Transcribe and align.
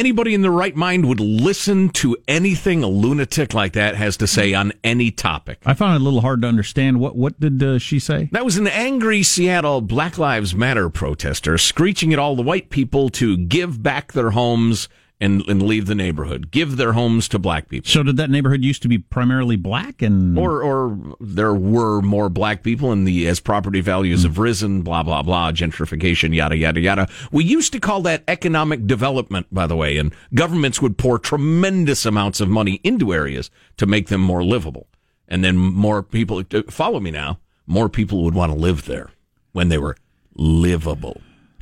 anybody 0.00 0.32
in 0.32 0.40
their 0.40 0.50
right 0.50 0.74
mind 0.74 1.06
would 1.06 1.20
listen 1.20 1.90
to 1.90 2.16
anything 2.26 2.82
a 2.82 2.88
lunatic 2.88 3.52
like 3.52 3.74
that 3.74 3.96
has 3.96 4.16
to 4.16 4.26
say 4.26 4.54
on 4.54 4.72
any 4.82 5.10
topic. 5.10 5.58
I 5.66 5.74
found 5.74 5.94
it 5.94 6.00
a 6.00 6.04
little 6.04 6.22
hard 6.22 6.40
to 6.40 6.48
understand. 6.48 6.98
What 6.98 7.16
what 7.16 7.38
did 7.38 7.62
uh, 7.62 7.78
she 7.78 7.98
say? 7.98 8.30
That 8.32 8.46
was 8.46 8.56
an 8.56 8.66
angry 8.66 9.22
Seattle 9.22 9.82
Black 9.82 10.16
Lives 10.16 10.54
Matter 10.54 10.88
protester 10.88 11.58
screeching 11.58 12.14
at 12.14 12.18
all 12.18 12.34
the 12.34 12.42
white 12.42 12.70
people 12.70 13.10
to 13.10 13.36
give 13.36 13.82
back 13.82 14.12
their 14.12 14.30
homes 14.30 14.88
and, 15.20 15.46
and 15.48 15.62
leave 15.62 15.86
the 15.86 15.94
neighborhood. 15.94 16.50
Give 16.50 16.76
their 16.76 16.92
homes 16.92 17.28
to 17.28 17.38
black 17.38 17.68
people. 17.68 17.88
So 17.88 18.02
did 18.02 18.16
that 18.16 18.30
neighborhood 18.30 18.64
used 18.64 18.82
to 18.82 18.88
be 18.88 18.98
primarily 18.98 19.56
black 19.56 20.00
and 20.00 20.38
Or, 20.38 20.62
or 20.62 21.16
there 21.20 21.54
were 21.54 22.00
more 22.00 22.28
black 22.28 22.62
people, 22.62 22.90
and 22.90 23.06
the 23.06 23.28
as 23.28 23.38
property 23.38 23.80
values 23.80 24.22
have 24.22 24.36
hmm. 24.36 24.42
risen, 24.42 24.82
blah 24.82 25.02
blah 25.02 25.22
blah, 25.22 25.52
gentrification, 25.52 26.34
yada 26.34 26.56
yada 26.56 26.80
yada. 26.80 27.08
We 27.30 27.44
used 27.44 27.72
to 27.72 27.80
call 27.80 28.00
that 28.02 28.24
economic 28.26 28.86
development, 28.86 29.46
by 29.52 29.66
the 29.66 29.76
way, 29.76 29.98
and 29.98 30.14
governments 30.34 30.80
would 30.80 30.96
pour 30.96 31.18
tremendous 31.18 32.06
amounts 32.06 32.40
of 32.40 32.48
money 32.48 32.80
into 32.82 33.12
areas 33.12 33.50
to 33.76 33.86
make 33.86 34.08
them 34.08 34.20
more 34.20 34.42
livable, 34.42 34.88
and 35.28 35.44
then 35.44 35.56
more 35.56 36.02
people 36.02 36.42
follow 36.68 37.00
me 37.00 37.10
now. 37.10 37.38
More 37.66 37.88
people 37.88 38.24
would 38.24 38.34
want 38.34 38.50
to 38.50 38.58
live 38.58 38.86
there 38.86 39.10
when 39.52 39.68
they 39.68 39.78
were 39.78 39.96
livable. 40.34 41.20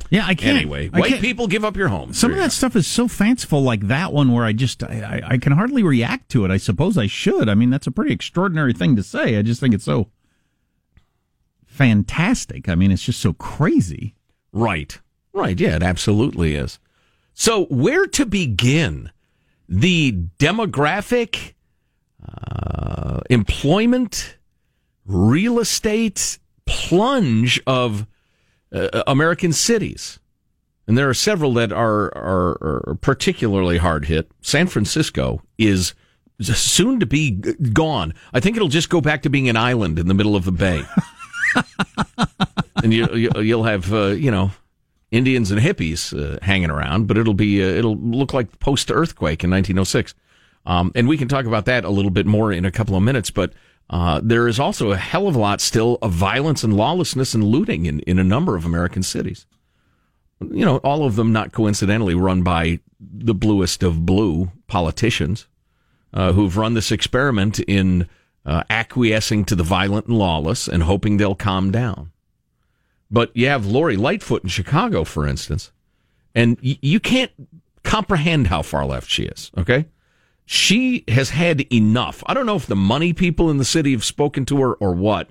Yeah? 0.09 0.25
I 0.25 0.35
can't. 0.35 0.57
Anyway, 0.57 0.89
I 0.93 0.99
white 0.99 1.09
can't- 1.09 1.21
people 1.21 1.47
give 1.47 1.63
up 1.63 1.75
your 1.77 1.87
homes. 1.89 2.17
Some 2.17 2.31
of 2.31 2.37
that 2.37 2.51
stuff 2.51 2.75
is 2.75 2.87
so 2.87 3.07
fanciful, 3.07 3.61
like 3.61 3.87
that 3.87 4.11
one, 4.13 4.31
where 4.31 4.43
I 4.45 4.53
just 4.53 4.83
I, 4.83 5.21
I, 5.27 5.33
I 5.33 5.37
can 5.37 5.53
hardly 5.53 5.83
react 5.83 6.29
to 6.29 6.45
it. 6.45 6.51
I 6.51 6.57
suppose 6.57 6.97
I 6.97 7.07
should. 7.07 7.47
I 7.49 7.55
mean, 7.55 7.69
that's 7.69 7.87
a 7.87 7.91
pretty 7.91 8.13
extraordinary 8.13 8.73
thing 8.73 8.95
to 8.95 9.03
say. 9.03 9.37
I 9.37 9.41
just 9.41 9.59
think 9.61 9.73
it's 9.73 9.85
so 9.85 10.09
fantastic. 11.65 12.67
I 12.69 12.75
mean, 12.75 12.91
it's 12.91 13.03
just 13.03 13.19
so 13.19 13.33
crazy. 13.33 14.15
Right. 14.51 14.99
Right. 15.33 15.59
Yeah, 15.59 15.75
it 15.77 15.83
absolutely 15.83 16.55
is. 16.55 16.79
So, 17.33 17.65
where 17.65 18.05
to 18.07 18.25
begin? 18.25 19.11
The 19.69 20.11
demographic, 20.39 21.53
uh, 22.27 23.19
employment, 23.29 24.37
real 25.05 25.59
estate 25.59 26.39
plunge 26.65 27.61
of 27.67 28.07
uh, 28.73 29.03
American 29.07 29.53
cities. 29.53 30.19
And 30.87 30.97
there 30.97 31.09
are 31.09 31.13
several 31.13 31.53
that 31.53 31.71
are, 31.71 32.05
are, 32.17 32.57
are 32.89 32.97
particularly 32.99 33.77
hard 33.77 34.05
hit. 34.05 34.31
San 34.41 34.67
Francisco 34.67 35.43
is 35.57 35.93
soon 36.41 36.99
to 36.99 37.05
be 37.05 37.31
gone. 37.31 38.13
I 38.33 38.39
think 38.39 38.55
it'll 38.55 38.69
just 38.69 38.89
go 38.89 39.01
back 39.01 39.21
to 39.23 39.29
being 39.29 39.49
an 39.49 39.57
island 39.57 39.99
in 39.99 40.07
the 40.07 40.13
middle 40.13 40.35
of 40.35 40.45
the 40.45 40.51
bay. 40.51 40.83
and 42.83 42.93
you, 42.93 43.07
you, 43.13 43.29
you'll 43.39 43.65
have, 43.65 43.93
uh, 43.93 44.07
you 44.07 44.31
know, 44.31 44.51
Indians 45.11 45.51
and 45.51 45.59
hippies 45.59 46.13
uh, 46.17 46.39
hanging 46.41 46.69
around, 46.69 47.07
but 47.07 47.17
it'll 47.17 47.33
be 47.33 47.63
uh, 47.63 47.67
it'll 47.67 47.97
look 47.97 48.33
like 48.33 48.59
post 48.59 48.91
earthquake 48.91 49.43
in 49.43 49.49
1906. 49.49 50.13
Um, 50.65 50.91
and 50.93 51.07
we 51.07 51.17
can 51.17 51.27
talk 51.27 51.45
about 51.45 51.65
that 51.65 51.83
a 51.83 51.89
little 51.89 52.11
bit 52.11 52.25
more 52.25 52.51
in 52.51 52.65
a 52.65 52.71
couple 52.71 52.95
of 52.95 53.01
minutes. 53.01 53.31
But 53.31 53.53
uh, 53.89 54.21
there 54.23 54.47
is 54.47 54.59
also 54.59 54.91
a 54.91 54.97
hell 54.97 55.27
of 55.27 55.35
a 55.35 55.39
lot 55.39 55.61
still 55.61 55.97
of 56.01 56.11
violence 56.11 56.63
and 56.63 56.75
lawlessness 56.75 57.33
and 57.33 57.43
looting 57.43 57.85
in, 57.85 57.99
in 58.01 58.19
a 58.19 58.23
number 58.23 58.55
of 58.55 58.65
American 58.65 59.03
cities. 59.03 59.45
You 60.39 60.63
know, 60.63 60.77
all 60.77 61.05
of 61.05 61.15
them 61.15 61.33
not 61.33 61.51
coincidentally 61.51 62.15
run 62.15 62.43
by 62.43 62.79
the 62.99 63.33
bluest 63.33 63.83
of 63.83 64.05
blue 64.05 64.51
politicians 64.67 65.47
uh, 66.13 66.31
who've 66.33 66.55
run 66.55 66.75
this 66.75 66.91
experiment 66.91 67.59
in 67.59 68.07
uh, 68.45 68.63
acquiescing 68.69 69.43
to 69.45 69.55
the 69.55 69.63
violent 69.63 70.07
and 70.07 70.17
lawless 70.17 70.67
and 70.67 70.83
hoping 70.83 71.17
they'll 71.17 71.35
calm 71.35 71.71
down. 71.71 72.11
But 73.11 73.35
you 73.35 73.47
have 73.47 73.65
Lori 73.65 73.97
Lightfoot 73.97 74.43
in 74.43 74.49
Chicago, 74.49 75.03
for 75.03 75.27
instance, 75.27 75.71
and 76.35 76.57
y- 76.63 76.77
you 76.81 76.99
can't 76.99 77.31
comprehend 77.83 78.47
how 78.47 78.61
far 78.61 78.85
left 78.85 79.09
she 79.09 79.23
is. 79.23 79.51
Okay, 79.57 79.85
she 80.51 81.03
has 81.07 81.29
had 81.29 81.71
enough. 81.71 82.23
I 82.25 82.33
don't 82.33 82.47
know 82.47 82.55
if 82.55 82.65
the 82.65 82.75
money 82.75 83.13
people 83.13 83.51
in 83.51 83.57
the 83.57 83.63
city 83.63 83.91
have 83.91 84.03
spoken 84.03 84.45
to 84.45 84.59
her 84.61 84.73
or 84.73 84.95
what, 84.95 85.29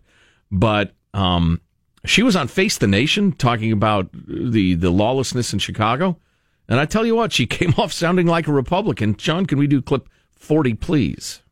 but 0.48 0.92
um, 1.12 1.60
she 2.04 2.22
was 2.22 2.36
on 2.36 2.46
Face 2.46 2.78
the 2.78 2.86
Nation 2.86 3.32
talking 3.32 3.72
about 3.72 4.10
the 4.12 4.74
the 4.74 4.90
lawlessness 4.90 5.52
in 5.52 5.58
Chicago, 5.58 6.20
and 6.68 6.78
I 6.78 6.84
tell 6.84 7.04
you 7.04 7.16
what, 7.16 7.32
she 7.32 7.46
came 7.48 7.74
off 7.78 7.92
sounding 7.92 8.28
like 8.28 8.46
a 8.46 8.52
Republican. 8.52 9.16
John, 9.16 9.44
can 9.44 9.58
we 9.58 9.66
do 9.66 9.82
clip 9.82 10.08
forty, 10.36 10.72
please? 10.72 11.42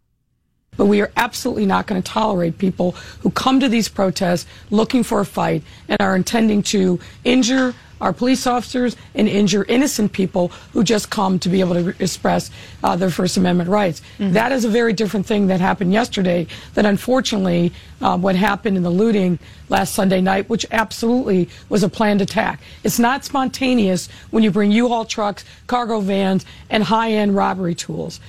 But 0.77 0.87
we 0.87 1.01
are 1.01 1.11
absolutely 1.17 1.67
not 1.67 1.87
going 1.87 2.03
to 2.03 2.13
tolerate 2.13 2.59
people 2.59 2.93
who 3.21 3.31
come 3.31 3.61
to 3.61 3.69
these 3.69 3.89
protests 3.89 4.47
looking 4.71 5.03
for 5.03 5.21
a 5.21 5.27
fight 5.27 5.63
and 5.89 6.01
are 6.01 6.17
intending 6.17 6.63
to 6.65 7.01
injure 7.25 7.75
our 7.99 8.13
police 8.13 8.47
officers 8.47 8.95
and 9.15 9.27
injure 9.27 9.65
innocent 9.65 10.13
people 10.13 10.49
who 10.75 10.85
just 10.85 11.09
come 11.09 11.39
to 11.39 11.49
be 11.49 11.61
able 11.61 11.73
to 11.73 11.95
express 11.99 12.51
uh, 12.85 12.95
their 12.95 13.09
First 13.09 13.39
Amendment 13.39 13.71
rights. 13.71 14.03
That 14.19 14.53
is 14.53 14.67
a 14.67 14.69
very 14.69 14.93
different 14.93 15.25
thing 15.25 15.47
that 15.47 15.61
happened 15.61 15.95
yesterday 15.95 16.47
than 16.75 16.85
unfortunately 16.85 17.73
uh, 18.03 18.19
what 18.19 18.37
happened 18.37 18.77
in 18.77 18.83
the 18.83 18.91
looting 18.91 19.39
last 19.71 19.95
Sunday 19.95 20.21
night, 20.21 20.51
which 20.51 20.67
absolutely 20.73 21.49
was 21.71 21.83
a 21.83 21.89
planned 21.89 22.21
attack. 22.21 22.61
It's 22.85 22.99
not 22.99 23.25
spontaneous 23.25 24.11
when 24.31 24.43
you 24.43 24.51
bring 24.51 24.73
U-Haul 24.73 25.07
trucks, 25.07 25.47
cargo 25.67 26.01
vans, 26.01 26.45
and 26.69 26.85
high-end 26.85 27.35
robbery 27.35 27.75
tools. 27.75 28.21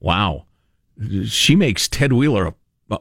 Wow. 0.00 0.46
She 1.26 1.54
makes 1.54 1.88
Ted 1.88 2.12
Wheeler, 2.12 2.54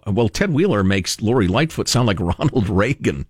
well, 0.06 0.30
Ted 0.30 0.52
Wheeler 0.52 0.84
makes 0.84 1.22
Lori 1.22 1.48
Lightfoot 1.48 1.88
sound 1.88 2.08
like 2.08 2.20
Ronald 2.40 2.70
Reagan. 2.70 3.26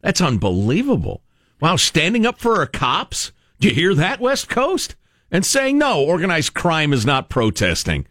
That's 0.00 0.20
unbelievable. 0.20 1.22
Wow, 1.60 1.76
standing 1.76 2.26
up 2.26 2.40
for 2.40 2.56
our 2.56 2.66
cops? 2.66 3.32
Do 3.60 3.68
you 3.68 3.74
hear 3.74 3.94
that, 3.94 4.20
West 4.20 4.48
Coast? 4.48 4.96
And 5.30 5.46
saying, 5.46 5.78
no, 5.78 6.02
organized 6.02 6.54
crime 6.54 6.92
is 6.92 7.06
not 7.06 7.30
protesting. 7.30 8.06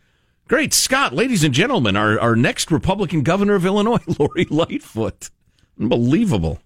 Great 0.47 0.73
Scott, 0.73 1.13
ladies 1.13 1.43
and 1.43 1.53
gentlemen, 1.53 1.95
our, 1.95 2.19
our 2.19 2.35
next 2.35 2.71
Republican 2.71 3.21
governor 3.21 3.55
of 3.55 3.65
Illinois, 3.65 3.99
Lori 4.19 4.45
Lightfoot. 4.49 5.29
Unbelievable. 5.79 6.59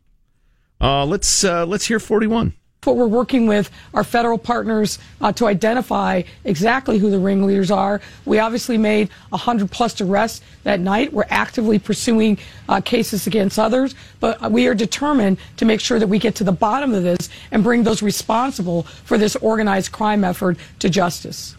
Uh, 0.80 1.06
let's, 1.06 1.44
uh, 1.44 1.66
let's 1.66 1.86
hear 1.86 2.00
41. 2.00 2.54
What 2.86 2.98
we're 2.98 3.08
working 3.08 3.48
with 3.48 3.72
our 3.94 4.04
federal 4.04 4.38
partners 4.38 5.00
uh, 5.22 5.32
to 5.34 5.48
identify 5.48 6.22
exactly 6.44 7.00
who 7.00 7.10
the 7.10 7.20
ringleaders 7.20 7.72
are. 7.72 8.02
We 8.26 8.40
obviously 8.40 8.78
made 8.78 9.10
100 9.30 9.72
plus 9.72 10.00
arrests 10.02 10.42
that 10.64 10.80
night. 10.80 11.12
We're 11.14 11.26
actively 11.30 11.80
pursuing 11.80 12.38
uh, 12.70 12.82
cases 12.82 13.28
against 13.28 13.58
others, 13.58 13.96
but 14.20 14.52
we 14.52 14.68
are 14.68 14.76
determined 14.76 15.38
to 15.58 15.66
make 15.66 15.80
sure 15.80 16.00
that 16.00 16.08
we 16.08 16.20
get 16.20 16.36
to 16.36 16.44
the 16.44 16.52
bottom 16.52 16.94
of 16.94 17.04
this 17.04 17.30
and 17.52 17.64
bring 17.64 17.84
those 17.84 18.02
responsible 18.02 18.84
for 18.84 19.18
this 19.18 19.36
organized 19.38 19.92
crime 19.92 20.24
effort 20.24 20.58
to 20.80 20.90
justice. 20.90 21.56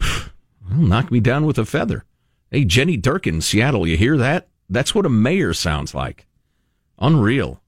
Well, 0.00 0.80
knock 0.80 1.10
me 1.10 1.20
down 1.20 1.46
with 1.46 1.58
a 1.58 1.64
feather. 1.64 2.04
Hey, 2.50 2.64
Jenny 2.64 2.96
Durkan, 2.98 3.42
Seattle, 3.42 3.86
you 3.86 3.96
hear 3.96 4.16
that? 4.16 4.48
That's 4.68 4.94
what 4.94 5.06
a 5.06 5.10
mayor 5.10 5.54
sounds 5.54 5.94
like. 5.94 6.26
Unreal. 6.98 7.60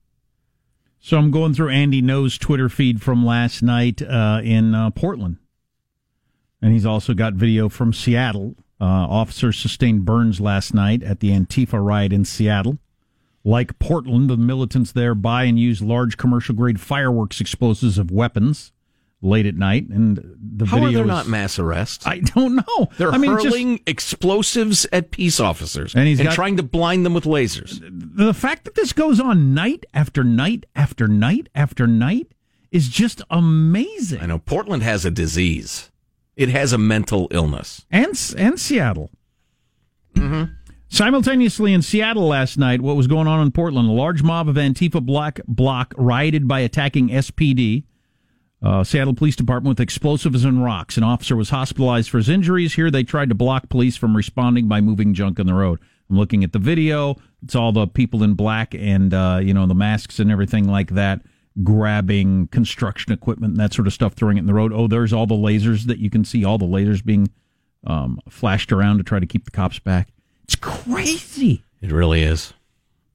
So 1.01 1.17
I'm 1.17 1.31
going 1.31 1.53
through 1.53 1.69
Andy 1.69 2.01
Ngo's 2.01 2.37
Twitter 2.37 2.67
feed 2.67 3.01
from 3.01 3.25
last 3.25 3.63
night 3.63 4.01
uh, 4.01 4.41
in 4.43 4.75
uh, 4.75 4.89
Portland, 4.91 5.37
and 6.61 6.73
he's 6.73 6.85
also 6.85 7.13
got 7.13 7.33
video 7.33 7.69
from 7.69 7.93
Seattle. 7.93 8.55
Uh, 8.81 8.85
officers 8.85 9.57
sustained 9.57 10.05
burns 10.05 10.39
last 10.39 10.73
night 10.73 11.01
at 11.03 11.19
the 11.19 11.31
Antifa 11.31 11.83
riot 11.83 12.13
in 12.13 12.25
Seattle. 12.25 12.79
Like 13.45 13.79
Portland, 13.79 14.29
the 14.29 14.37
militants 14.37 14.91
there 14.91 15.15
buy 15.15 15.45
and 15.45 15.57
use 15.57 15.81
large 15.81 16.17
commercial 16.17 16.53
grade 16.53 16.79
fireworks 16.81 17.39
explosives 17.39 17.97
of 17.97 18.11
weapons 18.11 18.73
late 19.21 19.45
at 19.45 19.55
night, 19.55 19.87
and 19.89 20.17
the 20.39 20.65
How 20.65 20.77
video 20.77 20.89
are 20.89 20.91
there 20.93 21.01
is- 21.03 21.07
not 21.07 21.27
mass 21.27 21.59
arrests? 21.59 22.07
I 22.07 22.19
don't 22.19 22.55
know. 22.55 22.87
They're 22.97 23.11
I 23.11 23.17
mean, 23.17 23.31
just- 23.33 23.45
hurling 23.45 23.79
explosives 23.85 24.85
at 24.93 25.11
peace 25.11 25.39
officers 25.39 25.93
And 25.95 26.07
he's 26.07 26.21
got- 26.21 26.33
trying 26.33 26.55
to 26.57 26.63
blind 26.63 27.05
them 27.05 27.13
with 27.13 27.25
lasers. 27.25 27.79
the 27.91 28.33
fact 28.33 28.63
that 28.65 28.75
this 28.75 28.93
goes 28.93 29.19
on 29.19 29.53
night 29.53 29.85
after 29.93 30.23
night 30.23 30.65
after 30.75 31.07
night 31.07 31.49
after 31.53 31.85
night 31.85 32.27
is 32.71 32.87
just 32.87 33.21
amazing. 33.29 34.21
I 34.21 34.25
know 34.27 34.39
Portland 34.39 34.83
has 34.83 35.03
a 35.03 35.11
disease. 35.11 35.91
It 36.37 36.49
has 36.49 36.71
a 36.71 36.77
mental 36.77 37.27
illness. 37.31 37.85
and 37.91 38.17
and 38.37 38.57
Seattle. 38.59 39.09
Mm-hmm. 40.15 40.53
Simultaneously 40.87 41.73
in 41.73 41.81
Seattle 41.81 42.27
last 42.27 42.57
night, 42.57 42.81
what 42.81 42.95
was 42.95 43.07
going 43.07 43.27
on 43.27 43.41
in 43.41 43.51
Portland? 43.51 43.89
A 43.89 43.91
large 43.91 44.23
mob 44.23 44.49
of 44.49 44.55
Antifa 44.55 45.05
black 45.05 45.39
bloc 45.47 45.93
rioted 45.97 46.47
by 46.47 46.61
attacking 46.61 47.09
SPD. 47.09 47.83
Uh, 48.61 48.83
Seattle 48.83 49.13
Police 49.13 49.37
Department 49.37 49.69
with 49.69 49.79
explosives 49.79 50.43
and 50.43 50.63
rocks. 50.63 50.97
An 50.97 51.03
officer 51.03 51.35
was 51.35 51.49
hospitalized 51.49 52.09
for 52.09 52.17
his 52.17 52.27
injuries. 52.27 52.73
Here, 52.73 52.91
they 52.91 53.03
tried 53.03 53.29
to 53.29 53.35
block 53.35 53.69
police 53.69 53.95
from 53.95 54.17
responding 54.17 54.67
by 54.67 54.81
moving 54.81 55.13
junk 55.13 55.39
on 55.39 55.45
the 55.45 55.53
road. 55.53 55.79
I'm 56.09 56.17
looking 56.17 56.43
at 56.43 56.51
the 56.51 56.59
video. 56.59 57.15
It's 57.43 57.55
all 57.55 57.71
the 57.71 57.87
people 57.87 58.21
in 58.23 58.33
black 58.33 58.73
and 58.75 59.13
uh, 59.13 59.39
you 59.41 59.53
know 59.53 59.65
the 59.65 59.75
masks 59.75 60.19
and 60.19 60.29
everything 60.29 60.67
like 60.67 60.91
that, 60.91 61.21
grabbing 61.63 62.47
construction 62.47 63.13
equipment 63.13 63.51
and 63.51 63.59
that 63.59 63.73
sort 63.73 63.87
of 63.87 63.93
stuff, 63.93 64.13
throwing 64.13 64.37
it 64.37 64.41
in 64.41 64.47
the 64.47 64.53
road. 64.53 64.73
Oh, 64.73 64.87
there's 64.87 65.13
all 65.13 65.27
the 65.27 65.35
lasers 65.35 65.85
that 65.85 65.99
you 65.99 66.09
can 66.09 66.25
see. 66.25 66.43
All 66.43 66.57
the 66.57 66.65
lasers 66.65 67.03
being 67.03 67.29
um, 67.87 68.19
flashed 68.27 68.73
around 68.73 68.97
to 68.97 69.03
try 69.03 69.19
to 69.19 69.25
keep 69.25 69.45
the 69.45 69.51
cops 69.51 69.79
back. 69.79 70.09
It's 70.43 70.55
crazy. 70.55 71.63
It 71.81 71.91
really 71.91 72.23
is. 72.23 72.53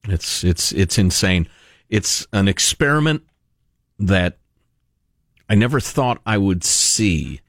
It's 0.05 0.43
it's 0.43 0.71
it's 0.71 0.97
insane. 0.97 1.47
It's 1.89 2.25
an 2.33 2.47
experiment 2.47 3.23
that 3.99 4.39
I 5.49 5.55
never 5.55 5.79
thought 5.79 6.21
I 6.25 6.37
would 6.37 6.63
see 6.63 7.41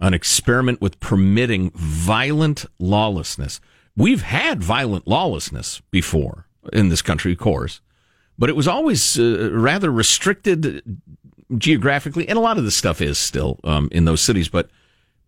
an 0.00 0.14
experiment 0.14 0.80
with 0.80 1.00
permitting 1.00 1.70
violent 1.74 2.64
lawlessness. 2.78 3.60
We've 3.96 4.22
had 4.22 4.62
violent 4.62 5.06
lawlessness 5.06 5.82
before 5.90 6.46
in 6.72 6.88
this 6.88 7.02
country, 7.02 7.32
of 7.32 7.38
course, 7.38 7.80
but 8.38 8.48
it 8.48 8.56
was 8.56 8.66
always 8.66 9.18
uh, 9.18 9.50
rather 9.52 9.92
restricted 9.92 10.82
geographically, 11.58 12.28
and 12.28 12.38
a 12.38 12.40
lot 12.40 12.56
of 12.56 12.64
this 12.64 12.76
stuff 12.76 13.00
is 13.02 13.18
still 13.18 13.60
um, 13.64 13.88
in 13.92 14.04
those 14.06 14.20
cities, 14.20 14.48
but 14.48 14.70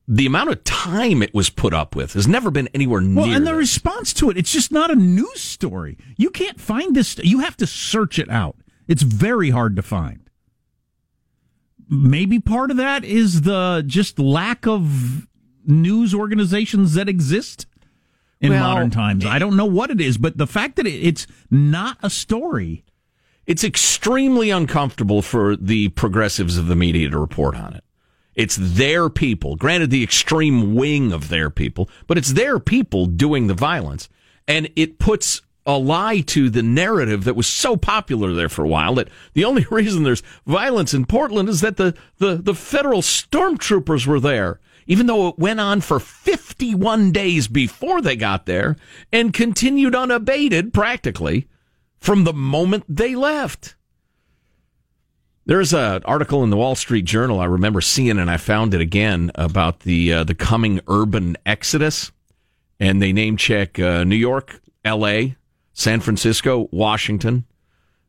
the 0.09 0.27
amount 0.27 0.50
of 0.50 0.65
time 0.65 1.23
it 1.23 1.35
was 1.35 1.50
put 1.50 1.75
up 1.75 1.94
with 1.94 2.15
has 2.15 2.27
never 2.27 2.50
been 2.50 2.69
anywhere 2.75 3.00
near. 3.00 3.25
Well, 3.25 3.33
and 3.33 3.47
the 3.47 3.55
response 3.55 4.12
to 4.15 4.31
it, 4.31 4.37
it's 4.37 4.53
just 4.53 4.73
not 4.73 4.91
a 4.91 4.97
news 4.97 5.41
story. 5.41 5.97
You 6.17 6.31
can't 6.31 6.61
find 6.61 6.97
this. 6.97 7.19
You 7.19 7.41
have 7.41 7.56
to 7.59 7.67
search 7.67 8.19
it 8.19 8.31
out. 8.31 8.56
It's 8.89 9.03
very 9.03 9.50
hard 9.50 9.77
to 9.77 9.83
find. 9.83 10.21
Maybe 11.94 12.41
part 12.41 12.71
of 12.71 12.79
that 12.79 13.05
is 13.05 13.43
the 13.43 13.85
just 13.87 14.19
lack 14.19 14.67
of 14.67 15.27
news 15.67 16.15
organizations 16.15 16.94
that 16.94 17.06
exist 17.06 17.67
in 18.41 18.50
Well, 18.50 18.61
modern 18.62 18.91
times. 18.91 19.27
I 19.27 19.39
don't 19.39 19.56
know 19.56 19.67
what 19.67 19.91
it 19.91 20.00
is, 20.00 20.17
but 20.17 20.39
the 20.39 20.47
fact 20.47 20.77
that 20.77 20.87
it's 20.87 21.27
not 21.50 21.99
a 22.03 22.09
story. 22.09 22.85
it's 23.47 23.65
extremely 23.65 24.50
uncomfortable 24.50 25.21
for 25.21 25.56
the 25.56 25.89
progressives 25.91 26.56
of 26.56 26.67
the 26.69 26.77
media 26.77 27.11
to 27.11 27.19
report 27.19 27.56
on 27.56 27.75
it. 27.75 27.85
It's 28.35 28.56
their 28.56 29.11
people, 29.11 29.56
granted 29.56 29.91
the 29.91 30.03
extreme 30.03 30.75
wing 30.75 31.12
of 31.12 31.29
their 31.29 31.50
people, 31.50 31.91
but 32.06 32.17
it's 32.17 32.33
their 32.33 32.59
people 32.59 33.06
doing 33.06 33.49
the 33.49 33.55
violence. 33.55 34.09
And 34.49 34.71
it 34.77 34.99
puts 34.99 35.43
a 35.67 35.79
lie 35.79 36.20
to 36.20 36.50
the 36.50 36.62
narrative 36.62 37.25
that 37.25 37.37
was 37.37 37.47
so 37.47 37.76
popular 37.76 38.32
there 38.32 38.49
for 38.49 38.64
a 38.64 38.69
while 38.69 38.97
that 38.97 39.09
the 39.35 39.44
only 39.44 39.67
reason 39.70 40.03
there's 40.03 40.23
violence 40.47 40.94
in 40.94 41.06
Portland 41.06 41.49
is 41.49 41.61
that 41.61 41.76
the, 41.76 41.94
the, 42.19 42.37
the 42.37 42.55
federal 42.55 43.03
stormtroopers 43.03 44.06
were 44.06 44.20
there. 44.20 44.61
Even 44.88 45.06
though 45.06 45.29
it 45.29 45.38
went 45.38 45.61
on 45.61 45.81
for 45.81 46.00
51 46.00 47.12
days 47.12 47.47
before 47.47 48.00
they 48.00 48.17
got 48.17 48.47
there 48.47 48.76
and 49.12 49.32
continued 49.32 49.94
unabated 49.94 50.75
practically 50.75 51.47
from 52.00 52.25
the 52.25 52.32
moment 52.32 52.85
they 52.88 53.15
left. 53.15 53.76
There's 55.47 55.73
an 55.73 56.03
article 56.05 56.43
in 56.43 56.50
the 56.50 56.56
Wall 56.56 56.75
Street 56.75 57.05
Journal 57.05 57.41
I 57.41 57.44
remember 57.44 57.81
seeing, 57.81 58.19
and 58.19 58.31
I 58.31 58.37
found 58.37 58.75
it 58.75 58.81
again 58.81 59.31
about 59.37 59.81
the 59.81 60.12
uh, 60.12 60.25
the 60.25 60.37
coming 60.37 60.81
urban 60.87 61.37
exodus, 61.44 62.12
and 62.79 63.03
they 63.03 63.12
name 63.12 63.37
check 63.37 63.79
uh, 63.79 64.05
New 64.05 64.17
York, 64.17 64.61
L.A., 64.85 65.37
San 65.72 66.00
Francisco, 66.00 66.69
Washington, 66.70 67.44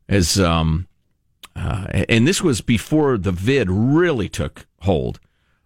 as 0.10 0.39
um, 0.39 0.88
uh, 1.56 1.88
and 2.10 2.27
this 2.27 2.42
was 2.42 2.62
before 2.62 3.18
the 3.18 3.31
vid 3.31 3.69
really 3.69 4.30
took 4.30 4.65
hold. 4.81 5.19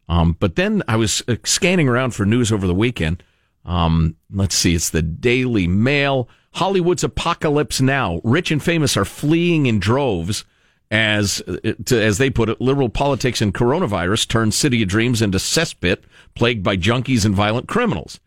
Um, 0.10 0.38
but 0.40 0.56
then 0.56 0.84
I 0.88 0.96
was 0.96 1.24
uh, 1.28 1.36
scanning 1.44 1.90
around 1.90 2.12
for 2.12 2.26
news 2.26 2.52
over 2.52 2.68
the 2.68 2.74
weekend. 2.76 3.24
Um, 3.66 4.16
let's 4.32 4.56
see, 4.56 4.76
it's 4.76 4.90
the 4.90 5.02
Daily 5.02 5.68
Mail. 5.68 6.30
Hollywood's 6.54 7.04
apocalypse 7.04 7.82
now. 7.82 8.22
Rich 8.24 8.52
and 8.52 8.64
famous 8.64 8.96
are 8.96 9.06
fleeing 9.06 9.66
in 9.66 9.80
droves 9.80 10.46
as, 10.90 11.42
uh, 11.48 11.74
to, 11.86 12.02
as 12.02 12.18
they 12.18 12.30
put 12.30 12.50
it, 12.50 12.62
liberal 12.62 12.90
politics 12.90 13.42
and 13.42 13.54
coronavirus 13.54 14.28
turn 14.28 14.52
city 14.52 14.82
of 14.82 14.90
dreams 14.90 15.22
into 15.22 15.38
cesspit 15.38 16.04
plagued 16.36 16.64
by 16.64 16.78
junkies 16.78 17.26
and 17.26 17.36
violent 17.36 17.68
criminals. 17.68 18.20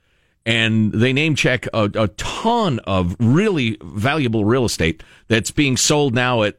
And 0.47 0.93
they 0.93 1.13
name 1.13 1.35
check 1.35 1.67
a, 1.75 1.91
a 1.95 2.09
ton 2.09 2.79
of 2.81 3.15
really 3.19 3.77
valuable 3.83 4.45
real 4.45 4.65
estate 4.65 5.03
that's 5.29 5.51
being 5.51 5.77
sold 5.77 6.15
now 6.15 6.43
at 6.43 6.59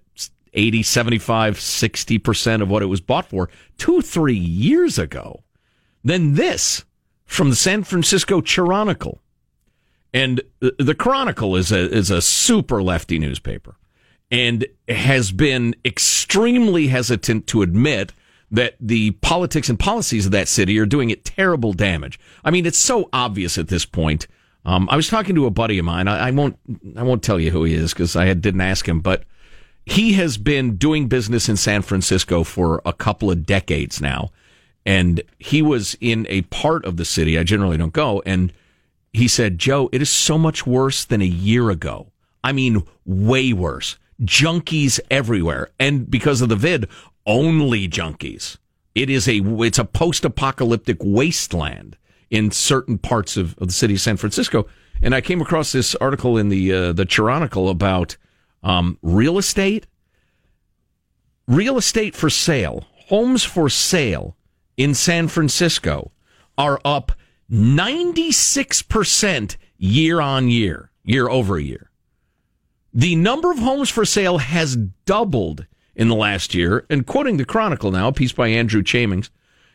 80, 0.53 0.83
75, 0.83 1.55
60% 1.57 2.61
of 2.61 2.69
what 2.69 2.83
it 2.83 2.87
was 2.87 3.01
bought 3.01 3.25
for 3.25 3.49
two, 3.77 4.01
three 4.01 4.35
years 4.35 4.99
ago. 4.99 5.43
Then 6.03 6.35
this 6.35 6.83
from 7.25 7.49
the 7.49 7.55
San 7.55 7.83
Francisco 7.83 8.41
Chronicle. 8.41 9.21
And 10.13 10.41
the 10.59 10.95
Chronicle 10.95 11.55
is 11.55 11.71
a, 11.71 11.89
is 11.89 12.11
a 12.11 12.21
super 12.21 12.83
lefty 12.83 13.17
newspaper 13.17 13.77
and 14.29 14.65
has 14.89 15.31
been 15.31 15.75
extremely 15.85 16.87
hesitant 16.87 17.47
to 17.47 17.61
admit 17.61 18.11
that 18.51 18.75
the 18.79 19.11
politics 19.11 19.69
and 19.69 19.79
policies 19.79 20.25
of 20.25 20.31
that 20.33 20.47
city 20.47 20.77
are 20.77 20.85
doing 20.85 21.09
it 21.09 21.25
terrible 21.25 21.73
damage. 21.73 22.19
I 22.43 22.51
mean, 22.51 22.65
it's 22.65 22.77
so 22.77 23.09
obvious 23.13 23.57
at 23.57 23.69
this 23.69 23.85
point. 23.85 24.27
Um, 24.65 24.87
I 24.91 24.95
was 24.95 25.07
talking 25.07 25.35
to 25.35 25.45
a 25.45 25.51
buddy 25.51 25.79
of 25.79 25.85
mine. 25.85 26.07
I, 26.07 26.27
I 26.27 26.31
won't, 26.31 26.59
I 26.95 27.03
won't 27.03 27.23
tell 27.23 27.39
you 27.39 27.51
who 27.51 27.63
he 27.63 27.73
is 27.73 27.93
because 27.93 28.15
I 28.15 28.25
had, 28.25 28.41
didn't 28.41 28.61
ask 28.61 28.87
him, 28.87 28.99
but 28.99 29.23
he 29.85 30.13
has 30.13 30.37
been 30.37 30.75
doing 30.75 31.07
business 31.07 31.49
in 31.49 31.57
San 31.57 31.81
Francisco 31.81 32.43
for 32.43 32.81
a 32.85 32.93
couple 32.93 33.31
of 33.31 33.45
decades 33.45 33.99
now. 33.99 34.31
And 34.85 35.21
he 35.39 35.61
was 35.61 35.95
in 36.01 36.27
a 36.29 36.41
part 36.43 36.85
of 36.85 36.97
the 36.97 37.05
city. 37.05 37.39
I 37.39 37.43
generally 37.43 37.77
don't 37.77 37.93
go. 37.93 38.21
And 38.25 38.53
he 39.13 39.27
said, 39.27 39.59
Joe, 39.59 39.89
it 39.91 40.01
is 40.01 40.09
so 40.09 40.37
much 40.37 40.67
worse 40.67 41.05
than 41.05 41.21
a 41.21 41.25
year 41.25 41.69
ago. 41.69 42.07
I 42.43 42.51
mean, 42.51 42.83
way 43.05 43.53
worse. 43.53 43.97
Junkies 44.21 44.99
everywhere. 45.09 45.69
And 45.79 46.09
because 46.09 46.41
of 46.41 46.49
the 46.49 46.55
vid, 46.55 46.87
only 47.25 47.87
junkies. 47.87 48.57
It 48.93 49.09
is 49.09 49.27
a, 49.27 49.41
it's 49.63 49.79
a 49.79 49.85
post-apocalyptic 49.85 50.97
wasteland 51.01 51.97
in 52.29 52.51
certain 52.51 52.97
parts 52.97 53.37
of, 53.37 53.57
of 53.57 53.67
the 53.67 53.73
city 53.73 53.95
of 53.95 54.01
San 54.01 54.17
Francisco. 54.17 54.67
And 55.01 55.15
I 55.15 55.21
came 55.21 55.41
across 55.41 55.71
this 55.71 55.95
article 55.95 56.37
in 56.37 56.49
the, 56.49 56.73
uh, 56.73 56.93
the 56.93 57.05
Chronicle 57.05 57.69
about, 57.69 58.17
um, 58.63 58.97
real 59.01 59.37
estate. 59.37 59.87
Real 61.47 61.77
estate 61.77 62.15
for 62.15 62.29
sale, 62.29 62.85
homes 63.07 63.43
for 63.43 63.69
sale 63.69 64.37
in 64.77 64.93
San 64.93 65.27
Francisco 65.27 66.11
are 66.57 66.79
up 66.85 67.11
96% 67.51 69.57
year 69.77 70.21
on 70.21 70.47
year, 70.47 70.91
year 71.03 71.29
over 71.29 71.59
year. 71.59 71.89
The 72.93 73.15
number 73.15 73.51
of 73.51 73.59
homes 73.59 73.89
for 73.89 74.05
sale 74.05 74.37
has 74.37 74.77
doubled 75.05 75.65
in 75.95 76.07
the 76.07 76.15
last 76.15 76.53
year. 76.53 76.85
And 76.89 77.05
quoting 77.05 77.37
the 77.37 77.45
Chronicle 77.45 77.91
now, 77.91 78.09
a 78.09 78.13
piece 78.13 78.31
by 78.31 78.47
Andrew 78.47 78.81
Chamings, 78.81 79.29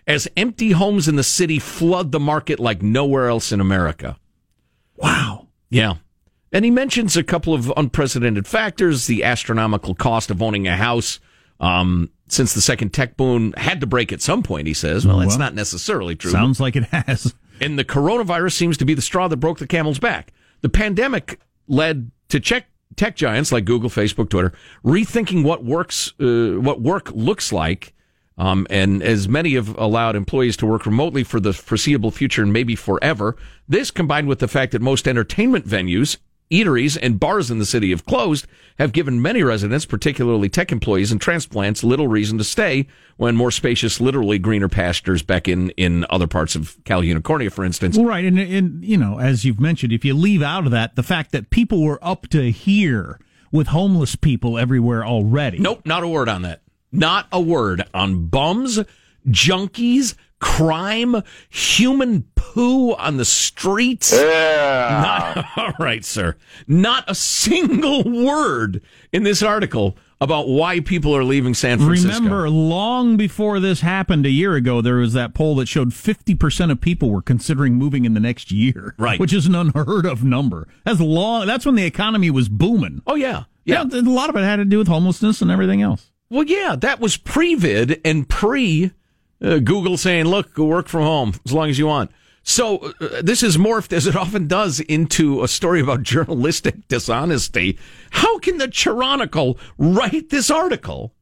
as 0.07 0.29
empty 0.37 0.71
homes 0.73 1.09
in 1.09 1.17
the 1.17 1.23
city 1.23 1.59
flood 1.59 2.13
the 2.13 2.21
market 2.21 2.61
like 2.61 2.83
nowhere 2.83 3.29
else 3.29 3.53
in 3.53 3.61
America. 3.61 4.17
Wow. 4.97 5.49
Yeah. 5.69 5.95
And 6.53 6.65
he 6.65 6.71
mentions 6.71 7.17
a 7.17 7.25
couple 7.25 7.53
of 7.55 7.73
unprecedented 7.77 8.47
factors 8.47 9.07
the 9.07 9.25
astronomical 9.25 9.95
cost 9.95 10.31
of 10.31 10.41
owning 10.41 10.67
a 10.67 10.77
house. 10.77 11.21
Um, 11.59 12.11
since 12.29 12.55
the 12.55 12.61
second 12.61 12.91
tech 12.91 13.17
boom 13.17 13.53
had 13.57 13.81
to 13.81 13.87
break 13.87 14.13
at 14.13 14.21
some 14.21 14.43
point, 14.43 14.67
he 14.67 14.75
says. 14.75 15.07
Well, 15.07 15.19
that's 15.19 15.31
Well, 15.31 15.39
not 15.39 15.55
necessarily 15.55 16.17
true. 16.17 16.31
Sounds 16.31 16.61
like 16.61 16.77
it 16.77 16.85
has. 16.85 17.35
And 17.61 17.79
the 17.79 17.85
coronavirus 17.85 18.53
seems 18.53 18.77
to 18.79 18.85
be 18.85 18.95
the 18.95 19.03
straw 19.03 19.29
that 19.29 19.39
broke 19.39 19.59
the 19.59 19.67
camel's 19.67 19.99
back. 19.99 20.33
The 20.61 20.69
pandemic 20.69 21.41
led 21.69 22.11
to 22.29 22.41
check 22.41 22.67
tech 22.97 23.17
giants 23.17 23.53
like 23.53 23.65
Google, 23.65 23.91
Facebook, 23.91 24.29
Twitter 24.29 24.53
rethinking 24.85 25.45
what 25.45 25.65
works, 25.65 26.12
uh, 26.21 26.61
what 26.61 26.81
work 26.81 27.11
looks 27.12 27.53
like. 27.53 27.93
Um, 28.38 28.67
and 28.69 29.03
as 29.03 29.29
many 29.29 29.55
have 29.55 29.76
allowed 29.79 30.15
employees 30.15 30.59
to 30.59 30.67
work 30.67 30.85
remotely 30.85 31.25
for 31.25 31.41
the 31.41 31.55
foreseeable 31.55 32.11
future 32.11 32.43
and 32.43 32.53
maybe 32.53 32.76
forever, 32.76 33.37
this 33.67 33.91
combined 33.91 34.29
with 34.29 34.41
the 34.41 34.49
fact 34.49 34.73
that 34.73 34.83
most 34.83 35.09
entertainment 35.09 35.67
venues, 35.67 36.19
eateries, 36.50 36.99
and 37.00 37.19
bars 37.19 37.50
in 37.50 37.59
the 37.59 37.67
city 37.67 37.91
have 37.91 38.05
closed 38.05 38.47
have 38.79 38.93
given 38.93 39.23
many 39.23 39.43
residents, 39.43 39.87
particularly 39.87 40.49
tech 40.49 40.71
employees 40.71 41.11
and 41.11 41.21
transplants, 41.21 41.83
little 41.83 42.09
reason 42.09 42.37
to 42.38 42.45
stay 42.45 42.87
when 43.17 43.35
more 43.35 43.50
spacious, 43.50 44.00
literally 44.00 44.38
greener 44.38 44.69
pastures 44.69 45.23
beckon 45.23 45.71
in, 45.71 46.03
in 46.03 46.07
other 46.11 46.26
parts 46.26 46.55
of 46.55 46.76
Cal 46.85 47.03
Unicornia, 47.03 47.50
for 47.50 47.65
instance. 47.65 47.97
Well, 47.97 48.07
right, 48.07 48.25
and 48.25 48.38
and 48.38 48.85
you 48.85 48.97
know, 48.97 49.19
as 49.19 49.45
you've 49.45 49.61
mentioned, 49.61 49.93
if 49.93 50.05
you 50.05 50.15
leave 50.15 50.43
out 50.43 50.67
of 50.67 50.73
that 50.73 50.97
the 50.97 51.03
fact 51.03 51.33
that 51.33 51.50
people 51.50 51.83
were 51.83 51.99
up 52.03 52.29
to 52.29 52.50
here 52.50 53.19
with 53.50 53.69
homeless 53.69 54.17
people 54.17 54.59
everywhere 54.59 55.05
already. 55.05 55.59
Nope, 55.59 55.83
not 55.85 56.03
a 56.03 56.09
word 56.09 56.29
on 56.29 56.43
that. 56.43 56.62
Not 56.93 57.26
a 57.33 57.41
word 57.41 57.83
on 57.93 58.26
bums, 58.26 58.81
junkies, 59.29 60.15
crime, 60.40 61.23
human 61.49 62.25
poo 62.35 62.93
on 62.95 63.16
the 63.16 63.25
streets. 63.25 64.12
Not, 64.12 65.47
all 65.57 65.73
right, 65.78 66.05
sir. 66.05 66.37
Not 66.66 67.05
a 67.09 67.14
single 67.14 68.05
word 68.05 68.83
in 69.12 69.23
this 69.23 69.43
article 69.43 69.97
about 70.21 70.49
why 70.49 70.81
people 70.81 71.14
are 71.14 71.25
leaving 71.25 71.52
San 71.52 71.78
Francisco. 71.78 72.14
Remember, 72.14 72.49
long 72.49 73.16
before 73.16 73.61
this 73.61 73.81
happened 73.83 74.25
a 74.25 74.31
year 74.31 74.55
ago, 74.55 74.81
there 74.81 74.97
was 74.97 75.12
that 75.12 75.35
poll 75.35 75.57
that 75.57 75.69
showed 75.69 75.90
50% 75.90 76.71
of 76.71 76.81
people 76.81 77.11
were 77.11 77.23
considering 77.23 77.75
moving 77.75 78.05
in 78.05 78.14
the 78.14 78.21
next 78.21 78.50
year. 78.50 78.95
Right. 78.99 79.21
Which 79.21 79.33
is 79.35 79.47
an 79.47 79.55
unheard 79.55 80.07
of 80.07 80.25
number. 80.25 80.69
That's 80.85 81.00
long. 81.00 81.47
That's 81.47 81.66
when 81.66 81.75
the 81.75 81.85
economy 81.85 82.31
was 82.31 82.49
booming. 82.49 83.02
Oh 83.07 83.14
yeah, 83.14 83.45
yeah. 83.64 83.83
a 83.83 84.00
lot 84.00 84.31
of 84.31 84.37
it 84.37 84.40
had 84.40 84.57
to 84.57 84.64
do 84.64 84.78
with 84.78 84.88
homelessness 84.88 85.43
and 85.43 85.50
everything 85.50 85.83
else. 85.83 86.11
Well, 86.31 86.45
yeah, 86.45 86.76
that 86.81 86.99
was 86.99 87.16
pre-vid 87.16 88.00
and 88.05 88.28
pre 88.28 88.93
uh, 89.43 89.59
Google 89.59 89.97
saying, 89.97 90.26
"Look, 90.26 90.57
work 90.59 90.88
from 90.88 91.02
home 91.02 91.35
as 91.45 91.52
long 91.52 91.71
as 91.71 91.78
you 91.78 91.87
want." 91.87 92.11
So 92.43 92.93
uh, 93.00 93.23
this 93.23 93.43
is 93.43 93.57
morphed, 93.57 93.93
as 93.93 94.07
it 94.07 94.14
often 94.14 94.47
does, 94.47 94.78
into 94.81 95.43
a 95.43 95.49
story 95.49 95.81
about 95.81 96.02
journalistic 96.05 96.87
dishonesty. 96.88 97.78
How 98.11 98.38
can 98.38 98.59
the 98.59 98.71
Chronicle 98.71 99.59
write 99.78 100.31
this 100.31 100.50
article 100.50 101.12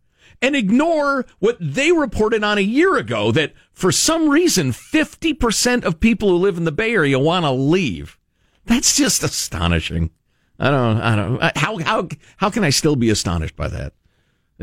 and 0.42 0.54
ignore 0.54 1.24
what 1.38 1.56
they 1.58 1.92
reported 1.92 2.44
on 2.44 2.58
a 2.58 2.62
year 2.62 2.96
ago 2.96 3.32
that 3.32 3.54
for 3.72 3.90
some 3.90 4.28
reason 4.28 4.72
50% 4.72 5.84
of 5.84 6.00
people 6.00 6.28
who 6.28 6.36
live 6.36 6.58
in 6.58 6.64
the 6.64 6.72
Bay 6.72 6.92
Area 6.92 7.18
want 7.18 7.46
to 7.46 7.50
leave. 7.50 8.18
That's 8.66 8.94
just 8.94 9.22
astonishing. 9.22 10.10
I 10.58 10.70
don't, 10.70 11.00
I 11.00 11.16
don't, 11.16 11.56
how, 11.56 11.78
how, 11.78 12.08
how 12.36 12.50
can 12.50 12.64
I 12.64 12.70
still 12.70 12.96
be 12.96 13.08
astonished 13.08 13.56
by 13.56 13.68
that? 13.68 13.94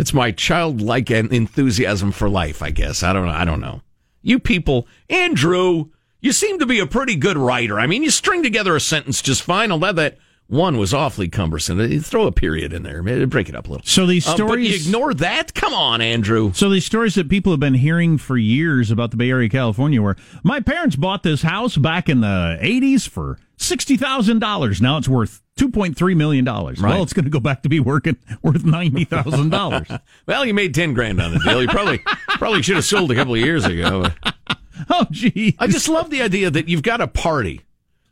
It's 0.02 0.16
my 0.16 0.32
childlike 0.32 1.12
enthusiasm 1.12 2.12
for 2.12 2.28
life, 2.28 2.64
I 2.64 2.72
guess. 2.72 3.04
I 3.04 3.14
don't 3.14 3.28
know. 3.28 3.34
I 3.34 3.46
don't 3.46 3.62
know. 3.62 3.82
You 4.24 4.40
people, 4.40 4.88
Andrew, 5.12 5.92
you 6.20 6.32
seem 6.32 6.58
to 6.58 6.66
be 6.66 6.80
a 6.80 6.88
pretty 6.88 7.16
good 7.16 7.38
writer. 7.38 7.80
I 7.80 7.86
mean, 7.86 8.02
you 8.02 8.10
string 8.10 8.42
together 8.42 8.76
a 8.76 8.80
sentence 8.80 9.22
just 9.22 9.44
fine. 9.44 9.72
Although 9.72 9.94
that 9.94 10.18
one 10.48 10.80
was 10.80 10.92
awfully 10.92 11.30
cumbersome. 11.30 12.02
Throw 12.02 12.26
a 12.26 12.32
period 12.32 12.74
in 12.74 12.82
there. 12.82 13.04
Maybe 13.04 13.26
Break 13.26 13.48
it 13.48 13.54
up 13.54 13.68
a 13.68 13.72
little. 13.74 13.86
So 13.86 14.08
these 14.08 14.26
stories. 14.26 14.42
Um, 14.42 14.48
but 14.48 14.60
you 14.62 14.76
ignore 14.76 15.14
that? 15.14 15.54
Come 15.54 15.76
on, 15.76 16.02
Andrew. 16.02 16.52
So 16.54 16.72
these 16.72 16.86
stories 16.86 17.14
that 17.14 17.30
people 17.30 17.54
have 17.54 17.60
been 17.60 17.76
hearing 17.76 18.18
for 18.18 18.38
years 18.38 18.90
about 18.90 19.12
the 19.12 19.18
Bay 19.18 19.30
Area, 19.30 19.50
California, 19.50 20.02
where 20.02 20.16
my 20.42 20.62
parents 20.62 20.96
bought 20.96 21.22
this 21.22 21.44
house 21.44 21.78
back 21.78 22.10
in 22.10 22.22
the 22.22 22.58
80s 22.60 23.08
for 23.08 23.38
$60,000. 23.60 24.82
Now 24.82 24.98
it's 24.98 25.08
worth 25.08 25.44
$2.3 25.62 26.16
million. 26.16 26.44
Right. 26.46 26.80
Well, 26.80 27.04
it's 27.04 27.14
going 27.14 27.26
to 27.26 27.32
go 27.32 27.40
back 27.40 27.62
to 27.64 27.70
be 27.70 27.80
working 27.80 28.18
worth 28.42 28.64
$90,000. 28.64 30.02
well, 30.26 30.46
you 30.46 30.54
made 30.54 30.74
10 30.74 30.94
grand 30.94 31.22
on 31.22 31.34
the 31.34 31.40
deal. 31.40 31.62
You 31.62 31.68
probably, 31.68 32.00
probably 32.30 32.62
should 32.64 32.76
have 32.76 32.86
sold 32.86 33.12
a 33.12 33.16
couple 33.16 33.36
of 33.36 33.40
years 33.40 33.66
ago. 33.66 34.08
oh, 34.90 35.06
gee. 35.12 35.56
I 35.60 35.68
just 35.68 35.88
love 35.88 36.10
the 36.10 36.24
idea 36.24 36.50
that 36.50 36.68
you've 36.68 36.82
got 36.82 37.00
a 37.00 37.08
party 37.08 37.62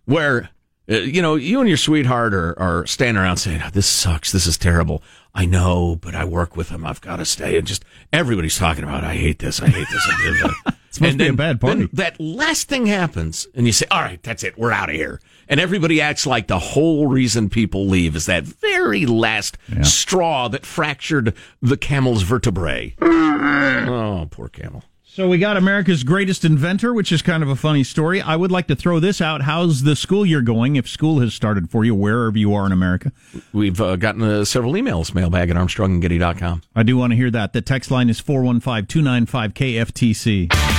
where, 0.05 0.49
uh, 0.89 0.97
you 0.97 1.21
know, 1.23 1.35
you 1.35 1.59
and 1.59 1.67
your 1.67 1.77
sweetheart 1.77 2.35
are, 2.35 2.57
are 2.59 2.85
standing 2.85 3.21
around 3.21 3.37
saying, 3.37 3.61
oh, 3.65 3.69
this 3.71 3.87
sucks. 3.87 4.31
This 4.31 4.45
is 4.45 4.57
terrible. 4.57 5.01
I 5.33 5.45
know, 5.45 5.95
but 5.95 6.13
I 6.13 6.25
work 6.25 6.55
with 6.55 6.69
him. 6.69 6.85
I've 6.85 7.01
got 7.01 7.17
to 7.17 7.25
stay. 7.25 7.57
And 7.57 7.65
just 7.65 7.83
everybody's 8.13 8.57
talking 8.57 8.83
about, 8.83 9.03
I 9.03 9.15
hate 9.15 9.39
this. 9.39 9.59
I 9.59 9.69
hate 9.69 9.87
this. 9.91 10.75
It's 10.89 10.97
supposed 10.97 11.11
and 11.11 11.19
to 11.19 11.25
be 11.25 11.29
a 11.29 11.33
bad 11.33 11.61
party. 11.61 11.87
that 11.93 12.19
last 12.19 12.67
thing 12.67 12.87
happens, 12.87 13.47
and 13.53 13.67
you 13.67 13.71
say, 13.71 13.85
all 13.91 14.01
right, 14.01 14.21
that's 14.23 14.43
it. 14.43 14.57
We're 14.57 14.71
out 14.71 14.89
of 14.89 14.95
here. 14.95 15.21
And 15.47 15.59
everybody 15.59 16.01
acts 16.01 16.25
like 16.25 16.47
the 16.47 16.57
whole 16.57 17.05
reason 17.05 17.49
people 17.49 17.85
leave 17.85 18.15
is 18.15 18.25
that 18.25 18.43
very 18.43 19.05
last 19.05 19.57
yeah. 19.71 19.83
straw 19.83 20.47
that 20.47 20.65
fractured 20.65 21.35
the 21.61 21.77
camel's 21.77 22.23
vertebrae. 22.23 22.95
oh, 23.01 24.27
poor 24.31 24.49
camel. 24.49 24.83
So 25.11 25.27
we 25.27 25.37
got 25.37 25.57
America's 25.57 26.03
greatest 26.03 26.45
inventor, 26.45 26.93
which 26.93 27.11
is 27.11 27.21
kind 27.21 27.43
of 27.43 27.49
a 27.49 27.55
funny 27.55 27.83
story. 27.83 28.21
I 28.21 28.35
would 28.35 28.51
like 28.51 28.67
to 28.67 28.75
throw 28.75 28.99
this 28.99 29.19
out. 29.19 29.41
How's 29.41 29.83
the 29.83 29.95
school 29.95 30.25
year 30.25 30.41
going? 30.41 30.75
If 30.75 30.87
school 30.87 31.19
has 31.19 31.33
started 31.33 31.69
for 31.69 31.83
you, 31.83 31.93
wherever 31.93 32.37
you 32.37 32.53
are 32.53 32.65
in 32.65 32.71
America, 32.71 33.11
we've 33.51 33.81
uh, 33.81 33.95
gotten 33.95 34.21
uh, 34.21 34.45
several 34.45 34.73
emails. 34.73 35.13
Mailbag 35.13 35.49
at 35.49 35.55
ArmstrongandGetty.com. 35.55 36.61
I 36.75 36.83
do 36.83 36.95
want 36.95 37.11
to 37.11 37.17
hear 37.17 37.31
that. 37.31 37.53
The 37.53 37.61
text 37.61 37.91
line 37.91 38.09
is 38.09 38.21
415-295 38.21 40.78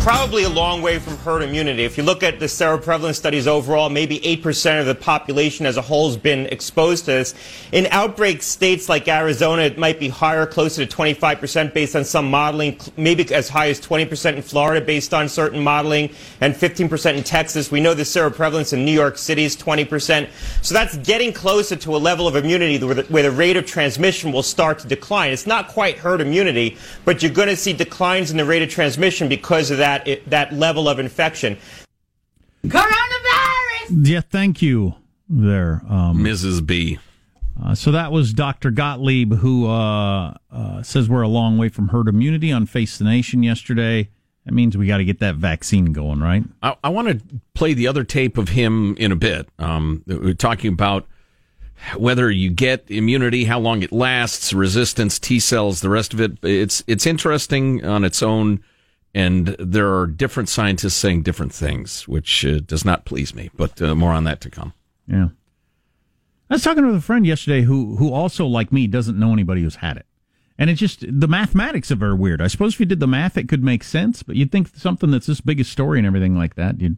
Probably 0.00 0.44
a 0.44 0.48
long 0.48 0.80
way 0.80 0.98
from 0.98 1.14
herd 1.18 1.42
immunity. 1.42 1.84
If 1.84 1.98
you 1.98 2.02
look 2.02 2.22
at 2.22 2.40
the 2.40 2.46
seroprevalence 2.46 3.16
studies 3.16 3.46
overall, 3.46 3.90
maybe 3.90 4.18
8% 4.20 4.80
of 4.80 4.86
the 4.86 4.94
population 4.94 5.66
as 5.66 5.76
a 5.76 5.82
whole 5.82 6.08
has 6.08 6.16
been 6.16 6.46
exposed 6.46 7.04
to 7.04 7.10
this. 7.10 7.34
In 7.70 7.86
outbreak 7.90 8.42
states 8.42 8.88
like 8.88 9.08
Arizona, 9.08 9.62
it 9.62 9.76
might 9.76 10.00
be 10.00 10.08
higher, 10.08 10.46
closer 10.46 10.86
to 10.86 10.96
25% 10.96 11.74
based 11.74 11.94
on 11.94 12.06
some 12.06 12.30
modeling, 12.30 12.80
maybe 12.96 13.30
as 13.34 13.50
high 13.50 13.68
as 13.68 13.78
20% 13.78 14.36
in 14.36 14.42
Florida 14.42 14.80
based 14.84 15.12
on 15.12 15.28
certain 15.28 15.62
modeling, 15.62 16.08
and 16.40 16.54
15% 16.54 17.18
in 17.18 17.22
Texas. 17.22 17.70
We 17.70 17.82
know 17.82 17.92
the 17.92 18.04
seroprevalence 18.04 18.72
in 18.72 18.86
New 18.86 18.92
York 18.92 19.18
City 19.18 19.44
is 19.44 19.54
20%. 19.54 20.30
So 20.62 20.72
that's 20.72 20.96
getting 20.96 21.34
closer 21.34 21.76
to 21.76 21.94
a 21.94 21.98
level 21.98 22.26
of 22.26 22.36
immunity 22.36 22.82
where 22.82 22.94
the, 22.94 23.02
where 23.04 23.22
the 23.22 23.30
rate 23.30 23.58
of 23.58 23.66
transmission 23.66 24.32
will 24.32 24.42
start 24.42 24.78
to 24.78 24.88
decline. 24.88 25.30
It's 25.30 25.46
not 25.46 25.68
quite 25.68 25.98
herd 25.98 26.22
immunity, 26.22 26.78
but 27.04 27.22
you're 27.22 27.32
going 27.32 27.48
to 27.48 27.56
see 27.56 27.74
declines 27.74 28.30
in 28.30 28.38
the 28.38 28.46
rate 28.46 28.62
of 28.62 28.70
transmission 28.70 29.28
because 29.28 29.70
of 29.70 29.76
that 29.76 29.89
that 29.90 30.30
that 30.30 30.52
level 30.52 30.88
of 30.88 30.98
infection. 30.98 31.56
Coronavirus. 32.64 34.06
Yeah, 34.06 34.20
thank 34.20 34.62
you 34.62 34.94
there, 35.28 35.82
um, 35.88 36.18
Mrs. 36.18 36.64
B. 36.64 36.98
Uh, 37.62 37.74
so 37.74 37.90
that 37.90 38.12
was 38.12 38.32
Dr. 38.32 38.70
Gottlieb, 38.70 39.34
who 39.34 39.68
uh, 39.68 40.34
uh, 40.50 40.82
says 40.82 41.08
we're 41.08 41.22
a 41.22 41.28
long 41.28 41.58
way 41.58 41.68
from 41.68 41.88
herd 41.88 42.08
immunity 42.08 42.52
on 42.52 42.66
Face 42.66 42.98
the 42.98 43.04
Nation 43.04 43.42
yesterday. 43.42 44.08
That 44.46 44.54
means 44.54 44.76
we 44.76 44.86
got 44.86 44.98
to 44.98 45.04
get 45.04 45.18
that 45.18 45.34
vaccine 45.34 45.92
going, 45.92 46.20
right? 46.20 46.42
I, 46.62 46.76
I 46.82 46.88
want 46.88 47.08
to 47.08 47.40
play 47.54 47.74
the 47.74 47.86
other 47.86 48.04
tape 48.04 48.38
of 48.38 48.50
him 48.50 48.96
in 48.96 49.12
a 49.12 49.16
bit. 49.16 49.48
Um, 49.58 50.02
we're 50.06 50.32
talking 50.32 50.72
about 50.72 51.06
whether 51.96 52.30
you 52.30 52.50
get 52.50 52.84
immunity, 52.88 53.44
how 53.44 53.58
long 53.58 53.82
it 53.82 53.92
lasts, 53.92 54.52
resistance, 54.52 55.18
T 55.18 55.38
cells, 55.38 55.80
the 55.80 55.90
rest 55.90 56.14
of 56.14 56.20
it. 56.20 56.38
It's 56.42 56.82
it's 56.86 57.06
interesting 57.06 57.84
on 57.84 58.04
its 58.04 58.22
own 58.22 58.62
and 59.14 59.48
there 59.58 59.94
are 59.98 60.06
different 60.06 60.48
scientists 60.48 60.94
saying 60.94 61.22
different 61.22 61.52
things, 61.52 62.06
which 62.06 62.44
uh, 62.44 62.60
does 62.60 62.84
not 62.84 63.04
please 63.04 63.34
me. 63.34 63.50
But 63.56 63.80
uh, 63.82 63.94
more 63.94 64.12
on 64.12 64.24
that 64.24 64.40
to 64.42 64.50
come. 64.50 64.72
Yeah, 65.06 65.28
I 66.48 66.54
was 66.54 66.62
talking 66.62 66.86
with 66.86 66.96
a 66.96 67.00
friend 67.00 67.26
yesterday 67.26 67.62
who 67.62 67.96
who 67.96 68.12
also, 68.12 68.46
like 68.46 68.72
me, 68.72 68.86
doesn't 68.86 69.18
know 69.18 69.32
anybody 69.32 69.62
who's 69.62 69.76
had 69.76 69.96
it, 69.96 70.06
and 70.58 70.70
it 70.70 70.74
just 70.74 71.04
the 71.08 71.28
mathematics 71.28 71.90
are 71.90 71.96
very 71.96 72.14
weird. 72.14 72.40
I 72.40 72.46
suppose 72.46 72.74
if 72.74 72.80
you 72.80 72.86
did 72.86 73.00
the 73.00 73.06
math, 73.06 73.36
it 73.36 73.48
could 73.48 73.64
make 73.64 73.82
sense, 73.82 74.22
but 74.22 74.36
you'd 74.36 74.52
think 74.52 74.68
something 74.76 75.10
that's 75.10 75.26
this 75.26 75.40
big 75.40 75.60
a 75.60 75.64
story 75.64 75.98
and 75.98 76.06
everything 76.06 76.36
like 76.36 76.54
that, 76.54 76.80
you'd 76.80 76.96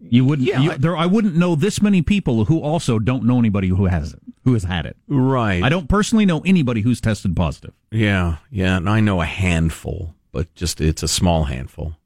you 0.00 0.24
wouldn't. 0.24 0.46
Yeah, 0.46 0.60
you, 0.60 0.70
I, 0.72 0.76
there, 0.76 0.96
I 0.96 1.06
wouldn't 1.06 1.36
know 1.36 1.54
this 1.54 1.82
many 1.82 2.02
people 2.02 2.44
who 2.44 2.60
also 2.60 2.98
don't 2.98 3.24
know 3.24 3.38
anybody 3.38 3.68
who 3.68 3.86
has 3.86 4.12
it, 4.12 4.20
who 4.44 4.52
has 4.52 4.64
had 4.64 4.86
it. 4.86 4.96
Right. 5.08 5.62
I 5.62 5.68
don't 5.68 5.88
personally 5.88 6.24
know 6.24 6.40
anybody 6.44 6.82
who's 6.82 7.00
tested 7.00 7.34
positive. 7.34 7.74
Yeah, 7.90 8.36
yeah, 8.50 8.76
and 8.76 8.88
I 8.88 9.00
know 9.00 9.20
a 9.20 9.26
handful 9.26 10.14
but 10.32 10.54
just 10.54 10.80
it's 10.80 11.02
a 11.02 11.08
small 11.08 11.44
handful. 11.44 11.96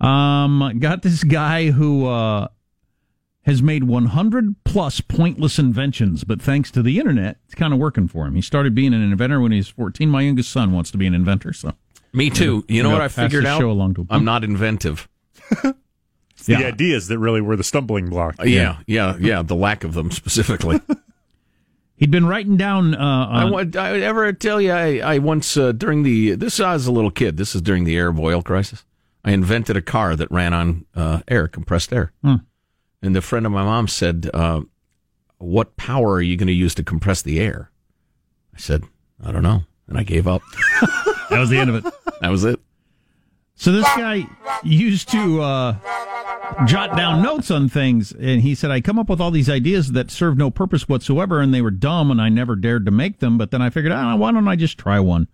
Um, 0.00 0.78
got 0.78 1.02
this 1.02 1.24
guy 1.24 1.70
who 1.70 2.06
uh, 2.06 2.48
has 3.42 3.62
made 3.62 3.84
100 3.84 4.56
plus 4.64 5.00
pointless 5.00 5.58
inventions, 5.58 6.24
but 6.24 6.42
thanks 6.42 6.70
to 6.72 6.82
the 6.82 6.98
internet, 6.98 7.38
it's 7.46 7.54
kind 7.54 7.72
of 7.72 7.78
working 7.78 8.08
for 8.08 8.26
him. 8.26 8.34
He 8.34 8.42
started 8.42 8.74
being 8.74 8.92
an 8.92 9.02
inventor 9.02 9.40
when 9.40 9.52
he 9.52 9.58
was 9.58 9.68
14. 9.68 10.08
My 10.10 10.22
youngest 10.22 10.50
son 10.50 10.72
wants 10.72 10.90
to 10.90 10.98
be 10.98 11.06
an 11.06 11.14
inventor, 11.14 11.52
so. 11.52 11.72
Me 12.12 12.30
too. 12.30 12.64
You 12.68 12.82
know 12.82 12.90
what 12.90 13.02
I 13.02 13.08
figured 13.08 13.46
out? 13.46 13.62
I'm 14.10 14.24
not 14.24 14.42
inventive. 14.44 15.08
It's 16.38 16.48
yeah. 16.48 16.58
the 16.58 16.66
ideas 16.66 17.08
that 17.08 17.18
really 17.18 17.40
were 17.40 17.56
the 17.56 17.64
stumbling 17.64 18.10
block. 18.10 18.36
Yeah, 18.44 18.78
yeah, 18.86 19.16
yeah. 19.18 19.42
The 19.42 19.54
lack 19.54 19.84
of 19.84 19.94
them 19.94 20.10
specifically. 20.10 20.80
He'd 21.96 22.10
been 22.10 22.26
writing 22.26 22.56
down. 22.58 22.94
Uh, 22.94 23.26
I, 23.26 23.44
want, 23.44 23.74
I 23.74 24.00
ever 24.00 24.30
tell 24.34 24.60
you, 24.60 24.70
I, 24.70 24.98
I 24.98 25.18
once 25.18 25.56
uh, 25.56 25.72
during 25.72 26.02
the 26.02 26.34
this 26.34 26.60
I 26.60 26.74
was 26.74 26.86
a 26.86 26.92
little 26.92 27.10
kid. 27.10 27.38
This 27.38 27.54
is 27.54 27.62
during 27.62 27.84
the 27.84 27.96
Arab 27.96 28.20
oil 28.20 28.42
crisis. 28.42 28.84
I 29.24 29.32
invented 29.32 29.76
a 29.76 29.82
car 29.82 30.14
that 30.14 30.30
ran 30.30 30.52
on 30.52 30.84
uh, 30.94 31.20
air, 31.26 31.48
compressed 31.48 31.92
air. 31.92 32.12
Hmm. 32.22 32.36
And 33.00 33.16
the 33.16 33.22
friend 33.22 33.46
of 33.46 33.52
my 33.52 33.64
mom 33.64 33.88
said, 33.88 34.30
uh, 34.34 34.60
"What 35.38 35.76
power 35.78 36.14
are 36.14 36.22
you 36.22 36.36
going 36.36 36.48
to 36.48 36.52
use 36.52 36.74
to 36.74 36.84
compress 36.84 37.22
the 37.22 37.40
air?" 37.40 37.70
I 38.54 38.58
said, 38.58 38.84
"I 39.24 39.32
don't 39.32 39.42
know," 39.42 39.62
and 39.88 39.96
I 39.96 40.02
gave 40.02 40.26
up. 40.26 40.42
that 41.30 41.38
was 41.38 41.48
the 41.48 41.58
end 41.58 41.70
of 41.70 41.86
it. 41.86 41.94
That 42.20 42.30
was 42.30 42.44
it. 42.44 42.60
So 43.56 43.72
this 43.72 43.84
guy 43.84 44.26
used 44.62 45.10
to 45.10 45.40
uh, 45.40 45.76
jot 46.66 46.94
down 46.94 47.22
notes 47.22 47.50
on 47.50 47.68
things, 47.70 48.12
and 48.12 48.42
he 48.42 48.54
said, 48.54 48.70
"I 48.70 48.82
come 48.82 48.98
up 48.98 49.08
with 49.08 49.20
all 49.20 49.30
these 49.30 49.48
ideas 49.48 49.92
that 49.92 50.10
serve 50.10 50.36
no 50.36 50.50
purpose 50.50 50.88
whatsoever, 50.88 51.40
and 51.40 51.52
they 51.54 51.62
were 51.62 51.70
dumb, 51.70 52.10
and 52.10 52.20
I 52.20 52.28
never 52.28 52.54
dared 52.54 52.84
to 52.84 52.90
make 52.90 53.18
them. 53.18 53.38
But 53.38 53.50
then 53.50 53.62
I 53.62 53.70
figured, 53.70 53.92
oh, 53.92 54.16
why 54.16 54.30
don't 54.30 54.46
I 54.46 54.56
just 54.56 54.76
try 54.76 55.00
one?" 55.00 55.26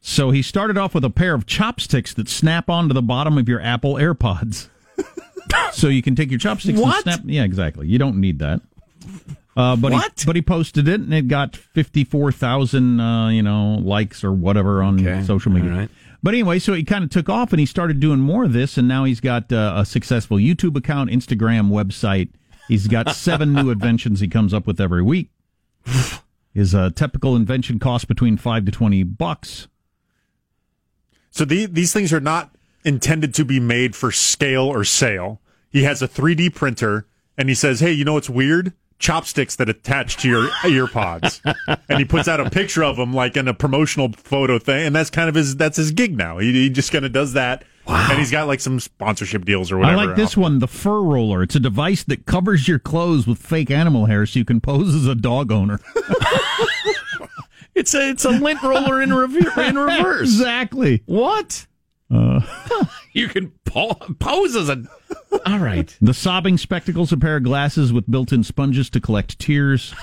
So 0.00 0.30
he 0.30 0.42
started 0.42 0.78
off 0.78 0.94
with 0.94 1.04
a 1.04 1.10
pair 1.10 1.34
of 1.34 1.46
chopsticks 1.46 2.14
that 2.14 2.28
snap 2.28 2.68
onto 2.68 2.94
the 2.94 3.02
bottom 3.02 3.38
of 3.38 3.48
your 3.48 3.60
Apple 3.60 3.94
AirPods, 3.94 4.68
so 5.72 5.88
you 5.88 6.02
can 6.02 6.16
take 6.16 6.30
your 6.30 6.40
chopsticks 6.40 6.80
what? 6.80 7.06
and 7.06 7.14
snap. 7.14 7.20
Yeah, 7.24 7.44
exactly. 7.44 7.86
You 7.86 7.98
don't 7.98 8.20
need 8.20 8.38
that. 8.38 8.62
Uh, 9.56 9.76
but 9.76 9.92
what? 9.92 10.12
he 10.18 10.26
but 10.26 10.34
he 10.34 10.42
posted 10.42 10.88
it, 10.88 11.00
and 11.00 11.12
it 11.12 11.28
got 11.28 11.56
fifty 11.56 12.04
four 12.04 12.32
thousand, 12.32 13.00
uh, 13.00 13.28
you 13.28 13.42
know, 13.42 13.74
likes 13.82 14.24
or 14.24 14.32
whatever 14.32 14.82
on 14.82 15.06
okay. 15.06 15.24
social 15.24 15.52
media. 15.52 15.88
But 16.24 16.32
anyway, 16.32 16.58
so 16.58 16.72
he 16.72 16.84
kind 16.84 17.04
of 17.04 17.10
took 17.10 17.28
off 17.28 17.52
and 17.52 17.60
he 17.60 17.66
started 17.66 18.00
doing 18.00 18.18
more 18.18 18.44
of 18.44 18.54
this, 18.54 18.78
and 18.78 18.88
now 18.88 19.04
he's 19.04 19.20
got 19.20 19.52
uh, 19.52 19.74
a 19.76 19.84
successful 19.84 20.38
YouTube 20.38 20.74
account, 20.74 21.10
Instagram, 21.10 21.68
website. 21.68 22.30
He's 22.66 22.88
got 22.88 23.10
seven 23.14 23.52
new 23.52 23.68
inventions 23.68 24.20
he 24.20 24.28
comes 24.28 24.54
up 24.54 24.66
with 24.66 24.80
every 24.80 25.02
week. 25.02 25.28
His 26.54 26.74
uh, 26.74 26.88
typical 26.94 27.36
invention 27.36 27.78
costs 27.78 28.06
between 28.06 28.38
five 28.38 28.64
to 28.64 28.72
twenty 28.72 29.02
bucks. 29.02 29.68
So 31.30 31.44
the, 31.44 31.66
these 31.66 31.92
things 31.92 32.10
are 32.10 32.20
not 32.20 32.56
intended 32.84 33.34
to 33.34 33.44
be 33.44 33.60
made 33.60 33.94
for 33.94 34.10
scale 34.10 34.64
or 34.64 34.82
sale. 34.82 35.42
He 35.68 35.82
has 35.82 36.00
a 36.00 36.08
3D 36.08 36.54
printer 36.54 37.06
and 37.36 37.50
he 37.50 37.54
says, 37.54 37.80
"Hey, 37.80 37.92
you 37.92 38.06
know 38.06 38.14
what's 38.14 38.30
weird? 38.30 38.72
Chopsticks 38.98 39.56
that 39.56 39.68
attach 39.68 40.16
to 40.18 40.28
your 40.28 40.48
ear 40.66 40.86
pods." 40.86 41.40
and 41.88 41.98
he 41.98 42.04
puts 42.04 42.28
out 42.28 42.40
a 42.40 42.50
picture 42.50 42.82
of 42.84 42.96
them 42.96 43.12
like 43.12 43.36
in 43.36 43.48
a 43.48 43.54
promotional 43.54 44.12
photo 44.12 44.58
thing, 44.58 44.86
and 44.86 44.94
that's 44.96 45.10
kind 45.10 45.28
of 45.28 45.34
his 45.34 45.56
that's 45.56 45.76
his 45.76 45.90
gig 45.92 46.16
now. 46.16 46.38
He, 46.38 46.52
he 46.52 46.70
just 46.70 46.92
kind 46.92 47.04
of 47.04 47.12
does 47.12 47.32
that. 47.34 47.64
Wow. 47.86 48.06
And 48.10 48.18
he's 48.18 48.30
got 48.30 48.46
like 48.46 48.60
some 48.60 48.80
sponsorship 48.80 49.44
deals 49.44 49.70
or 49.70 49.76
whatever. 49.76 49.98
I 50.00 50.04
like 50.06 50.16
this 50.16 50.36
one, 50.36 50.58
the 50.58 50.66
fur 50.66 51.02
roller. 51.02 51.42
It's 51.42 51.54
a 51.54 51.60
device 51.60 52.02
that 52.04 52.24
covers 52.24 52.66
your 52.66 52.78
clothes 52.78 53.26
with 53.26 53.38
fake 53.38 53.70
animal 53.70 54.06
hair 54.06 54.24
so 54.24 54.38
you 54.38 54.44
can 54.44 54.60
pose 54.60 54.94
as 54.94 55.06
a 55.06 55.14
dog 55.14 55.52
owner. 55.52 55.78
it's 57.74 57.94
a 57.94 58.08
it's 58.10 58.24
a 58.24 58.30
lint 58.30 58.62
roller 58.62 59.02
in, 59.02 59.12
rev- 59.12 59.58
in 59.58 59.76
reverse. 59.78 60.22
exactly. 60.22 61.02
What? 61.04 61.66
Uh, 62.10 62.40
you 63.14 63.28
can 63.28 63.52
po- 63.64 63.94
pose 64.18 64.54
as 64.54 64.68
a. 64.68 64.84
All 65.46 65.58
right. 65.58 65.96
The 66.00 66.12
sobbing 66.12 66.58
spectacles, 66.58 67.12
a 67.12 67.16
pair 67.16 67.36
of 67.36 67.44
glasses 67.44 67.92
with 67.92 68.10
built-in 68.10 68.44
sponges 68.44 68.90
to 68.90 69.00
collect 69.00 69.38
tears. 69.38 69.94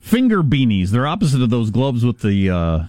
Finger 0.00 0.42
beanies. 0.42 0.88
They're 0.88 1.06
opposite 1.06 1.42
of 1.42 1.50
those 1.50 1.70
gloves 1.70 2.04
with 2.04 2.20
the 2.20 2.50
uh, 2.50 2.86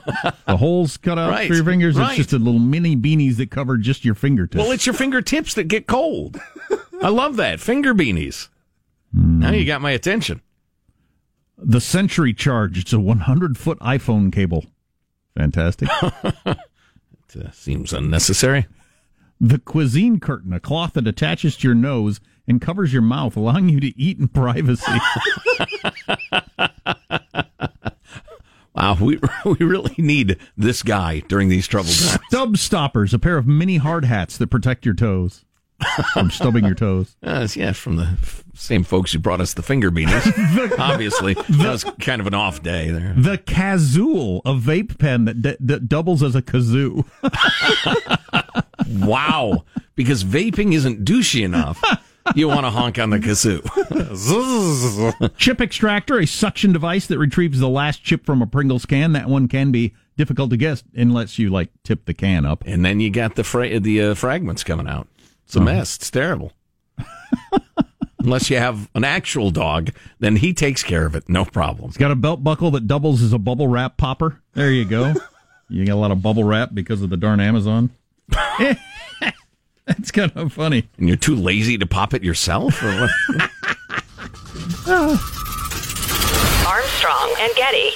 the 0.48 0.58
holes 0.58 0.98
cut 0.98 1.20
out 1.20 1.30
right. 1.30 1.48
for 1.48 1.53
your 1.53 1.65
fingers. 1.65 1.96
Right. 1.96 2.10
It's 2.10 2.18
just 2.18 2.34
a 2.34 2.38
little 2.38 2.60
mini 2.60 2.96
beanies 2.96 3.38
that 3.38 3.51
cover 3.51 3.77
just 3.77 4.03
your 4.03 4.15
fingertips. 4.15 4.62
Well, 4.62 4.72
it's 4.72 4.86
your 4.86 4.96
fingertips 4.96 5.53
that 5.53 5.68
get 5.68 5.88
cold. 5.88 6.39
I 7.01 7.10
love 7.10 7.36
that 7.38 7.60
finger 7.60 7.94
beanies. 7.94 8.50
Mm. 9.15 9.39
Now 9.39 9.51
you 9.51 9.65
got 9.65 9.82
my 9.82 9.92
attention. 9.92 10.42
The 11.58 11.82
Century 11.82 12.34
Charge. 12.34 12.80
It's 12.80 12.94
a 12.94 13.00
100 13.00 13.58
foot 13.58 13.80
iPhone 13.80 14.32
cable. 14.32 14.65
Fantastic. 15.38 15.89
Uh, 17.36 17.52
seems 17.52 17.94
unnecessary. 17.94 18.68
The 19.40 19.60
cuisine 19.60 20.20
curtain, 20.20 20.54
a 20.54 20.60
cloth 20.60 20.94
that 20.94 21.08
attaches 21.08 21.58
to 21.58 21.68
your 21.68 21.75
nose 21.75 22.20
and 22.48 22.62
covers 22.62 22.94
your 22.94 23.02
mouth, 23.02 23.36
allowing 23.36 23.70
you 23.70 23.80
to 23.80 24.00
eat 24.00 24.20
in 24.20 24.28
privacy. 24.28 24.92
wow, 28.75 28.98
we 29.00 29.20
we 29.46 29.56
really 29.60 29.96
need 29.98 30.38
this 30.58 30.84
guy 30.84 31.22
during 31.22 31.50
these 31.50 31.68
troubled 31.68 31.96
times. 31.96 32.20
Stub 32.28 32.58
stoppers, 32.58 33.13
a 33.13 33.20
pair 33.20 33.38
of 33.38 33.48
mini 33.48 33.78
hard 33.78 34.06
hats 34.06 34.38
that 34.38 34.48
protect 34.48 34.86
your 34.86 34.96
toes 34.96 35.46
from 36.13 36.30
stubbing 36.32 36.66
your 36.66 36.75
toes. 36.75 37.16
Uh, 37.24 37.48
yeah, 37.56 37.72
from 37.72 37.96
the 37.96 38.18
same 38.54 38.84
folks 38.84 39.12
who 39.13 39.18
brought 39.20 39.42
us 39.42 39.54
the 39.54 39.63
finger 39.63 39.90
beanies. 39.90 40.78
Obviously, 40.80 41.34
that 41.34 41.70
was 41.72 41.84
kind 42.02 42.20
of 42.22 42.28
an 42.28 42.34
off 42.34 42.62
day 42.62 42.90
there. 42.92 43.13
The 43.18 43.38
Kazool, 43.38 44.42
a 44.46 44.54
vape 44.54 45.00
pen 45.00 45.25
that, 45.25 45.42
d- 45.42 45.58
that 45.62 45.88
doubles 45.89 46.22
as 46.22 46.36
a 46.36 46.41
kazoo. 46.41 47.06
wow, 48.89 49.63
because 49.96 50.24
vaping 50.24 50.74
isn't 50.74 51.04
douchey 51.06 51.43
enough. 51.43 51.82
You 52.36 52.48
want 52.48 52.65
to 52.65 52.69
honk 52.69 53.00
on 53.00 53.10
the 53.10 53.19
kazoo. 53.19 53.62
chip 55.38 55.60
extractor, 55.62 56.19
a 56.19 56.26
suction 56.26 56.72
device 56.72 57.08
that 57.08 57.17
retrieves 57.19 57.60
the 57.60 57.69
last 57.69 58.04
chip 58.04 58.26
from 58.26 58.41
a 58.41 58.48
Pringles 58.48 58.86
can. 58.86 59.13
That 59.13 59.28
one 59.28 59.48
can 59.48 59.72
be 59.72 59.93
difficult 60.17 60.50
to 60.52 60.58
guess 60.58 60.84
unless 60.96 61.38
you 61.39 61.50
like 61.50 61.69
tip 61.84 62.06
the 62.06 62.13
can 62.13 62.46
up. 62.46 62.63
And 62.65 62.86
then 62.86 63.00
you 63.00 63.10
got 63.10 63.36
the 63.36 63.43
fra- 63.43 63.80
the 63.80 64.02
uh, 64.02 64.13
fragments 64.15 64.63
coming 64.63 64.88
out. 64.88 65.08
It's 65.54 65.58
a 65.58 65.62
uh-huh. 65.62 65.76
mess. 65.76 65.98
It's 65.98 66.10
terrible. 66.10 66.52
Unless 68.20 68.50
you 68.50 68.58
have 68.58 68.89
an 68.96 69.04
actual 69.04 69.52
dog, 69.52 69.92
then 70.18 70.38
he 70.38 70.52
takes 70.52 70.82
care 70.82 71.06
of 71.06 71.16
it. 71.16 71.30
No 71.30 71.46
problem. 71.46 71.89
It's 71.89 71.98
got 71.98 72.10
a 72.10 72.16
belt 72.16 72.44
buckle 72.44 72.72
that 72.72 72.88
doubles 72.88 73.22
as 73.22 73.34
a 73.34 73.38
bubble 73.38 73.68
wrap 73.68 73.96
popper. 73.96 74.42
There 74.54 74.72
you 74.72 74.84
go. 74.84 75.13
you 75.70 75.86
got 75.86 75.94
a 75.94 76.02
lot 76.02 76.10
of 76.10 76.24
bubble 76.24 76.44
wrap 76.44 76.74
because 76.74 77.04
of 77.04 77.12
the 77.12 77.18
darn 77.18 77.39
Amazon. 77.39 77.92
That's 79.86 80.10
kind 80.10 80.32
of 80.34 80.52
funny. 80.54 80.89
And 80.98 81.08
you're 81.08 81.18
too 81.18 81.36
lazy 81.36 81.78
to 81.78 81.86
pop 81.86 82.16
it 82.16 82.24
yourself? 82.24 82.82
Or 82.82 82.92
what? 82.92 83.12
Armstrong 86.66 87.36
and 87.38 87.56
Getty. 87.56 87.92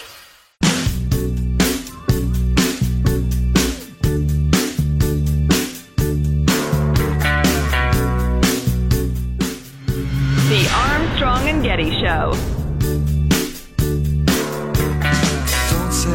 Getty 11.77 11.91
Show. 11.99 12.33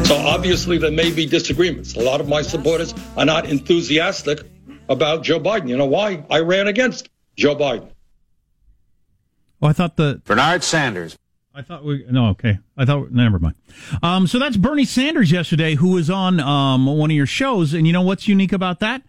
So 0.04 0.16
obviously 0.16 0.76
there 0.78 0.90
may 0.90 1.12
be 1.12 1.24
disagreements. 1.24 1.94
A 1.94 2.00
lot 2.00 2.20
of 2.20 2.28
my 2.28 2.42
supporters 2.42 2.92
are 3.16 3.24
not 3.24 3.46
enthusiastic 3.46 4.40
about 4.88 5.22
Joe 5.22 5.38
Biden. 5.38 5.68
You 5.68 5.76
know 5.76 5.86
why? 5.86 6.24
I 6.28 6.40
ran 6.40 6.66
against 6.66 7.10
Joe 7.36 7.54
Biden. 7.54 7.88
Oh, 9.60 9.68
I 9.68 9.72
thought 9.72 9.96
the 9.96 10.20
Bernard 10.24 10.64
Sanders. 10.64 11.16
I 11.54 11.62
thought 11.62 11.84
we 11.84 12.06
no 12.10 12.30
okay. 12.30 12.58
I 12.76 12.84
thought 12.84 13.12
never 13.12 13.38
mind. 13.38 13.54
Um, 14.02 14.26
so 14.26 14.40
that's 14.40 14.56
Bernie 14.56 14.84
Sanders 14.84 15.30
yesterday, 15.30 15.76
who 15.76 15.90
was 15.92 16.10
on 16.10 16.40
um, 16.40 16.86
one 16.86 17.10
of 17.10 17.16
your 17.16 17.26
shows, 17.26 17.72
and 17.72 17.86
you 17.86 17.92
know 17.92 18.02
what's 18.02 18.26
unique 18.26 18.52
about 18.52 18.80
that? 18.80 19.02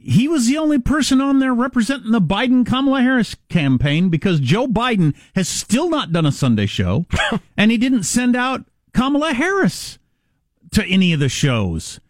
He 0.00 0.28
was 0.28 0.46
the 0.46 0.58
only 0.58 0.78
person 0.78 1.20
on 1.20 1.38
there 1.38 1.52
representing 1.52 2.12
the 2.12 2.20
Biden 2.20 2.64
Kamala 2.64 3.02
Harris 3.02 3.36
campaign 3.48 4.08
because 4.08 4.40
Joe 4.40 4.66
Biden 4.66 5.14
has 5.34 5.48
still 5.48 5.90
not 5.90 6.12
done 6.12 6.24
a 6.24 6.32
Sunday 6.32 6.66
show, 6.66 7.06
and 7.56 7.70
he 7.70 7.76
didn't 7.76 8.04
send 8.04 8.36
out 8.36 8.64
Kamala 8.94 9.34
Harris 9.34 9.98
to 10.70 10.84
any 10.84 11.12
of 11.12 11.20
the 11.20 11.28
shows. 11.28 12.00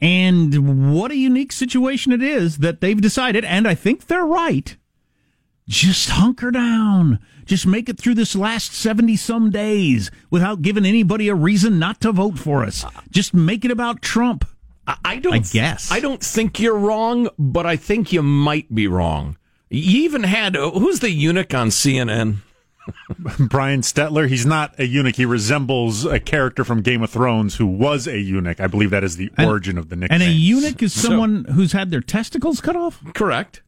And 0.00 0.92
what 0.94 1.10
a 1.10 1.16
unique 1.16 1.52
situation 1.52 2.12
it 2.12 2.22
is 2.22 2.58
that 2.58 2.80
they've 2.80 3.00
decided, 3.00 3.44
and 3.44 3.66
I 3.66 3.74
think 3.74 4.06
they're 4.06 4.24
right. 4.24 4.76
Just 5.68 6.10
hunker 6.10 6.50
down. 6.50 7.20
Just 7.46 7.66
make 7.66 7.88
it 7.88 7.98
through 7.98 8.14
this 8.14 8.36
last 8.36 8.72
70 8.74 9.16
some 9.16 9.50
days 9.50 10.10
without 10.30 10.62
giving 10.62 10.84
anybody 10.84 11.28
a 11.28 11.34
reason 11.34 11.78
not 11.78 12.00
to 12.02 12.12
vote 12.12 12.38
for 12.38 12.64
us. 12.64 12.84
Just 13.10 13.34
make 13.34 13.64
it 13.64 13.70
about 13.70 14.02
Trump. 14.02 14.44
I 14.86 15.16
don't 15.16 15.34
I 15.34 15.38
guess. 15.38 15.90
I 15.90 16.00
don't 16.00 16.22
think 16.22 16.60
you're 16.60 16.78
wrong, 16.78 17.28
but 17.38 17.66
I 17.66 17.76
think 17.76 18.12
you 18.12 18.22
might 18.22 18.74
be 18.74 18.86
wrong. 18.86 19.36
You 19.70 20.02
even 20.02 20.24
had 20.24 20.56
uh, 20.56 20.70
who's 20.70 21.00
the 21.00 21.10
eunuch 21.10 21.54
on 21.54 21.68
CNN? 21.68 22.36
Brian 23.38 23.80
Stelter. 23.80 24.28
He's 24.28 24.44
not 24.44 24.78
a 24.78 24.86
eunuch. 24.86 25.16
He 25.16 25.24
resembles 25.24 26.04
a 26.04 26.20
character 26.20 26.64
from 26.64 26.82
Game 26.82 27.02
of 27.02 27.10
Thrones 27.10 27.56
who 27.56 27.66
was 27.66 28.06
a 28.06 28.18
eunuch. 28.18 28.60
I 28.60 28.66
believe 28.66 28.90
that 28.90 29.04
is 29.04 29.16
the 29.16 29.30
and, 29.36 29.48
origin 29.48 29.78
of 29.78 29.88
the 29.88 29.96
nickname. 29.96 30.20
And 30.20 30.30
a 30.30 30.32
eunuch 30.32 30.82
is 30.82 30.92
someone 30.92 31.46
so, 31.46 31.52
who's 31.52 31.72
had 31.72 31.90
their 31.90 32.00
testicles 32.00 32.60
cut 32.60 32.76
off? 32.76 33.02
Correct. 33.14 33.62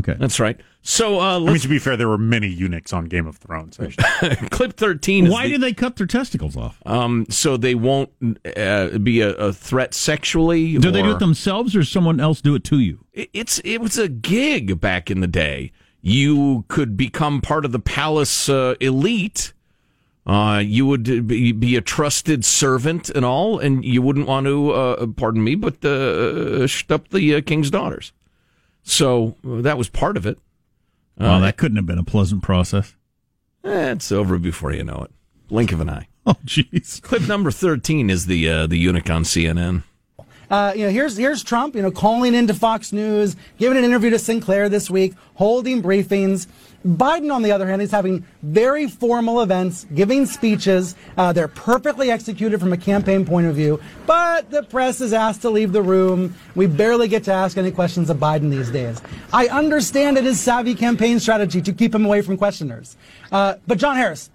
Okay. 0.00 0.16
That's 0.18 0.40
right. 0.40 0.60
So, 0.82 1.20
uh, 1.20 1.36
I 1.36 1.40
mean, 1.40 1.58
to 1.58 1.68
be 1.68 1.78
fair, 1.78 1.96
there 1.96 2.08
were 2.08 2.18
many 2.18 2.48
eunuchs 2.48 2.92
on 2.92 3.04
Game 3.04 3.26
of 3.26 3.36
Thrones. 3.36 3.76
Clip 4.50 4.72
13. 4.76 5.28
Why 5.28 5.44
the, 5.44 5.54
do 5.54 5.58
they 5.58 5.72
cut 5.72 5.96
their 5.96 6.06
testicles 6.06 6.56
off? 6.56 6.78
Um, 6.86 7.26
so 7.28 7.56
they 7.56 7.74
won't 7.74 8.10
uh, 8.56 8.98
be 8.98 9.20
a, 9.20 9.30
a, 9.34 9.52
threat 9.52 9.92
sexually. 9.94 10.78
Do 10.78 10.88
or, 10.88 10.92
they 10.92 11.02
do 11.02 11.12
it 11.12 11.18
themselves 11.18 11.76
or 11.76 11.84
someone 11.84 12.18
else 12.18 12.40
do 12.40 12.54
it 12.54 12.64
to 12.64 12.78
you? 12.80 13.04
It, 13.12 13.30
it's 13.34 13.58
It 13.58 13.78
was 13.82 13.98
a 13.98 14.08
gig 14.08 14.80
back 14.80 15.10
in 15.10 15.20
the 15.20 15.26
day 15.26 15.72
you 16.02 16.64
could 16.68 16.96
become 16.96 17.40
part 17.40 17.64
of 17.64 17.72
the 17.72 17.78
palace 17.78 18.48
uh, 18.48 18.74
elite. 18.80 19.52
Uh, 20.26 20.62
you 20.64 20.86
would 20.86 21.26
be, 21.26 21.52
be, 21.52 21.76
a 21.76 21.80
trusted 21.80 22.44
servant 22.44 23.10
and 23.10 23.24
all, 23.24 23.58
and 23.58 23.84
you 23.84 24.00
wouldn't 24.02 24.26
want 24.26 24.46
to, 24.46 24.70
uh, 24.70 25.06
pardon 25.16 25.42
me, 25.42 25.54
but 25.54 25.84
uh, 25.84 26.66
up 26.90 27.08
the 27.08 27.34
uh, 27.34 27.40
king's 27.40 27.70
daughters. 27.70 28.12
So 28.90 29.36
uh, 29.46 29.62
that 29.62 29.78
was 29.78 29.88
part 29.88 30.16
of 30.16 30.26
it. 30.26 30.38
Well, 31.16 31.40
that 31.40 31.56
couldn't 31.56 31.76
have 31.76 31.86
been 31.86 31.98
a 31.98 32.04
pleasant 32.04 32.42
process. 32.42 32.94
Eh, 33.62 33.92
it's 33.92 34.10
over 34.10 34.38
before 34.38 34.72
you 34.72 34.82
know 34.82 35.02
it. 35.04 35.10
Blink 35.48 35.72
of 35.72 35.80
an 35.80 35.90
eye. 35.90 36.06
Oh, 36.26 36.36
jeez. 36.44 37.00
Clip 37.00 37.26
number 37.26 37.50
thirteen 37.50 38.10
is 38.10 38.26
the 38.26 38.66
the 38.66 38.76
eunuch 38.76 39.08
on 39.08 39.24
CNN. 39.24 39.84
Uh, 40.50 40.72
you 40.74 40.84
know, 40.84 40.90
here's 40.90 41.16
here's 41.16 41.44
Trump, 41.44 41.76
you 41.76 41.82
know, 41.82 41.90
calling 41.92 42.34
into 42.34 42.52
Fox 42.52 42.92
News, 42.92 43.36
giving 43.58 43.78
an 43.78 43.84
interview 43.84 44.10
to 44.10 44.18
Sinclair 44.18 44.68
this 44.68 44.90
week, 44.90 45.14
holding 45.34 45.82
briefings. 45.82 46.48
Biden, 46.84 47.32
on 47.32 47.42
the 47.42 47.52
other 47.52 47.68
hand, 47.68 47.82
is 47.82 47.90
having 47.90 48.26
very 48.42 48.88
formal 48.88 49.42
events, 49.42 49.86
giving 49.94 50.24
speeches. 50.24 50.96
Uh, 51.16 51.32
they're 51.32 51.46
perfectly 51.46 52.10
executed 52.10 52.58
from 52.58 52.72
a 52.72 52.76
campaign 52.76 53.24
point 53.26 53.46
of 53.46 53.54
view, 53.54 53.78
but 54.06 54.50
the 54.50 54.62
press 54.62 55.00
is 55.00 55.12
asked 55.12 55.42
to 55.42 55.50
leave 55.50 55.72
the 55.72 55.82
room. 55.82 56.34
We 56.54 56.66
barely 56.66 57.06
get 57.06 57.24
to 57.24 57.32
ask 57.32 57.58
any 57.58 57.70
questions 57.70 58.08
of 58.08 58.16
Biden 58.16 58.50
these 58.50 58.70
days. 58.70 59.00
I 59.32 59.48
understand 59.48 60.16
it 60.16 60.24
is 60.24 60.40
savvy 60.40 60.74
campaign 60.74 61.20
strategy 61.20 61.60
to 61.62 61.72
keep 61.72 61.94
him 61.94 62.06
away 62.06 62.22
from 62.22 62.38
questioners. 62.38 62.96
Uh, 63.30 63.56
but 63.66 63.76
John 63.78 63.96
Harris, 63.96 64.30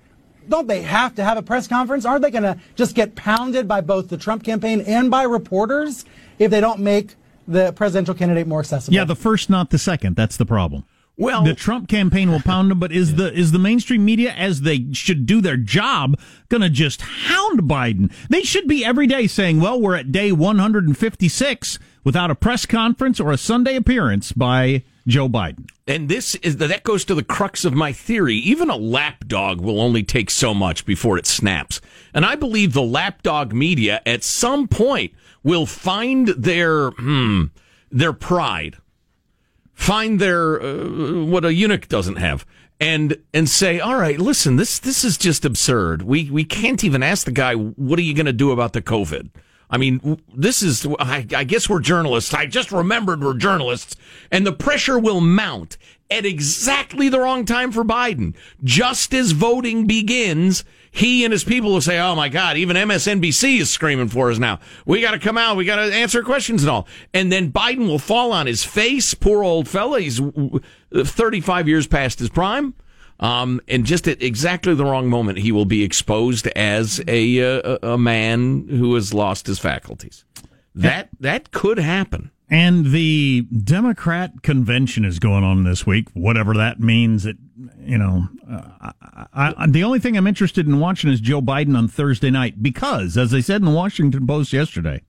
don't 0.50 0.68
they 0.68 0.82
have 0.82 1.16
to 1.16 1.24
have 1.24 1.38
a 1.38 1.42
press 1.42 1.68
conference? 1.68 2.06
Aren't 2.06 2.22
they 2.22 2.32
going 2.32 2.44
to 2.44 2.58
just 2.76 2.96
get 2.96 3.16
pounded 3.16 3.68
by 3.68 3.82
both 3.82 4.10
the 4.10 4.18
Trump 4.18 4.44
campaign 4.44 4.82
and 4.82 5.10
by 5.10 5.24
reporters 5.24 6.06
if 6.40 6.52
they 6.52 6.62
don't 6.62 6.80
make 6.80 7.16
the 7.48 7.74
presidential 7.74 8.14
candidate 8.14 8.48
more 8.48 8.60
accessible? 8.60 8.96
Yeah, 8.96 9.06
the 9.06 9.16
first, 9.16 9.50
not 9.50 9.70
the 9.70 9.78
second. 9.78 10.16
That's 10.16 10.38
the 10.38 10.46
problem. 10.46 10.86
Well, 11.18 11.44
the 11.44 11.54
Trump 11.54 11.88
campaign 11.88 12.30
will 12.30 12.42
pound 12.42 12.70
them, 12.70 12.80
but 12.80 12.92
is 12.92 13.12
yeah. 13.12 13.18
the 13.18 13.34
is 13.34 13.54
the 13.54 13.60
mainstream 13.60 14.04
media, 14.04 14.34
as 14.34 14.62
they 14.62 14.92
should 14.92 15.26
do 15.26 15.40
their 15.40 15.56
job, 15.56 16.20
going 16.50 16.62
to 16.62 16.70
just 16.70 17.02
hound 17.02 17.62
Biden? 17.62 18.12
They 18.30 18.42
should 18.42 18.68
be 18.68 18.84
every 18.84 19.08
day 19.08 19.28
saying, 19.28 19.62
"Well, 19.62 19.80
we're 19.80 19.96
at 19.96 20.12
day 20.12 20.34
156 20.34 21.80
without 22.04 22.32
a 22.32 22.36
press 22.36 22.66
conference 22.66 23.22
or 23.22 23.32
a 23.32 23.38
Sunday 23.38 23.78
appearance 23.78 24.34
by 24.34 24.84
Joe 25.08 25.30
Biden. 25.30 25.70
And 25.88 26.10
this 26.10 26.36
is 26.36 26.58
that 26.58 26.84
goes 26.84 27.06
to 27.06 27.16
the 27.16 27.24
crux 27.24 27.64
of 27.64 27.74
my 27.74 27.92
theory. 27.92 28.36
Even 28.36 28.70
a 28.70 28.76
lapdog 28.76 29.62
will 29.62 29.80
only 29.80 30.04
take 30.04 30.30
so 30.30 30.54
much 30.54 30.86
before 30.86 31.18
it 31.18 31.28
snaps. 31.28 31.80
And 32.14 32.26
I 32.26 32.36
believe 32.36 32.74
the 32.74 32.82
lapdog 32.82 33.54
media 33.54 34.02
at 34.06 34.24
some 34.24 34.68
point 34.68 35.14
will 35.44 35.66
find 35.66 36.30
their 36.30 36.92
hmm, 36.92 37.46
their 37.92 38.14
pride, 38.14 38.78
find 39.74 40.20
their 40.20 40.62
uh, 40.62 41.24
what 41.26 41.46
a 41.46 41.54
eunuch 41.54 41.88
doesn't 41.88 42.18
have, 42.18 42.46
and 42.80 43.18
and 43.34 43.48
say, 43.48 43.80
all 43.80 43.98
right, 43.98 44.20
listen, 44.20 44.56
this 44.56 44.80
this 44.80 45.04
is 45.04 45.18
just 45.18 45.46
absurd. 45.46 46.02
We 46.02 46.32
we 46.32 46.44
can't 46.44 46.84
even 46.84 47.04
ask 47.04 47.26
the 47.26 47.32
guy, 47.32 47.54
what 47.54 48.00
are 48.00 48.04
you 48.04 48.16
going 48.16 48.26
to 48.26 48.34
do 48.34 48.52
about 48.52 48.74
the 48.74 48.82
COVID? 48.82 49.30
I 49.70 49.78
mean, 49.78 50.22
this 50.34 50.62
is, 50.62 50.86
I, 51.00 51.26
I, 51.36 51.44
guess 51.44 51.70
we're 51.70 51.80
journalists. 51.80 52.34
I 52.34 52.46
just 52.46 52.72
remembered 52.72 53.24
we're 53.24 53.34
journalists. 53.34 53.96
And 54.32 54.46
the 54.46 54.54
pressure 54.54 55.00
will 55.00 55.22
mount 55.22 55.78
at 56.10 56.26
exactly 56.26 57.10
the 57.10 57.20
wrong 57.20 57.46
time 57.46 57.72
for 57.72 57.84
Biden. 57.84 58.36
Just 58.64 59.14
as 59.14 59.32
voting 59.32 59.88
begins, 59.88 60.64
he 60.92 61.26
and 61.26 61.32
his 61.32 61.44
people 61.44 61.72
will 61.72 61.82
say, 61.82 62.00
Oh 62.00 62.16
my 62.16 62.30
God, 62.30 62.58
even 62.58 62.78
MSNBC 62.78 63.60
is 63.60 63.70
screaming 63.70 64.08
for 64.08 64.30
us 64.30 64.38
now. 64.38 64.60
We 64.86 65.02
got 65.02 65.12
to 65.12 65.20
come 65.20 65.38
out. 65.38 65.58
We 65.58 65.66
got 65.66 65.78
to 65.78 65.94
answer 65.94 66.24
questions 66.24 66.64
and 66.64 66.70
all. 66.70 66.88
And 67.14 67.32
then 67.32 67.52
Biden 67.52 67.88
will 67.88 68.00
fall 68.00 68.32
on 68.32 68.48
his 68.48 68.64
face. 68.64 69.14
Poor 69.14 69.44
old 69.44 69.68
fella. 69.68 70.00
He's 70.00 70.22
35 70.94 71.68
years 71.68 71.88
past 71.88 72.20
his 72.20 72.30
prime. 72.30 72.76
Um, 73.20 73.62
and 73.68 73.86
just 73.86 74.08
at 74.08 74.22
exactly 74.22 74.76
the 74.76 74.86
wrong 74.86 75.08
moment, 75.08 75.38
he 75.38 75.52
will 75.52 75.66
be 75.66 75.84
exposed 75.84 76.48
as 76.48 77.02
a 77.08 77.42
uh, 77.42 77.78
a 77.82 77.98
man 77.98 78.68
who 78.68 78.94
has 78.96 79.14
lost 79.14 79.48
his 79.48 79.60
faculties. 79.60 80.26
That 80.74 81.10
that 81.20 81.52
could 81.52 81.78
happen. 81.78 82.32
And 82.48 82.88
the 82.88 83.42
Democrat 83.42 84.44
convention 84.44 85.04
is 85.04 85.18
going 85.18 85.44
on 85.44 85.64
this 85.64 85.88
week, 85.88 86.10
whatever 86.14 86.54
that 86.54 86.80
means. 86.80 87.26
It, 87.26 87.38
you 87.80 87.98
know, 87.98 88.28
uh, 88.48 88.92
I, 89.34 89.54
I, 89.58 89.68
the 89.68 89.84
only 89.84 90.00
thing 90.00 90.16
I'm 90.16 90.28
interested 90.28 90.68
in 90.68 90.80
watching 90.80 91.10
is 91.10 91.20
Joe 91.20 91.42
Biden 91.42 91.76
on 91.76 91.88
Thursday 91.88 92.30
night 92.30 92.62
because, 92.62 93.18
as 93.18 93.34
I 93.34 93.40
said 93.40 93.62
in 93.62 93.66
the 93.66 93.72
Washington 93.72 94.28
Post 94.28 94.54
yesterday, 94.54 95.02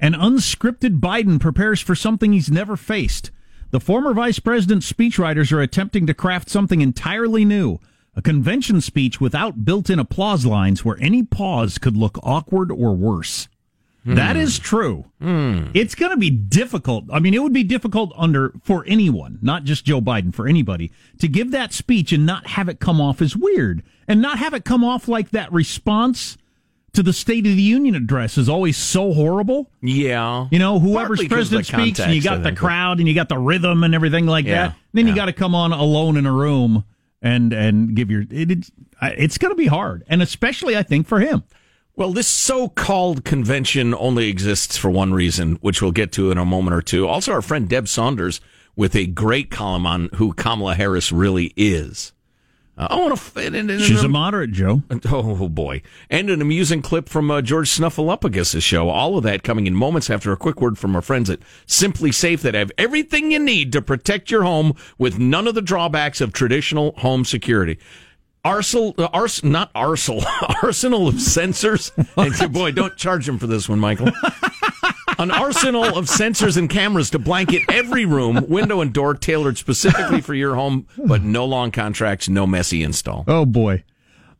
an 0.00 0.14
unscripted 0.14 0.98
Biden 0.98 1.38
prepares 1.38 1.80
for 1.80 1.94
something 1.94 2.32
he's 2.32 2.50
never 2.50 2.76
faced. 2.76 3.30
The 3.72 3.80
former 3.80 4.12
vice 4.12 4.38
president's 4.38 4.92
speechwriters 4.92 5.50
are 5.50 5.62
attempting 5.62 6.06
to 6.06 6.12
craft 6.12 6.50
something 6.50 6.82
entirely 6.82 7.46
new 7.46 7.78
a 8.14 8.20
convention 8.20 8.82
speech 8.82 9.18
without 9.18 9.64
built 9.64 9.88
in 9.88 9.98
applause 9.98 10.44
lines 10.44 10.84
where 10.84 10.98
any 11.00 11.22
pause 11.22 11.78
could 11.78 11.96
look 11.96 12.18
awkward 12.22 12.70
or 12.70 12.94
worse. 12.94 13.48
Hmm. 14.04 14.16
That 14.16 14.36
is 14.36 14.58
true. 14.58 15.06
Hmm. 15.22 15.68
It's 15.72 15.94
going 15.94 16.10
to 16.10 16.18
be 16.18 16.28
difficult. 16.28 17.06
I 17.10 17.18
mean, 17.18 17.32
it 17.32 17.42
would 17.42 17.54
be 17.54 17.64
difficult 17.64 18.12
under 18.14 18.52
for 18.62 18.84
anyone, 18.86 19.38
not 19.40 19.64
just 19.64 19.86
Joe 19.86 20.02
Biden, 20.02 20.34
for 20.34 20.46
anybody 20.46 20.92
to 21.20 21.26
give 21.26 21.50
that 21.52 21.72
speech 21.72 22.12
and 22.12 22.26
not 22.26 22.48
have 22.48 22.68
it 22.68 22.78
come 22.78 23.00
off 23.00 23.22
as 23.22 23.34
weird 23.34 23.82
and 24.06 24.20
not 24.20 24.38
have 24.38 24.52
it 24.52 24.66
come 24.66 24.84
off 24.84 25.08
like 25.08 25.30
that 25.30 25.50
response 25.50 26.36
to 26.94 27.02
the 27.02 27.12
State 27.12 27.46
of 27.46 27.56
the 27.56 27.62
Union 27.62 27.94
address 27.94 28.36
is 28.36 28.48
always 28.48 28.76
so 28.76 29.12
horrible. 29.12 29.70
Yeah. 29.80 30.48
You 30.50 30.58
know, 30.58 30.78
whoever's 30.78 31.24
president 31.26 31.66
speaks, 31.66 32.00
and 32.00 32.14
you 32.14 32.22
got 32.22 32.42
the 32.42 32.52
crowd, 32.52 32.98
and 32.98 33.08
you 33.08 33.14
got 33.14 33.28
the 33.28 33.38
rhythm 33.38 33.82
and 33.82 33.94
everything 33.94 34.26
like 34.26 34.44
yeah. 34.44 34.68
that. 34.68 34.76
Then 34.92 35.06
yeah. 35.06 35.12
you 35.12 35.16
got 35.16 35.26
to 35.26 35.32
come 35.32 35.54
on 35.54 35.72
alone 35.72 36.16
in 36.16 36.26
a 36.26 36.32
room 36.32 36.84
and 37.22 37.52
and 37.52 37.94
give 37.94 38.10
your. 38.10 38.22
It, 38.30 38.50
it's 38.50 38.70
it's 39.00 39.38
going 39.38 39.52
to 39.52 39.56
be 39.56 39.66
hard, 39.66 40.04
and 40.06 40.22
especially 40.22 40.76
I 40.76 40.82
think 40.82 41.06
for 41.06 41.20
him. 41.20 41.44
Well, 41.94 42.12
this 42.12 42.28
so-called 42.28 43.22
convention 43.22 43.94
only 43.94 44.30
exists 44.30 44.78
for 44.78 44.90
one 44.90 45.12
reason, 45.12 45.56
which 45.56 45.82
we'll 45.82 45.92
get 45.92 46.10
to 46.12 46.30
in 46.30 46.38
a 46.38 46.44
moment 46.44 46.74
or 46.74 46.80
two. 46.80 47.06
Also, 47.06 47.32
our 47.32 47.42
friend 47.42 47.68
Deb 47.68 47.86
Saunders 47.86 48.40
with 48.74 48.96
a 48.96 49.06
great 49.06 49.50
column 49.50 49.86
on 49.86 50.08
who 50.14 50.32
Kamala 50.32 50.74
Harris 50.74 51.12
really 51.12 51.52
is. 51.54 52.12
Uh, 52.76 52.88
I 52.90 52.96
want 52.96 53.14
to. 53.14 53.22
Fit 53.22 53.54
in. 53.54 53.68
She's 53.78 54.02
a 54.02 54.08
moderate, 54.08 54.52
Joe. 54.52 54.82
Oh 55.06 55.48
boy! 55.48 55.82
And 56.08 56.30
an 56.30 56.40
amusing 56.40 56.80
clip 56.80 57.08
from 57.08 57.30
uh, 57.30 57.42
George 57.42 57.68
Snuffleupagus' 57.68 58.62
show. 58.62 58.88
All 58.88 59.18
of 59.18 59.24
that 59.24 59.42
coming 59.42 59.66
in 59.66 59.74
moments 59.74 60.08
after 60.08 60.32
a 60.32 60.36
quick 60.36 60.60
word 60.60 60.78
from 60.78 60.96
our 60.96 61.02
friends 61.02 61.28
at 61.28 61.40
SimpliSafe 61.66 62.40
that 62.40 62.54
have 62.54 62.72
everything 62.78 63.30
you 63.30 63.38
need 63.38 63.72
to 63.72 63.82
protect 63.82 64.30
your 64.30 64.42
home 64.42 64.74
with 64.96 65.18
none 65.18 65.46
of 65.46 65.54
the 65.54 65.62
drawbacks 65.62 66.20
of 66.20 66.32
traditional 66.32 66.92
home 66.98 67.24
security. 67.24 67.78
Arsenal, 68.44 68.94
uh, 68.98 69.08
ars, 69.12 69.44
not 69.44 69.70
arsenal, 69.74 70.24
arsenal 70.62 71.08
of 71.08 71.14
sensors. 71.14 71.92
and 72.42 72.52
boy, 72.52 72.72
don't 72.72 72.96
charge 72.96 73.28
him 73.28 73.38
for 73.38 73.46
this 73.46 73.68
one, 73.68 73.78
Michael. 73.78 74.10
An 75.22 75.30
arsenal 75.30 75.84
of 75.84 76.06
sensors 76.06 76.56
and 76.56 76.68
cameras 76.68 77.10
to 77.10 77.18
blanket 77.20 77.62
every 77.70 78.04
room, 78.04 78.44
window, 78.48 78.80
and 78.80 78.92
door 78.92 79.14
tailored 79.14 79.56
specifically 79.56 80.20
for 80.20 80.34
your 80.34 80.56
home, 80.56 80.88
but 81.06 81.22
no 81.22 81.44
long 81.44 81.70
contracts, 81.70 82.28
no 82.28 82.44
messy 82.44 82.82
install. 82.82 83.22
Oh, 83.28 83.46
boy. 83.46 83.84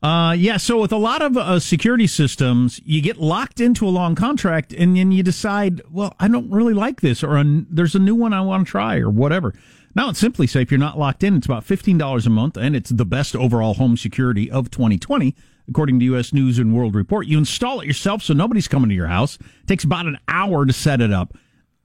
Uh, 0.03 0.33
yeah, 0.37 0.57
so 0.57 0.81
with 0.81 0.91
a 0.91 0.97
lot 0.97 1.23
of 1.23 1.37
uh, 1.37 1.61
security 1.61 2.09
systems, 2.09 2.81
you 2.85 3.01
get 3.01 3.19
locked 3.19 3.61
into 3.61 3.87
a 3.87 3.91
long 3.91 4.17
contract 4.17 4.73
and 4.73 4.97
then 4.97 5.13
you 5.13 5.23
decide, 5.23 5.81
well, 5.89 6.17
I 6.19 6.27
don't 6.27 6.51
really 6.51 6.75
like 6.75 7.01
this, 7.01 7.23
or 7.23 7.41
there's 7.47 7.95
a 7.95 8.01
new 8.01 8.17
one 8.17 8.33
I 8.33 8.41
want 8.41 8.67
to 8.67 8.71
try, 8.73 8.99
or 8.99 9.09
whatever. 9.09 9.55
Now 9.95 10.11
it's 10.11 10.21
SimpliSafe. 10.21 10.69
You're 10.73 10.81
not 10.81 10.99
locked 10.99 11.23
in. 11.23 11.37
It's 11.37 11.47
about 11.47 11.65
$15 11.65 12.27
a 12.27 12.31
month, 12.31 12.57
and 12.57 12.75
it's 12.75 12.91
the 12.91 13.07
best 13.07 13.37
overall 13.37 13.75
home 13.75 13.97
security 13.97 14.51
of 14.51 14.69
2020 14.73 15.37
according 15.69 15.99
to 16.01 16.05
U.S. 16.07 16.33
News 16.33 16.59
and 16.59 16.75
World 16.75 16.95
Report. 16.95 17.27
You 17.27 17.39
install 17.39 17.81
it 17.81 17.87
yourself, 17.87 18.23
so 18.23 18.35
nobody's 18.35 18.69
coming 18.69 18.89
to 18.89 18.95
your 18.95 19.07
house. 19.07 19.37
It 19.37 19.67
takes 19.67 19.85
about 19.85 20.07
an 20.07 20.19
hour 20.29 20.67
to 20.67 20.73
set 20.73 21.01
it 21.01 21.13
up, 21.13 21.37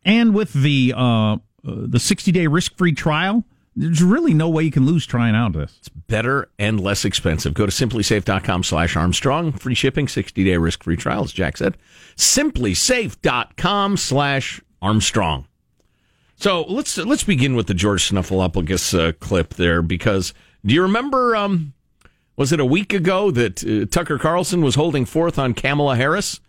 and 0.05 0.33
with 0.33 0.53
the 0.53 0.93
uh, 0.95 1.33
uh 1.33 1.37
the 1.63 1.99
60 1.99 2.31
day 2.31 2.47
risk 2.47 2.77
free 2.77 2.93
trial. 2.93 3.43
There's 3.79 4.01
really 4.01 4.33
no 4.33 4.49
way 4.49 4.63
you 4.63 4.71
can 4.71 4.87
lose 4.87 5.05
trying 5.05 5.35
out 5.35 5.53
this. 5.53 5.75
It's 5.77 5.89
better 5.89 6.49
and 6.57 6.79
less 6.79 7.05
expensive. 7.05 7.53
Go 7.53 7.67
to 7.67 7.71
simplisafe.com 7.71 8.63
slash 8.63 8.95
Armstrong. 8.95 9.51
Free 9.51 9.75
shipping, 9.75 10.07
60 10.07 10.43
day 10.43 10.57
risk 10.57 10.83
free 10.83 10.97
trial, 10.97 11.23
as 11.23 11.31
Jack 11.31 11.57
said. 11.57 11.77
Simplisafe.com 12.15 13.97
slash 13.97 14.61
Armstrong. 14.81 15.45
So 16.37 16.63
let's 16.63 16.97
let's 16.97 17.23
begin 17.23 17.55
with 17.55 17.67
the 17.67 17.73
George 17.73 18.09
Snuffleupagus 18.09 18.97
uh, 18.97 19.11
clip 19.13 19.55
there 19.55 19.81
because 19.81 20.33
do 20.65 20.73
you 20.73 20.83
remember 20.83 21.35
um, 21.35 21.73
was 22.37 22.53
it 22.53 22.59
a 22.59 22.65
week 22.65 22.93
ago 22.93 23.31
that 23.31 23.63
uh, 23.65 23.85
Tucker 23.87 24.17
Carlson 24.17 24.61
was 24.61 24.75
holding 24.75 25.05
forth 25.05 25.37
on 25.37 25.53
Kamala 25.53 25.95
Harris 25.97 26.39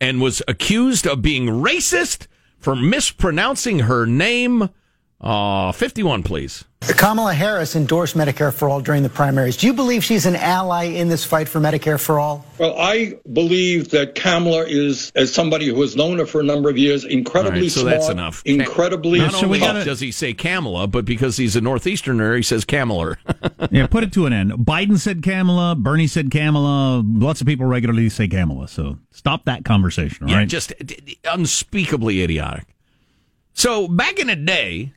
and 0.00 0.20
was 0.20 0.42
accused 0.46 1.06
of 1.06 1.22
being 1.22 1.46
racist 1.46 2.26
for 2.58 2.76
mispronouncing 2.76 3.80
her 3.80 4.06
name? 4.06 4.68
Uh, 5.20 5.72
51, 5.72 6.22
please. 6.22 6.64
Kamala 6.80 7.34
Harris 7.34 7.74
endorsed 7.74 8.16
Medicare 8.16 8.52
for 8.52 8.68
All 8.68 8.80
during 8.80 9.02
the 9.02 9.08
primaries. 9.08 9.56
Do 9.56 9.66
you 9.66 9.72
believe 9.72 10.04
she's 10.04 10.26
an 10.26 10.36
ally 10.36 10.84
in 10.84 11.08
this 11.08 11.24
fight 11.24 11.48
for 11.48 11.58
Medicare 11.58 11.98
for 12.00 12.20
All? 12.20 12.46
Well, 12.58 12.78
I 12.78 13.14
believe 13.32 13.90
that 13.90 14.14
Kamala 14.14 14.64
is, 14.66 15.10
as 15.16 15.34
somebody 15.34 15.66
who 15.66 15.80
has 15.80 15.96
known 15.96 16.18
her 16.18 16.26
for 16.26 16.40
a 16.40 16.44
number 16.44 16.70
of 16.70 16.78
years, 16.78 17.04
incredibly 17.04 17.62
right, 17.62 17.70
so 17.70 17.80
smart. 17.80 17.94
that's 17.96 18.08
enough. 18.08 18.42
Incredibly 18.44 19.18
Not 19.18 19.42
only 19.42 19.58
gotta, 19.58 19.84
does 19.84 19.98
he 19.98 20.12
say 20.12 20.34
Kamala, 20.34 20.86
but 20.86 21.04
because 21.04 21.36
he's 21.36 21.56
a 21.56 21.60
Northeasterner, 21.60 22.36
he 22.36 22.42
says 22.42 22.64
Kamala. 22.64 23.16
yeah, 23.72 23.88
put 23.88 24.04
it 24.04 24.12
to 24.12 24.26
an 24.26 24.32
end. 24.32 24.52
Biden 24.52 24.98
said 24.98 25.24
Kamala, 25.24 25.74
Bernie 25.74 26.06
said 26.06 26.30
Kamala. 26.30 27.02
Lots 27.04 27.40
of 27.40 27.46
people 27.48 27.66
regularly 27.66 28.08
say 28.08 28.28
Kamala. 28.28 28.68
So 28.68 28.98
stop 29.10 29.46
that 29.46 29.64
conversation, 29.64 30.26
all 30.26 30.30
yeah, 30.30 30.38
right? 30.38 30.48
just 30.48 30.72
unspeakably 31.24 32.22
idiotic. 32.22 32.66
So 33.52 33.88
back 33.88 34.20
in 34.20 34.28
the 34.28 34.36
day, 34.36 34.92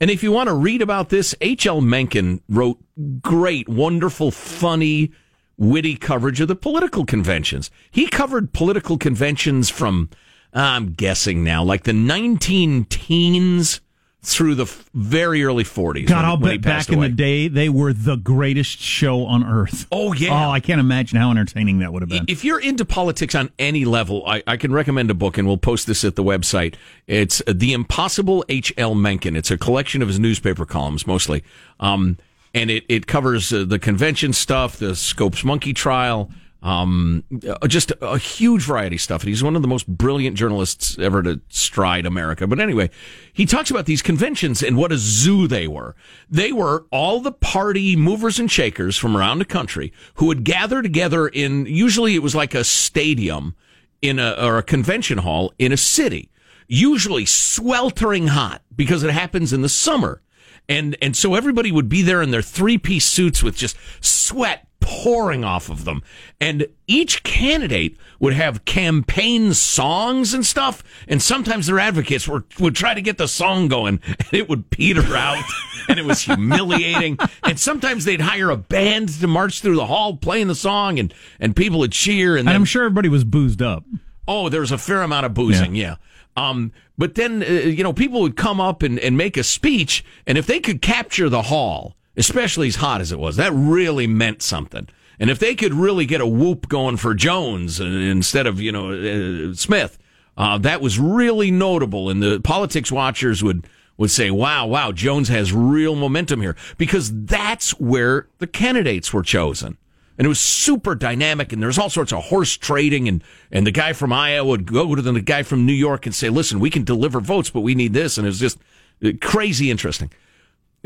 and 0.00 0.10
if 0.10 0.22
you 0.22 0.32
want 0.32 0.48
to 0.48 0.54
read 0.54 0.82
about 0.82 1.08
this, 1.08 1.34
H.L. 1.40 1.80
Mencken 1.80 2.42
wrote 2.48 2.78
great, 3.20 3.68
wonderful, 3.68 4.30
funny, 4.30 5.12
witty 5.56 5.96
coverage 5.96 6.40
of 6.40 6.48
the 6.48 6.56
political 6.56 7.04
conventions. 7.04 7.70
He 7.90 8.06
covered 8.06 8.52
political 8.52 8.98
conventions 8.98 9.70
from, 9.70 10.10
I'm 10.52 10.92
guessing 10.92 11.42
now, 11.42 11.62
like 11.64 11.84
the 11.84 11.92
19 11.92 12.84
teens 12.86 13.80
through 14.26 14.56
the 14.56 14.66
very 14.92 15.44
early 15.44 15.62
40s. 15.62 16.06
God, 16.08 16.16
when, 16.16 16.24
I'll 16.24 16.36
bet 16.36 16.60
back 16.60 16.88
away. 16.88 16.96
in 16.96 17.10
the 17.10 17.16
day 17.16 17.48
they 17.48 17.68
were 17.68 17.92
the 17.92 18.16
greatest 18.16 18.80
show 18.80 19.24
on 19.24 19.44
earth. 19.44 19.86
Oh, 19.92 20.12
yeah. 20.12 20.48
Oh, 20.48 20.50
I 20.50 20.58
can't 20.58 20.80
imagine 20.80 21.18
how 21.18 21.30
entertaining 21.30 21.78
that 21.78 21.92
would 21.92 22.02
have 22.02 22.08
been. 22.08 22.24
If 22.26 22.44
you're 22.44 22.58
into 22.60 22.84
politics 22.84 23.36
on 23.36 23.50
any 23.58 23.84
level, 23.84 24.26
I, 24.26 24.42
I 24.46 24.56
can 24.56 24.72
recommend 24.72 25.10
a 25.12 25.14
book, 25.14 25.38
and 25.38 25.46
we'll 25.46 25.58
post 25.58 25.86
this 25.86 26.04
at 26.04 26.16
the 26.16 26.24
website. 26.24 26.74
It's 27.06 27.40
The 27.46 27.72
Impossible 27.72 28.44
H.L. 28.48 28.96
Mencken. 28.96 29.36
It's 29.36 29.52
a 29.52 29.56
collection 29.56 30.02
of 30.02 30.08
his 30.08 30.18
newspaper 30.18 30.66
columns, 30.66 31.06
mostly. 31.06 31.44
Um, 31.78 32.18
and 32.52 32.68
it, 32.68 32.84
it 32.88 33.06
covers 33.06 33.52
uh, 33.52 33.64
the 33.64 33.78
convention 33.78 34.32
stuff, 34.32 34.76
the 34.76 34.96
Scopes 34.96 35.44
Monkey 35.44 35.72
trial, 35.72 36.30
um, 36.66 37.22
uh, 37.48 37.66
just 37.68 37.92
a 38.02 38.18
huge 38.18 38.64
variety 38.64 38.96
of 38.96 39.02
stuff. 39.02 39.22
And 39.22 39.28
he's 39.28 39.42
one 39.42 39.54
of 39.54 39.62
the 39.62 39.68
most 39.68 39.86
brilliant 39.86 40.36
journalists 40.36 40.98
ever 40.98 41.22
to 41.22 41.40
stride 41.48 42.06
America. 42.06 42.46
But 42.46 42.58
anyway, 42.58 42.90
he 43.32 43.46
talks 43.46 43.70
about 43.70 43.86
these 43.86 44.02
conventions 44.02 44.64
and 44.64 44.76
what 44.76 44.90
a 44.90 44.98
zoo 44.98 45.46
they 45.46 45.68
were. 45.68 45.94
They 46.28 46.50
were 46.50 46.86
all 46.90 47.20
the 47.20 47.30
party 47.30 47.94
movers 47.94 48.40
and 48.40 48.50
shakers 48.50 48.96
from 48.96 49.16
around 49.16 49.38
the 49.38 49.44
country 49.44 49.92
who 50.14 50.26
would 50.26 50.42
gather 50.42 50.82
together 50.82 51.28
in, 51.28 51.66
usually 51.66 52.16
it 52.16 52.22
was 52.22 52.34
like 52.34 52.54
a 52.54 52.64
stadium 52.64 53.54
in 54.02 54.18
a, 54.18 54.32
or 54.32 54.58
a 54.58 54.62
convention 54.64 55.18
hall 55.18 55.52
in 55.58 55.72
a 55.72 55.76
city, 55.76 56.30
usually 56.66 57.26
sweltering 57.26 58.26
hot 58.28 58.62
because 58.74 59.04
it 59.04 59.10
happens 59.10 59.52
in 59.52 59.62
the 59.62 59.68
summer 59.68 60.20
And 60.68 60.96
and 61.00 61.16
so 61.16 61.34
everybody 61.34 61.70
would 61.70 61.88
be 61.88 62.02
there 62.02 62.22
in 62.22 62.30
their 62.32 62.42
three 62.42 62.78
piece 62.78 63.04
suits 63.04 63.42
with 63.42 63.56
just 63.56 63.76
sweat 64.00 64.66
pouring 64.86 65.42
off 65.42 65.68
of 65.68 65.84
them. 65.84 66.00
And 66.40 66.68
each 66.86 67.24
candidate 67.24 67.96
would 68.20 68.34
have 68.34 68.64
campaign 68.64 69.52
songs 69.52 70.32
and 70.32 70.46
stuff. 70.46 70.84
And 71.08 71.20
sometimes 71.20 71.66
their 71.66 71.80
advocates 71.80 72.28
were, 72.28 72.44
would 72.60 72.76
try 72.76 72.94
to 72.94 73.02
get 73.02 73.18
the 73.18 73.26
song 73.26 73.66
going 73.66 74.00
and 74.06 74.28
it 74.32 74.48
would 74.48 74.70
peter 74.70 75.16
out 75.16 75.42
and 75.88 75.98
it 75.98 76.04
was 76.04 76.20
humiliating. 76.20 77.18
and 77.42 77.58
sometimes 77.58 78.04
they'd 78.04 78.20
hire 78.20 78.48
a 78.48 78.56
band 78.56 79.08
to 79.08 79.26
march 79.26 79.60
through 79.60 79.74
the 79.74 79.86
hall 79.86 80.16
playing 80.16 80.46
the 80.46 80.54
song 80.54 81.00
and, 81.00 81.12
and 81.40 81.56
people 81.56 81.80
would 81.80 81.92
cheer. 81.92 82.34
And, 82.36 82.40
and 82.40 82.48
then, 82.48 82.54
I'm 82.54 82.64
sure 82.64 82.84
everybody 82.84 83.08
was 83.08 83.24
boozed 83.24 83.60
up. 83.60 83.84
Oh, 84.28 84.48
there 84.48 84.60
was 84.60 84.70
a 84.70 84.78
fair 84.78 85.02
amount 85.02 85.26
of 85.26 85.34
boozing, 85.34 85.74
yeah. 85.74 85.96
yeah. 86.36 86.48
Um, 86.48 86.70
but 86.96 87.16
then, 87.16 87.42
uh, 87.42 87.46
you 87.46 87.82
know, 87.82 87.92
people 87.92 88.20
would 88.20 88.36
come 88.36 88.60
up 88.60 88.84
and, 88.84 89.00
and 89.00 89.16
make 89.16 89.36
a 89.36 89.42
speech, 89.42 90.04
and 90.26 90.36
if 90.36 90.46
they 90.46 90.60
could 90.60 90.82
capture 90.82 91.28
the 91.28 91.42
hall, 91.42 91.96
especially 92.16 92.68
as 92.68 92.76
hot 92.76 93.00
as 93.00 93.12
it 93.12 93.18
was, 93.18 93.36
that 93.36 93.52
really 93.52 94.06
meant 94.06 94.42
something. 94.42 94.88
And 95.18 95.30
if 95.30 95.38
they 95.38 95.54
could 95.54 95.74
really 95.74 96.06
get 96.06 96.20
a 96.20 96.26
whoop 96.26 96.68
going 96.68 96.96
for 96.96 97.14
Jones 97.14 97.80
uh, 97.80 97.84
instead 97.84 98.46
of, 98.46 98.60
you 98.60 98.72
know, 98.72 98.92
uh, 98.92 99.54
Smith, 99.54 99.98
uh, 100.36 100.58
that 100.58 100.80
was 100.80 100.98
really 100.98 101.50
notable. 101.50 102.10
And 102.10 102.22
the 102.22 102.40
politics 102.40 102.92
watchers 102.92 103.42
would, 103.42 103.66
would 103.96 104.10
say, 104.10 104.30
wow, 104.30 104.66
wow, 104.66 104.92
Jones 104.92 105.28
has 105.28 105.52
real 105.52 105.96
momentum 105.96 106.42
here. 106.42 106.56
Because 106.76 107.24
that's 107.24 107.70
where 107.80 108.28
the 108.38 108.46
candidates 108.46 109.12
were 109.12 109.22
chosen. 109.22 109.78
And 110.18 110.24
it 110.24 110.28
was 110.28 110.40
super 110.40 110.94
dynamic 110.94 111.52
and 111.52 111.60
there 111.60 111.66
was 111.66 111.78
all 111.78 111.90
sorts 111.90 112.10
of 112.10 112.24
horse 112.24 112.56
trading 112.56 113.06
and 113.06 113.22
and 113.52 113.66
the 113.66 113.70
guy 113.70 113.92
from 113.92 114.14
Iowa 114.14 114.48
would 114.48 114.64
go 114.64 114.94
to 114.94 115.02
the 115.02 115.20
guy 115.20 115.42
from 115.42 115.66
New 115.66 115.74
York 115.74 116.06
and 116.06 116.14
say 116.14 116.30
listen 116.30 116.58
we 116.58 116.70
can 116.70 116.84
deliver 116.84 117.20
votes 117.20 117.50
but 117.50 117.60
we 117.60 117.74
need 117.74 117.92
this. 117.92 118.16
And 118.16 118.26
it 118.26 118.30
was 118.30 118.40
just 118.40 118.58
uh, 119.04 119.10
crazy 119.20 119.70
interesting 119.70 120.10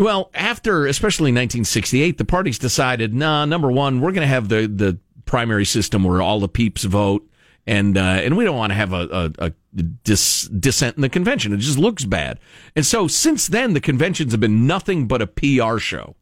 well 0.00 0.30
after 0.34 0.86
especially 0.86 1.30
1968 1.30 2.18
the 2.18 2.24
parties 2.24 2.58
decided 2.58 3.14
nah 3.14 3.44
number 3.44 3.70
one 3.70 4.00
we're 4.00 4.12
going 4.12 4.22
to 4.22 4.26
have 4.26 4.48
the 4.48 4.66
the 4.66 4.98
primary 5.24 5.64
system 5.64 6.02
where 6.02 6.20
all 6.20 6.40
the 6.40 6.48
peeps 6.48 6.84
vote 6.84 7.24
and 7.66 7.96
uh, 7.96 8.00
and 8.00 8.36
we 8.36 8.44
don't 8.44 8.56
want 8.56 8.70
to 8.70 8.74
have 8.74 8.92
a, 8.92 9.32
a, 9.38 9.46
a 9.46 9.82
dis, 10.02 10.48
dissent 10.48 10.96
in 10.96 11.02
the 11.02 11.08
convention 11.08 11.52
it 11.52 11.58
just 11.58 11.78
looks 11.78 12.04
bad 12.04 12.40
and 12.74 12.84
so 12.84 13.06
since 13.06 13.46
then 13.46 13.74
the 13.74 13.80
conventions 13.80 14.32
have 14.32 14.40
been 14.40 14.66
nothing 14.66 15.06
but 15.06 15.22
a 15.22 15.26
PR 15.26 15.78
show 15.78 16.16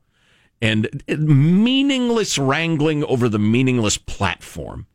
and 0.61 1.03
meaningless 1.09 2.39
wrangling 2.39 3.05
over 3.05 3.29
the 3.29 3.39
meaningless 3.39 3.99
platform. 3.99 4.87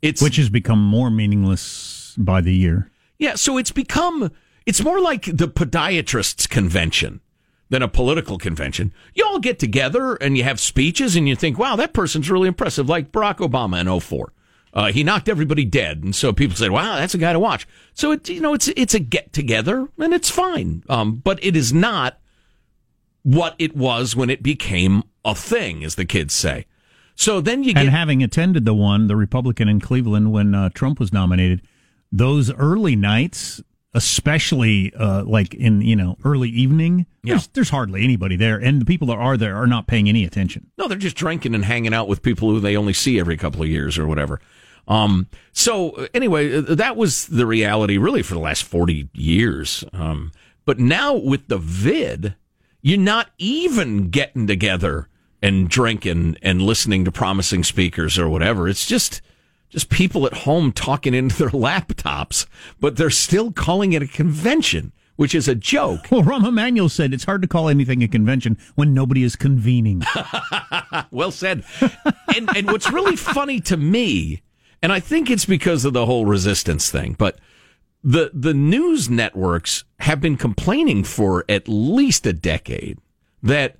It's 0.00 0.20
which 0.20 0.36
has 0.36 0.48
become 0.48 0.82
more 0.82 1.10
meaningless 1.10 2.16
by 2.18 2.40
the 2.40 2.52
year. 2.52 2.90
Yeah, 3.18 3.36
so 3.36 3.56
it's 3.56 3.70
become 3.70 4.32
it's 4.66 4.82
more 4.82 5.00
like 5.00 5.24
the 5.26 5.48
podiatrists 5.48 6.48
convention 6.48 7.20
than 7.72 7.82
a 7.82 7.88
political 7.88 8.36
convention. 8.36 8.92
You 9.14 9.24
all 9.24 9.38
get 9.38 9.58
together 9.58 10.14
and 10.16 10.36
you 10.36 10.44
have 10.44 10.60
speeches 10.60 11.16
and 11.16 11.26
you 11.26 11.34
think, 11.34 11.58
"Wow, 11.58 11.74
that 11.76 11.94
person's 11.94 12.30
really 12.30 12.46
impressive." 12.46 12.86
Like 12.86 13.10
Barack 13.10 13.38
Obama 13.38 13.80
in 13.80 13.88
04. 13.88 14.30
Uh, 14.74 14.92
he 14.92 15.02
knocked 15.02 15.26
everybody 15.26 15.64
dead, 15.64 16.04
and 16.04 16.14
so 16.14 16.34
people 16.34 16.54
said, 16.54 16.70
"Wow, 16.70 16.96
that's 16.96 17.14
a 17.14 17.18
guy 17.18 17.32
to 17.32 17.38
watch." 17.38 17.66
So 17.94 18.12
it, 18.12 18.28
you 18.28 18.42
know, 18.42 18.52
it's 18.52 18.68
it's 18.68 18.92
a 18.92 19.00
get 19.00 19.32
together, 19.32 19.88
and 19.98 20.12
it's 20.12 20.28
fine. 20.28 20.84
Um, 20.90 21.16
but 21.16 21.42
it 21.42 21.56
is 21.56 21.72
not 21.72 22.18
what 23.22 23.54
it 23.58 23.74
was 23.74 24.14
when 24.14 24.28
it 24.28 24.42
became 24.42 25.02
a 25.24 25.34
thing, 25.34 25.82
as 25.82 25.94
the 25.94 26.04
kids 26.04 26.34
say. 26.34 26.66
So 27.14 27.40
then 27.40 27.64
you 27.64 27.72
get. 27.72 27.80
And 27.80 27.90
having 27.90 28.22
attended 28.22 28.66
the 28.66 28.74
one, 28.74 29.06
the 29.06 29.16
Republican 29.16 29.66
in 29.66 29.80
Cleveland, 29.80 30.30
when 30.30 30.54
uh, 30.54 30.68
Trump 30.74 31.00
was 31.00 31.10
nominated, 31.10 31.62
those 32.10 32.52
early 32.52 32.96
nights, 32.96 33.62
especially 33.94 34.92
uh, 34.94 35.24
like 35.24 35.54
in 35.54 35.80
you 35.80 35.96
know 35.96 36.16
early 36.24 36.48
evening, 36.48 37.06
yeah. 37.22 37.34
there's, 37.34 37.46
there's 37.48 37.70
hardly 37.70 38.04
anybody 38.04 38.36
there, 38.36 38.58
and 38.58 38.80
the 38.80 38.84
people 38.84 39.08
that 39.08 39.18
are 39.18 39.36
there 39.36 39.56
are 39.56 39.66
not 39.66 39.86
paying 39.86 40.08
any 40.08 40.24
attention. 40.24 40.70
No, 40.78 40.88
they're 40.88 40.98
just 40.98 41.16
drinking 41.16 41.54
and 41.54 41.64
hanging 41.64 41.94
out 41.94 42.08
with 42.08 42.22
people 42.22 42.50
who 42.50 42.60
they 42.60 42.76
only 42.76 42.92
see 42.92 43.18
every 43.18 43.36
couple 43.36 43.62
of 43.62 43.68
years 43.68 43.98
or 43.98 44.06
whatever. 44.06 44.40
Um, 44.88 45.28
so 45.52 45.90
uh, 45.90 46.08
anyway, 46.14 46.56
uh, 46.56 46.74
that 46.74 46.96
was 46.96 47.26
the 47.26 47.46
reality 47.46 47.98
really 47.98 48.22
for 48.22 48.34
the 48.34 48.40
last 48.40 48.64
40 48.64 49.08
years. 49.12 49.84
Um, 49.92 50.32
but 50.64 50.78
now 50.78 51.14
with 51.14 51.48
the 51.48 51.58
vid, 51.58 52.34
you're 52.80 52.98
not 52.98 53.30
even 53.38 54.10
getting 54.10 54.46
together 54.46 55.08
and 55.40 55.68
drinking 55.68 56.36
and 56.42 56.62
listening 56.62 57.04
to 57.04 57.12
promising 57.12 57.64
speakers 57.64 58.18
or 58.18 58.28
whatever. 58.28 58.68
It's 58.68 58.86
just 58.86 59.20
just 59.72 59.88
people 59.88 60.26
at 60.26 60.34
home 60.34 60.70
talking 60.70 61.14
into 61.14 61.36
their 61.36 61.48
laptops, 61.50 62.46
but 62.78 62.96
they're 62.96 63.10
still 63.10 63.50
calling 63.50 63.94
it 63.94 64.02
a 64.02 64.06
convention, 64.06 64.92
which 65.16 65.34
is 65.34 65.48
a 65.48 65.54
joke. 65.54 66.06
Well, 66.10 66.22
Rahm 66.22 66.46
Emanuel 66.46 66.90
said 66.90 67.12
it's 67.14 67.24
hard 67.24 67.42
to 67.42 67.48
call 67.48 67.68
anything 67.68 68.02
a 68.02 68.08
convention 68.08 68.58
when 68.74 68.92
nobody 68.92 69.22
is 69.22 69.34
convening. 69.34 70.02
well 71.10 71.30
said. 71.30 71.64
and, 72.36 72.54
and 72.54 72.66
what's 72.70 72.92
really 72.92 73.16
funny 73.16 73.60
to 73.60 73.76
me, 73.78 74.42
and 74.82 74.92
I 74.92 75.00
think 75.00 75.30
it's 75.30 75.46
because 75.46 75.86
of 75.86 75.94
the 75.94 76.06
whole 76.06 76.26
resistance 76.26 76.90
thing, 76.90 77.16
but 77.18 77.38
the 78.04 78.32
the 78.34 78.52
news 78.52 79.08
networks 79.08 79.84
have 80.00 80.20
been 80.20 80.36
complaining 80.36 81.04
for 81.04 81.44
at 81.48 81.68
least 81.68 82.26
a 82.26 82.32
decade 82.32 82.98
that 83.42 83.76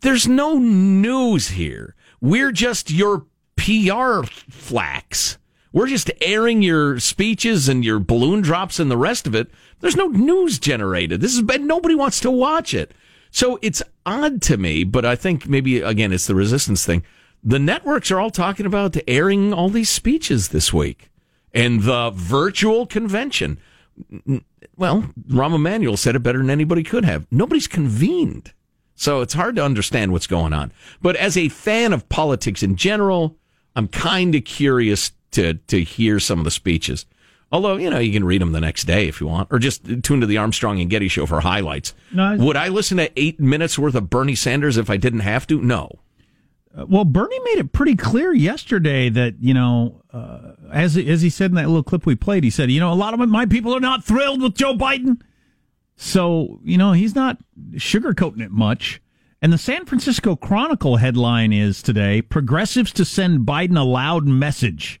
there's 0.00 0.26
no 0.26 0.58
news 0.58 1.50
here. 1.50 1.94
We're 2.20 2.50
just 2.50 2.90
your 2.90 3.26
PR 3.56 4.22
flacks. 4.50 5.38
We're 5.72 5.88
just 5.88 6.10
airing 6.20 6.62
your 6.62 6.98
speeches 7.00 7.68
and 7.68 7.84
your 7.84 7.98
balloon 7.98 8.40
drops 8.40 8.78
and 8.78 8.90
the 8.90 8.96
rest 8.96 9.26
of 9.26 9.34
it. 9.34 9.50
There's 9.80 9.96
no 9.96 10.06
news 10.06 10.58
generated. 10.58 11.20
This 11.20 11.34
is 11.34 11.42
bad. 11.42 11.60
Nobody 11.60 11.94
wants 11.94 12.20
to 12.20 12.30
watch 12.30 12.72
it. 12.72 12.94
So 13.30 13.58
it's 13.60 13.82
odd 14.06 14.40
to 14.42 14.56
me, 14.56 14.84
but 14.84 15.04
I 15.04 15.16
think 15.16 15.46
maybe 15.46 15.80
again 15.80 16.12
it's 16.12 16.26
the 16.26 16.34
resistance 16.34 16.86
thing. 16.86 17.02
The 17.44 17.58
networks 17.58 18.10
are 18.10 18.18
all 18.18 18.30
talking 18.30 18.64
about 18.66 18.96
airing 19.06 19.52
all 19.52 19.68
these 19.68 19.90
speeches 19.90 20.48
this 20.48 20.72
week 20.72 21.10
and 21.52 21.82
the 21.82 22.10
virtual 22.14 22.86
convention. 22.86 23.58
Well, 24.76 25.10
Rahm 25.28 25.54
Emanuel 25.54 25.96
said 25.96 26.16
it 26.16 26.22
better 26.22 26.38
than 26.38 26.50
anybody 26.50 26.82
could 26.82 27.04
have. 27.04 27.26
Nobody's 27.30 27.68
convened. 27.68 28.52
So 28.94 29.20
it's 29.20 29.34
hard 29.34 29.56
to 29.56 29.64
understand 29.64 30.12
what's 30.12 30.26
going 30.26 30.54
on. 30.54 30.72
But 31.02 31.16
as 31.16 31.36
a 31.36 31.50
fan 31.50 31.92
of 31.92 32.08
politics 32.08 32.62
in 32.62 32.76
general, 32.76 33.36
I'm 33.76 33.86
kind 33.88 34.34
of 34.34 34.44
curious 34.44 35.12
to, 35.32 35.54
to 35.54 35.84
hear 35.84 36.18
some 36.18 36.38
of 36.38 36.44
the 36.44 36.50
speeches. 36.50 37.06
Although, 37.52 37.76
you 37.76 37.90
know, 37.90 37.98
you 38.00 38.12
can 38.12 38.24
read 38.24 38.40
them 38.40 38.50
the 38.52 38.60
next 38.60 38.84
day 38.84 39.06
if 39.06 39.20
you 39.20 39.28
want, 39.28 39.48
or 39.52 39.60
just 39.60 39.84
tune 40.02 40.20
to 40.20 40.26
the 40.26 40.38
Armstrong 40.38 40.80
and 40.80 40.90
Getty 40.90 41.06
show 41.08 41.26
for 41.26 41.40
highlights. 41.40 41.94
No, 42.12 42.36
Would 42.36 42.56
I 42.56 42.68
listen 42.68 42.96
to 42.96 43.10
eight 43.14 43.38
minutes 43.38 43.78
worth 43.78 43.94
of 43.94 44.10
Bernie 44.10 44.34
Sanders 44.34 44.76
if 44.76 44.90
I 44.90 44.96
didn't 44.96 45.20
have 45.20 45.46
to? 45.48 45.60
No. 45.60 46.00
Uh, 46.76 46.86
well, 46.86 47.04
Bernie 47.04 47.38
made 47.40 47.58
it 47.58 47.72
pretty 47.72 47.94
clear 47.94 48.32
yesterday 48.34 49.08
that, 49.10 49.34
you 49.40 49.54
know, 49.54 50.02
uh, 50.12 50.52
as, 50.72 50.96
as 50.96 51.22
he 51.22 51.30
said 51.30 51.52
in 51.52 51.54
that 51.54 51.68
little 51.68 51.84
clip 51.84 52.04
we 52.04 52.16
played, 52.16 52.42
he 52.42 52.50
said, 52.50 52.70
you 52.70 52.80
know, 52.80 52.92
a 52.92 52.94
lot 52.94 53.14
of 53.14 53.28
my 53.28 53.46
people 53.46 53.74
are 53.74 53.80
not 53.80 54.04
thrilled 54.04 54.42
with 54.42 54.54
Joe 54.54 54.74
Biden. 54.74 55.20
So, 55.96 56.58
you 56.64 56.76
know, 56.76 56.92
he's 56.92 57.14
not 57.14 57.38
sugarcoating 57.74 58.42
it 58.42 58.50
much. 58.50 59.00
And 59.46 59.52
the 59.52 59.58
San 59.58 59.86
Francisco 59.86 60.34
Chronicle 60.34 60.96
headline 60.96 61.52
is 61.52 61.80
today 61.80 62.20
Progressives 62.20 62.90
to 62.94 63.04
send 63.04 63.46
Biden 63.46 63.78
a 63.78 63.84
loud 63.84 64.26
message. 64.26 65.00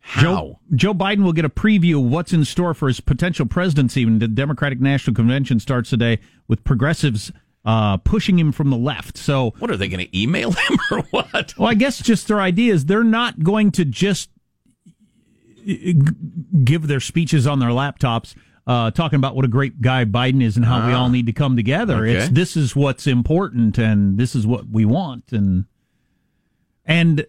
How? 0.00 0.20
Joe, 0.20 0.60
Joe 0.74 0.92
Biden 0.92 1.22
will 1.22 1.32
get 1.32 1.44
a 1.44 1.48
preview 1.48 2.04
of 2.04 2.10
what's 2.10 2.32
in 2.32 2.44
store 2.44 2.74
for 2.74 2.88
his 2.88 2.98
potential 2.98 3.46
presidency 3.46 4.04
when 4.04 4.18
the 4.18 4.26
Democratic 4.26 4.80
National 4.80 5.14
Convention 5.14 5.60
starts 5.60 5.88
today 5.88 6.18
with 6.48 6.64
progressives 6.64 7.30
uh, 7.64 7.98
pushing 7.98 8.40
him 8.40 8.50
from 8.50 8.70
the 8.70 8.76
left. 8.76 9.16
So, 9.16 9.54
what 9.60 9.70
are 9.70 9.76
they 9.76 9.86
going 9.86 10.04
to 10.04 10.20
email 10.20 10.50
him 10.68 10.76
or 10.90 11.02
what? 11.12 11.56
Well, 11.56 11.68
I 11.68 11.74
guess 11.74 12.02
just 12.02 12.26
their 12.26 12.40
idea 12.40 12.74
is 12.74 12.86
they're 12.86 13.04
not 13.04 13.44
going 13.44 13.70
to 13.70 13.84
just 13.84 14.30
give 16.64 16.88
their 16.88 16.98
speeches 16.98 17.46
on 17.46 17.60
their 17.60 17.68
laptops 17.68 18.34
uh, 18.66 18.90
talking 18.90 19.16
about 19.16 19.36
what 19.36 19.44
a 19.44 19.48
great 19.48 19.80
guy 19.80 20.04
Biden 20.04 20.42
is 20.42 20.56
and 20.56 20.64
how 20.64 20.80
ah, 20.80 20.86
we 20.86 20.92
all 20.92 21.08
need 21.08 21.26
to 21.26 21.32
come 21.32 21.56
together. 21.56 22.04
Okay. 22.04 22.14
It's 22.14 22.28
this 22.30 22.56
is 22.56 22.74
what's 22.74 23.06
important 23.06 23.78
and 23.78 24.18
this 24.18 24.34
is 24.34 24.46
what 24.46 24.68
we 24.68 24.84
want 24.84 25.32
and 25.32 25.66
and 26.84 27.26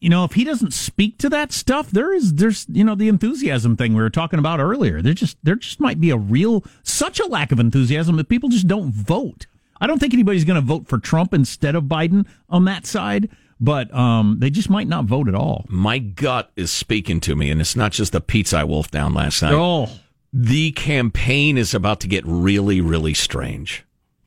you 0.00 0.08
know 0.08 0.24
if 0.24 0.32
he 0.32 0.44
doesn't 0.44 0.72
speak 0.72 1.18
to 1.18 1.28
that 1.30 1.52
stuff, 1.52 1.90
there 1.90 2.12
is 2.12 2.34
there's 2.34 2.66
you 2.68 2.84
know 2.84 2.94
the 2.94 3.08
enthusiasm 3.08 3.76
thing 3.76 3.94
we 3.94 4.02
were 4.02 4.10
talking 4.10 4.38
about 4.38 4.58
earlier. 4.60 5.00
There 5.00 5.14
just 5.14 5.36
there 5.42 5.56
just 5.56 5.80
might 5.80 6.00
be 6.00 6.10
a 6.10 6.16
real 6.16 6.64
such 6.82 7.20
a 7.20 7.26
lack 7.26 7.52
of 7.52 7.60
enthusiasm 7.60 8.16
that 8.16 8.28
people 8.28 8.48
just 8.48 8.66
don't 8.66 8.92
vote. 8.92 9.46
I 9.80 9.86
don't 9.86 9.98
think 9.98 10.14
anybody's 10.14 10.44
going 10.44 10.60
to 10.60 10.66
vote 10.66 10.88
for 10.88 10.98
Trump 10.98 11.34
instead 11.34 11.74
of 11.74 11.84
Biden 11.84 12.26
on 12.48 12.64
that 12.64 12.86
side 12.86 13.28
but 13.60 13.94
um, 13.94 14.36
they 14.40 14.50
just 14.50 14.68
might 14.68 14.88
not 14.88 15.04
vote 15.04 15.28
at 15.28 15.34
all. 15.34 15.64
My 15.68 15.98
gut 15.98 16.50
is 16.56 16.70
speaking 16.70 17.20
to 17.20 17.36
me, 17.36 17.50
and 17.50 17.60
it's 17.60 17.76
not 17.76 17.92
just 17.92 18.12
the 18.12 18.20
pizza 18.20 18.58
I 18.58 18.64
wolfed 18.64 18.90
down 18.90 19.14
last 19.14 19.40
night. 19.42 19.54
Oh, 19.54 19.88
the 20.36 20.72
campaign 20.72 21.56
is 21.56 21.74
about 21.74 22.00
to 22.00 22.08
get 22.08 22.24
really, 22.26 22.80
really 22.80 23.14
strange. 23.14 23.84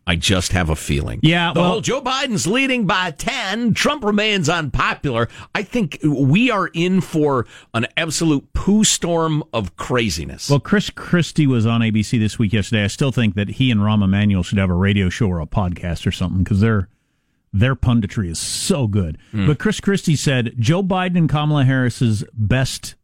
I 0.09 0.15
just 0.15 0.53
have 0.53 0.69
a 0.69 0.75
feeling. 0.77 1.19
Yeah, 1.21 1.51
the 1.51 1.59
well- 1.59 1.69
whole 1.71 1.81
Joe 1.81 2.01
Biden's 2.01 2.47
leading 2.47 2.87
by 2.87 3.11
10, 3.11 3.73
Trump 3.73 4.05
remains 4.05 4.47
unpopular. 4.47 5.27
I 5.53 5.63
think 5.63 5.99
we 6.01 6.49
are 6.49 6.67
in 6.73 7.01
for 7.01 7.45
an 7.73 7.87
absolute 7.97 8.53
poo 8.53 8.85
storm 8.85 9.43
of 9.51 9.75
craziness. 9.75 10.49
Well, 10.49 10.61
Chris 10.61 10.89
Christie 10.89 11.45
was 11.45 11.65
on 11.65 11.81
ABC 11.81 12.17
this 12.17 12.39
week 12.39 12.53
yesterday. 12.53 12.85
I 12.85 12.87
still 12.87 13.11
think 13.11 13.35
that 13.35 13.49
he 13.49 13.69
and 13.69 13.81
Rahm 13.81 14.01
Emanuel 14.01 14.43
should 14.43 14.59
have 14.59 14.69
a 14.69 14.75
radio 14.75 15.09
show 15.09 15.27
or 15.27 15.41
a 15.41 15.45
podcast 15.45 16.07
or 16.07 16.11
something 16.11 16.41
because 16.45 16.61
their 16.61 16.87
their 17.51 17.75
punditry 17.75 18.29
is 18.29 18.39
so 18.39 18.87
good. 18.87 19.17
Hmm. 19.31 19.45
But 19.47 19.59
Chris 19.59 19.81
Christie 19.81 20.15
said 20.15 20.53
Joe 20.57 20.83
Biden 20.83 21.17
and 21.17 21.29
Kamala 21.29 21.65
Harris's 21.65 22.23
best 22.31 22.95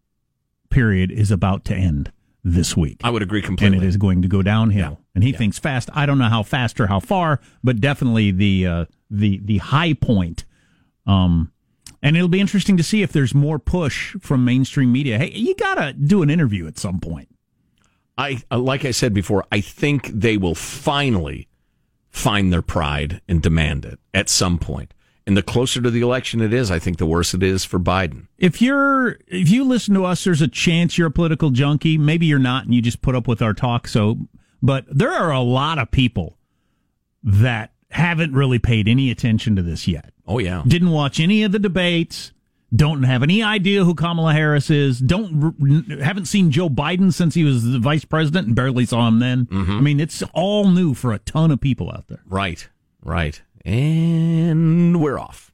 period 0.70 1.12
is 1.12 1.32
about 1.32 1.66
to 1.66 1.76
end 1.76 2.14
this 2.44 2.76
week. 2.76 3.00
I 3.04 3.10
would 3.10 3.22
agree 3.22 3.40
and 3.40 3.48
completely. 3.48 3.78
it 3.78 3.84
is 3.84 3.98
going 3.98 4.22
to 4.22 4.28
go 4.28 4.42
downhill. 4.42 5.00
And 5.16 5.24
he 5.24 5.32
thinks 5.32 5.60
fast. 5.60 5.90
I 5.94 6.06
don't 6.06 6.18
know 6.18 6.30
how 6.30 6.44
fast 6.44 6.80
or 6.80 6.88
how 6.88 7.00
far, 7.00 7.40
but 7.64 7.80
definitely 7.80 8.32
the 8.32 8.68
uh, 8.68 8.86
the 9.10 9.40
the 9.44 9.60
high 9.60 9.94
point. 9.94 10.46
Um, 11.06 11.52
and 12.02 12.18
it'll 12.18 12.28
be 12.28 12.42
interesting 12.42 12.76
to 12.78 12.84
see 12.84 13.02
if 13.02 13.12
there's 13.12 13.34
more 13.34 13.60
push 13.60 14.16
from 14.20 14.44
mainstream 14.44 14.92
media. 14.92 15.18
Hey, 15.18 15.32
you 15.32 15.56
gotta 15.56 15.94
do 15.94 16.22
an 16.22 16.30
interview 16.30 16.68
at 16.68 16.78
some 16.78 17.00
point. 17.00 17.30
I 18.18 18.42
uh, 18.52 18.60
like 18.60 18.86
I 18.86 18.92
said 18.92 19.14
before, 19.14 19.46
I 19.52 19.62
think 19.62 20.08
they 20.08 20.38
will 20.38 20.56
finally 20.56 21.48
find 22.10 22.52
their 22.52 22.62
pride 22.62 23.22
and 23.28 23.42
demand 23.42 23.86
it 23.86 24.00
at 24.14 24.30
some 24.30 24.60
point. 24.60 24.93
And 25.26 25.38
the 25.38 25.44
closer 25.44 25.82
to 25.82 25.90
the 25.90 26.02
election 26.02 26.42
it 26.42 26.54
is, 26.54 26.70
I 26.70 26.80
think 26.80 26.98
the 26.98 27.06
worse 27.06 27.34
it 27.34 27.42
is 27.42 27.64
for 27.64 27.80
Biden. 27.80 28.28
If 28.38 28.62
you're 28.62 29.20
if 29.28 29.50
you 29.50 29.64
listen 29.64 29.94
to 29.94 30.04
us, 30.04 30.24
there's 30.24 30.42
a 30.42 30.50
chance 30.50 30.98
you're 30.98 31.08
a 31.08 31.12
political 31.12 31.50
junkie. 31.50 31.98
Maybe 31.98 32.26
you're 32.26 32.40
not, 32.40 32.66
and 32.66 32.74
you 32.74 32.82
just 32.82 33.02
put 33.02 33.16
up 33.16 33.28
with 33.28 33.42
our 33.42 33.54
talk. 33.54 33.88
So, 33.88 34.18
but 34.62 34.86
there 34.90 35.12
are 35.12 35.32
a 35.32 35.40
lot 35.40 35.80
of 35.80 35.92
people 35.92 36.38
that 37.24 37.72
haven't 37.90 38.34
really 38.34 38.60
paid 38.60 38.90
any 38.90 39.12
attention 39.12 39.56
to 39.56 39.62
this 39.62 39.88
yet. 39.88 40.12
Oh 40.28 40.40
yeah. 40.40 40.64
didn't 40.68 40.92
watch 40.92 41.20
any 41.20 41.44
of 41.44 41.52
the 41.52 41.60
debates 41.60 42.32
don't 42.76 43.04
have 43.04 43.22
any 43.22 43.44
idea 43.44 43.84
who 43.84 43.94
Kamala 43.94 44.34
Harris 44.34 44.70
is 44.70 45.00
don't 45.00 45.56
haven't 46.02 46.26
seen 46.26 46.50
Joe 46.50 46.70
Biden 46.70 47.14
since 47.14 47.36
he 47.36 47.44
was 47.44 47.64
the 47.64 47.80
vice 47.80 48.06
president 48.06 48.48
and 48.48 48.56
barely 48.56 48.86
saw 48.86 49.08
him 49.08 49.20
then 49.20 49.46
mm-hmm. 49.46 49.72
I 49.72 49.82
mean 49.82 50.00
it's 50.00 50.24
all 50.34 50.70
new 50.70 50.94
for 50.94 51.14
a 51.14 51.20
ton 51.20 51.52
of 51.52 51.62
people 51.62 51.92
out 51.92 52.08
there 52.08 52.22
Right, 52.26 52.68
right. 53.04 53.42
And 53.66 55.02
we're 55.02 55.20
off. 55.20 55.52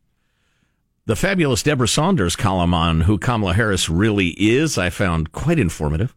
The 1.06 1.15
fabulous 1.15 1.63
Debra 1.63 1.88
Saunders 1.88 2.36
column 2.36 2.74
on 2.74 3.02
who 3.02 3.17
Kamala 3.17 3.54
Harris 3.54 3.89
really 3.89 4.30
is, 4.38 4.78
I 4.78 4.89
found 4.89 5.32
quite 5.32 5.58
informative. 5.58 6.15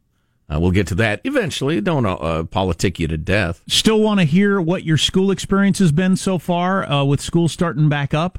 Uh, 0.52 0.60
we'll 0.60 0.70
get 0.70 0.86
to 0.88 0.94
that 0.96 1.20
eventually. 1.24 1.80
Don't 1.80 2.04
uh, 2.04 2.14
uh, 2.14 2.44
politic 2.44 2.98
you 2.98 3.08
to 3.08 3.16
death. 3.16 3.62
still 3.68 4.00
want 4.00 4.20
to 4.20 4.24
hear 4.24 4.60
what 4.60 4.84
your 4.84 4.98
school 4.98 5.30
experience 5.30 5.78
has 5.78 5.92
been 5.92 6.16
so 6.16 6.38
far 6.38 6.84
uh, 6.84 7.04
with 7.04 7.20
school 7.20 7.48
starting 7.48 7.88
back 7.88 8.12
up 8.12 8.38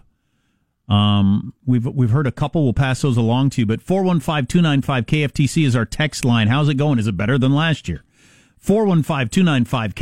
um, 0.88 1.54
we've 1.66 1.86
we've 1.86 2.10
heard 2.10 2.28
a 2.28 2.32
couple. 2.32 2.64
We'll 2.64 2.74
pass 2.74 3.02
those 3.02 3.18
along 3.18 3.52
to 3.52 3.62
you. 3.62 3.66
But 3.66 3.80
415-295 3.80 5.06
KFTC 5.06 5.66
is 5.66 5.76
our 5.76 5.86
text 5.86 6.26
line. 6.26 6.48
How's 6.48 6.70
it 6.70 6.76
going? 6.76 7.00
Is 7.00 7.08
it 7.08 7.18
better 7.18 7.38
than 7.38 7.54
last 7.54 7.88
year? 7.88 8.04
415-295 8.64 9.94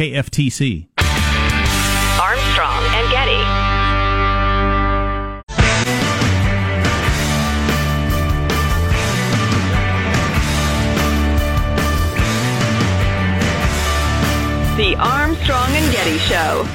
The 14.78 14.96
Armstrong 14.98 15.70
and 15.76 15.92
Getty 15.94 16.18
Show. 16.20 16.66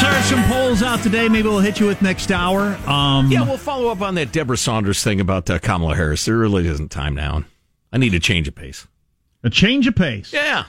So 0.00 0.10
there's 0.10 0.24
some 0.24 0.42
polls 0.44 0.82
out 0.82 1.00
today. 1.02 1.28
Maybe 1.28 1.46
we'll 1.48 1.60
hit 1.60 1.78
you 1.78 1.86
with 1.86 2.02
next 2.02 2.32
hour. 2.32 2.76
Um, 2.88 3.30
Yeah, 3.30 3.42
we'll 3.42 3.56
follow 3.58 3.88
up 3.88 4.00
on 4.00 4.14
that 4.16 4.32
Debra 4.32 4.56
Saunders 4.56 5.02
thing 5.04 5.20
about 5.20 5.48
uh, 5.48 5.58
Kamala 5.60 5.94
Harris. 5.94 6.24
There 6.24 6.36
really 6.36 6.66
isn't 6.66 6.90
time 6.90 7.14
now. 7.14 7.44
I 7.92 7.98
need 7.98 8.14
a 8.14 8.18
change 8.20 8.48
of 8.48 8.54
pace. 8.54 8.86
a 9.44 9.50
change 9.50 9.86
of 9.86 9.94
pace. 9.94 10.32
Yeah. 10.32 10.64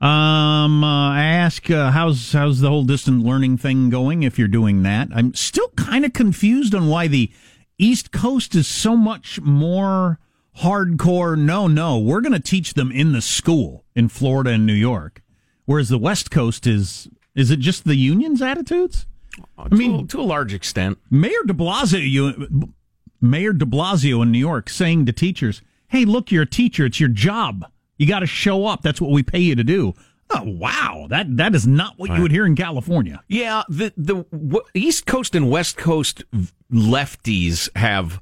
Um, 0.00 0.84
uh, 0.84 1.10
I 1.10 1.24
ask 1.24 1.68
uh, 1.70 1.90
how's 1.90 2.32
how's 2.32 2.60
the 2.60 2.68
whole 2.68 2.84
distant 2.84 3.24
learning 3.24 3.58
thing 3.58 3.90
going? 3.90 4.22
If 4.22 4.38
you're 4.38 4.46
doing 4.46 4.84
that, 4.84 5.08
I'm 5.12 5.34
still 5.34 5.70
kind 5.70 6.04
of 6.04 6.12
confused 6.12 6.72
on 6.72 6.86
why 6.86 7.08
the 7.08 7.32
East 7.78 8.12
Coast 8.12 8.54
is 8.54 8.68
so 8.68 8.96
much 8.96 9.40
more 9.40 10.20
hardcore. 10.58 11.36
No, 11.36 11.66
no, 11.66 11.98
we're 11.98 12.20
going 12.20 12.32
to 12.32 12.38
teach 12.38 12.74
them 12.74 12.92
in 12.92 13.12
the 13.12 13.20
school 13.20 13.84
in 13.96 14.08
Florida 14.08 14.50
and 14.50 14.66
New 14.66 14.72
York, 14.72 15.20
whereas 15.64 15.88
the 15.88 15.98
West 15.98 16.30
Coast 16.30 16.64
is 16.64 17.08
is 17.34 17.50
it 17.50 17.58
just 17.58 17.84
the 17.84 17.96
unions' 17.96 18.40
attitudes? 18.40 19.04
I 19.56 19.74
mean, 19.74 20.06
to, 20.08 20.20
a 20.20 20.22
large 20.22 20.54
extent. 20.54 20.98
Mayor 21.10 21.42
De 21.44 21.52
Blasio, 21.52 22.08
you, 22.08 22.72
Mayor 23.20 23.52
De 23.52 23.64
Blasio 23.64 24.22
in 24.22 24.30
New 24.30 24.38
York, 24.38 24.70
saying 24.70 25.06
to 25.06 25.12
teachers, 25.12 25.60
"Hey, 25.88 26.04
look, 26.04 26.30
you're 26.30 26.44
a 26.44 26.46
teacher. 26.46 26.86
It's 26.86 27.00
your 27.00 27.08
job. 27.08 27.64
You 27.98 28.06
got 28.06 28.20
to 28.20 28.26
show 28.26 28.66
up. 28.66 28.82
That's 28.82 29.00
what 29.00 29.10
we 29.10 29.22
pay 29.22 29.40
you 29.40 29.54
to 29.56 29.64
do." 29.64 29.94
Oh, 30.30 30.42
wow, 30.44 31.06
that 31.08 31.36
that 31.38 31.54
is 31.54 31.66
not 31.66 31.94
what 31.96 32.14
you 32.14 32.20
would 32.22 32.30
hear 32.32 32.44
in 32.44 32.54
California. 32.54 33.22
Yeah, 33.28 33.62
the 33.68 33.92
the 33.96 34.24
w- 34.30 34.60
East 34.74 35.06
Coast 35.06 35.34
and 35.34 35.50
West 35.50 35.76
Coast 35.78 36.22
lefties 36.70 37.68
have 37.76 38.20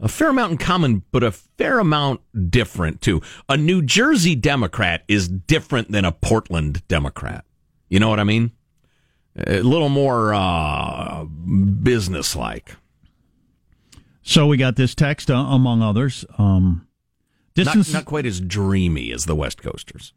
a 0.00 0.08
fair 0.08 0.30
amount 0.30 0.52
in 0.52 0.58
common, 0.58 1.04
but 1.12 1.22
a 1.22 1.30
fair 1.30 1.78
amount 1.78 2.20
different 2.50 3.00
too. 3.00 3.22
A 3.48 3.56
New 3.56 3.82
Jersey 3.82 4.34
Democrat 4.34 5.04
is 5.06 5.28
different 5.28 5.92
than 5.92 6.04
a 6.04 6.10
Portland 6.10 6.86
Democrat. 6.88 7.44
You 7.88 8.00
know 8.00 8.08
what 8.08 8.18
I 8.18 8.24
mean? 8.24 8.50
A 9.36 9.60
little 9.62 9.88
more 9.88 10.34
uh, 10.34 11.24
businesslike. 11.24 12.74
So 14.22 14.46
we 14.46 14.56
got 14.56 14.74
this 14.76 14.94
text, 14.94 15.30
uh, 15.30 15.34
among 15.34 15.82
others. 15.82 16.24
Um, 16.38 16.86
distance 17.54 17.92
not 17.92 18.04
quite 18.04 18.26
as 18.26 18.40
dreamy 18.40 19.12
as 19.12 19.26
the 19.26 19.34
West 19.34 19.62
Coasters. 19.62 20.12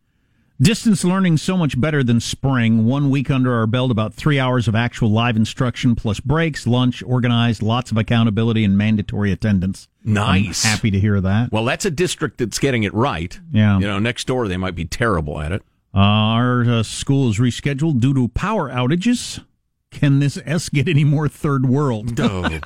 distance 0.60 1.04
learning 1.04 1.38
so 1.38 1.56
much 1.56 1.80
better 1.80 2.04
than 2.04 2.20
spring. 2.20 2.86
One 2.86 3.10
week 3.12 3.30
under 3.30 3.54
our 3.54 3.68
belt, 3.68 3.92
about 3.92 4.14
three 4.14 4.40
hours 4.40 4.68
of 4.68 4.74
actual 4.76 5.12
live 5.12 5.36
instruction 5.36 5.96
plus 5.96 6.20
breaks, 6.20 6.66
lunch, 6.66 7.04
organized, 7.04 7.62
lots 7.62 7.92
of 7.92 7.98
accountability 7.98 8.64
and 8.64 8.78
mandatory 8.78 9.32
attendance. 9.32 9.88
Nice. 10.04 10.66
I'm 10.66 10.72
happy 10.72 10.90
to 10.92 11.00
hear 11.00 11.22
that. 11.22 11.52
Well, 11.52 11.66
that's 11.66 11.86
a 11.86 11.92
district 11.92 12.40
that's 12.40 12.58
getting 12.60 12.84
it 12.84 12.94
right. 12.94 13.40
Yeah. 13.52 13.78
You 13.78 13.86
know, 13.88 14.00
next 14.00 14.26
door 14.26 14.48
they 14.48 14.58
might 14.58 14.76
be 14.76 14.86
terrible 14.86 15.40
at 15.40 15.52
it. 15.52 15.62
Uh, 15.94 16.00
our 16.00 16.64
uh, 16.64 16.84
school 16.84 17.30
is 17.30 17.38
rescheduled 17.40 18.00
due 18.00 18.14
to 18.14 18.28
power 18.30 18.70
outages. 18.70 19.44
Can 19.92 20.20
this 20.20 20.38
S 20.46 20.70
get 20.70 20.88
any 20.88 21.04
more 21.04 21.28
third 21.30 21.68
world? 21.68 22.20
Oh 22.20 22.44
boy. 22.50 22.60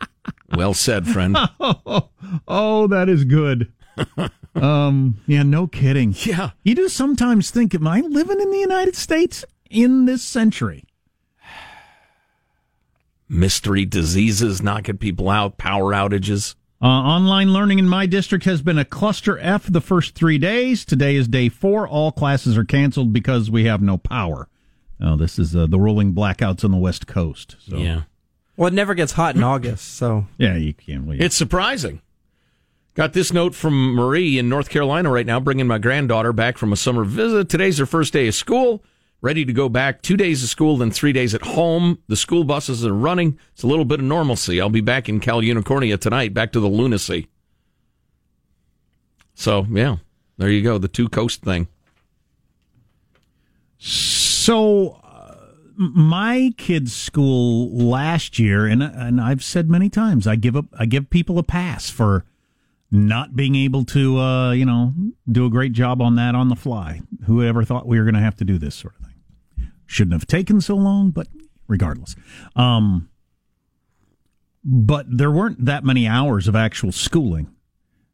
well 0.56 0.74
said, 0.74 1.06
friend. 1.06 1.36
oh, 2.48 2.86
that 2.88 3.08
is 3.08 3.24
good. 3.24 3.72
um, 4.54 5.20
yeah, 5.26 5.42
no 5.42 5.66
kidding. 5.66 6.14
Yeah. 6.16 6.50
You 6.62 6.74
do 6.74 6.88
sometimes 6.88 7.50
think, 7.50 7.74
am 7.74 7.86
I 7.86 8.00
living 8.00 8.40
in 8.40 8.50
the 8.50 8.58
United 8.58 8.96
States 8.96 9.44
in 9.68 10.04
this 10.06 10.22
century? 10.22 10.84
Mystery 13.28 13.84
diseases 13.84 14.62
knocking 14.62 14.98
people 14.98 15.28
out, 15.28 15.58
power 15.58 15.92
outages. 15.92 16.54
Uh, 16.82 16.86
online 16.86 17.52
learning 17.52 17.78
in 17.78 17.86
my 17.86 18.06
district 18.06 18.46
has 18.46 18.62
been 18.62 18.78
a 18.78 18.84
cluster 18.86 19.38
F 19.38 19.66
the 19.70 19.82
first 19.82 20.14
three 20.14 20.38
days. 20.38 20.84
Today 20.84 21.14
is 21.14 21.28
day 21.28 21.50
four. 21.50 21.86
All 21.86 22.10
classes 22.10 22.56
are 22.56 22.64
canceled 22.64 23.12
because 23.12 23.50
we 23.50 23.64
have 23.64 23.82
no 23.82 23.98
power. 23.98 24.48
Oh, 24.98 25.16
this 25.16 25.38
is 25.38 25.54
uh, 25.54 25.66
the 25.66 25.78
rolling 25.78 26.14
blackouts 26.14 26.64
on 26.64 26.70
the 26.70 26.76
West 26.78 27.06
Coast. 27.06 27.56
So, 27.60 27.76
Yeah. 27.76 28.02
Well, 28.56 28.68
it 28.68 28.74
never 28.74 28.92
gets 28.92 29.12
hot 29.12 29.36
in 29.36 29.42
August, 29.42 29.94
so 29.94 30.26
yeah, 30.36 30.54
you 30.56 30.74
can't. 30.74 31.06
Well, 31.06 31.16
It's 31.18 31.34
surprising. 31.36 32.02
Got 33.00 33.14
this 33.14 33.32
note 33.32 33.54
from 33.54 33.94
Marie 33.94 34.36
in 34.36 34.50
North 34.50 34.68
Carolina 34.68 35.10
right 35.10 35.24
now, 35.24 35.40
bringing 35.40 35.66
my 35.66 35.78
granddaughter 35.78 36.34
back 36.34 36.58
from 36.58 36.70
a 36.70 36.76
summer 36.76 37.02
visit. 37.02 37.48
Today's 37.48 37.78
her 37.78 37.86
first 37.86 38.12
day 38.12 38.28
of 38.28 38.34
school. 38.34 38.84
Ready 39.22 39.46
to 39.46 39.54
go 39.54 39.70
back. 39.70 40.02
Two 40.02 40.18
days 40.18 40.42
of 40.42 40.50
school, 40.50 40.76
then 40.76 40.90
three 40.90 41.14
days 41.14 41.34
at 41.34 41.40
home. 41.40 42.02
The 42.08 42.16
school 42.16 42.44
buses 42.44 42.84
are 42.84 42.92
running. 42.92 43.38
It's 43.54 43.62
a 43.62 43.66
little 43.66 43.86
bit 43.86 44.00
of 44.00 44.04
normalcy. 44.04 44.60
I'll 44.60 44.68
be 44.68 44.82
back 44.82 45.08
in 45.08 45.18
Cal 45.18 45.40
Unicornia 45.40 45.98
tonight, 45.98 46.34
back 46.34 46.52
to 46.52 46.60
the 46.60 46.68
lunacy. 46.68 47.28
So, 49.32 49.66
yeah, 49.70 49.96
there 50.36 50.50
you 50.50 50.60
go. 50.60 50.76
The 50.76 50.86
two 50.86 51.08
coast 51.08 51.40
thing. 51.40 51.68
So, 53.78 55.00
uh, 55.02 55.36
my 55.78 56.52
kids' 56.58 56.94
school 56.94 57.74
last 57.74 58.38
year, 58.38 58.66
and 58.66 58.82
and 58.82 59.22
I've 59.22 59.42
said 59.42 59.70
many 59.70 59.88
times, 59.88 60.26
I 60.26 60.36
give 60.36 60.54
up, 60.54 60.66
I 60.78 60.84
give 60.84 61.08
people 61.08 61.38
a 61.38 61.42
pass 61.42 61.88
for 61.88 62.26
not 62.90 63.36
being 63.36 63.54
able 63.54 63.84
to, 63.84 64.18
uh, 64.18 64.52
you 64.52 64.64
know, 64.64 64.92
do 65.30 65.46
a 65.46 65.50
great 65.50 65.72
job 65.72 66.02
on 66.02 66.16
that 66.16 66.34
on 66.34 66.48
the 66.48 66.56
fly. 66.56 67.00
Who 67.26 67.42
ever 67.44 67.64
thought 67.64 67.86
we 67.86 67.98
were 67.98 68.04
going 68.04 68.14
to 68.14 68.20
have 68.20 68.36
to 68.36 68.44
do 68.44 68.58
this 68.58 68.74
sort 68.74 68.94
of 68.98 69.06
thing? 69.06 69.70
Shouldn't 69.86 70.14
have 70.14 70.26
taken 70.26 70.60
so 70.60 70.76
long, 70.76 71.10
but 71.10 71.28
regardless, 71.68 72.16
um, 72.56 73.08
but 74.64 75.06
there 75.08 75.30
weren't 75.30 75.64
that 75.64 75.84
many 75.84 76.06
hours 76.06 76.48
of 76.48 76.56
actual 76.56 76.92
schooling. 76.92 77.54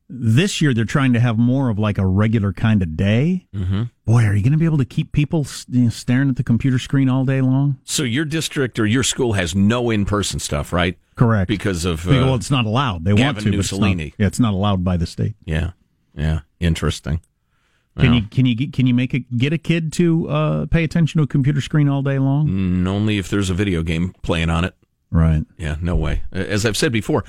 This 0.09 0.61
year, 0.61 0.72
they're 0.72 0.85
trying 0.85 1.12
to 1.14 1.20
have 1.20 1.37
more 1.37 1.68
of 1.68 1.79
like 1.79 1.99
a 1.99 2.07
regular 2.07 2.53
kind 2.53 2.83
of 2.83 2.97
day. 2.97 3.49
Mm-hmm. 3.55 3.85
Boy, 4.07 4.22
are 4.24 4.34
you 4.36 4.42
going 4.42 4.52
to 4.52 4.59
be 4.59 4.64
able 4.64 4.78
to 4.78 4.84
keep 4.84 5.11
people 5.11 5.44
you 5.68 5.82
know, 5.82 5.88
staring 5.90 6.28
at 6.28 6.36
the 6.36 6.44
computer 6.44 6.78
screen 6.78 7.09
all 7.09 7.24
day 7.24 7.40
long? 7.40 7.78
So 7.84 8.04
your 8.04 8.24
district 8.24 8.78
or 8.78 8.86
your 8.86 9.02
school 9.02 9.32
has 9.32 9.54
no 9.54 9.90
in-person 9.90 10.38
stuff, 10.38 10.72
right? 10.72 10.96
Correct. 11.16 11.48
Because 11.48 11.84
of 11.84 12.07
uh, 12.07 12.12
well, 12.12 12.34
it's 12.36 12.50
not 12.50 12.66
allowed. 12.66 13.04
They 13.04 13.12
want 13.12 13.38
to. 13.40 13.44
but 13.50 13.54
it's 13.59 13.72
not- 13.72 13.80
Mussolini. 13.80 14.14
yeah, 14.16 14.26
it's 14.28 14.38
not 14.40 14.54
allowed 14.54 14.84
by 14.84 14.96
the 14.96 15.07
state. 15.07 15.34
yeah, 15.44 15.72
yeah, 16.14 16.40
interesting. 16.61 17.20
Can 17.98 18.11
Well, 18.11 18.20
you 18.20 18.26
can 18.28 18.46
you 18.46 18.54
get- 18.54 18.72
can 18.72 18.86
you 18.86 18.94
make 18.94 19.12
a 19.14 19.20
get 19.20 19.52
a 19.52 19.59
kid 19.59 19.92
to 19.94 20.28
uh, 20.28 20.66
pay 20.66 20.84
attention 20.84 21.18
to 21.18 21.24
a 21.24 21.26
computer 21.26 21.61
screen 21.61 21.88
all 21.88 22.02
day 22.02 22.18
long? 22.18 22.46
mm, 22.48 22.86
only 22.86 23.18
if 23.18 23.28
there's 23.28 23.50
a 23.50 23.54
video 23.54 23.82
game 23.82 24.14
playing 24.22 24.50
on 24.50 24.64
it. 24.64 24.74
Right. 25.11 25.44
Yeah, 25.57 25.76
no 25.80 25.96
way. 25.96 26.22
As 26.30 26.66
I've 26.66 26.76
said 26.76 26.92
before, 26.92 27.24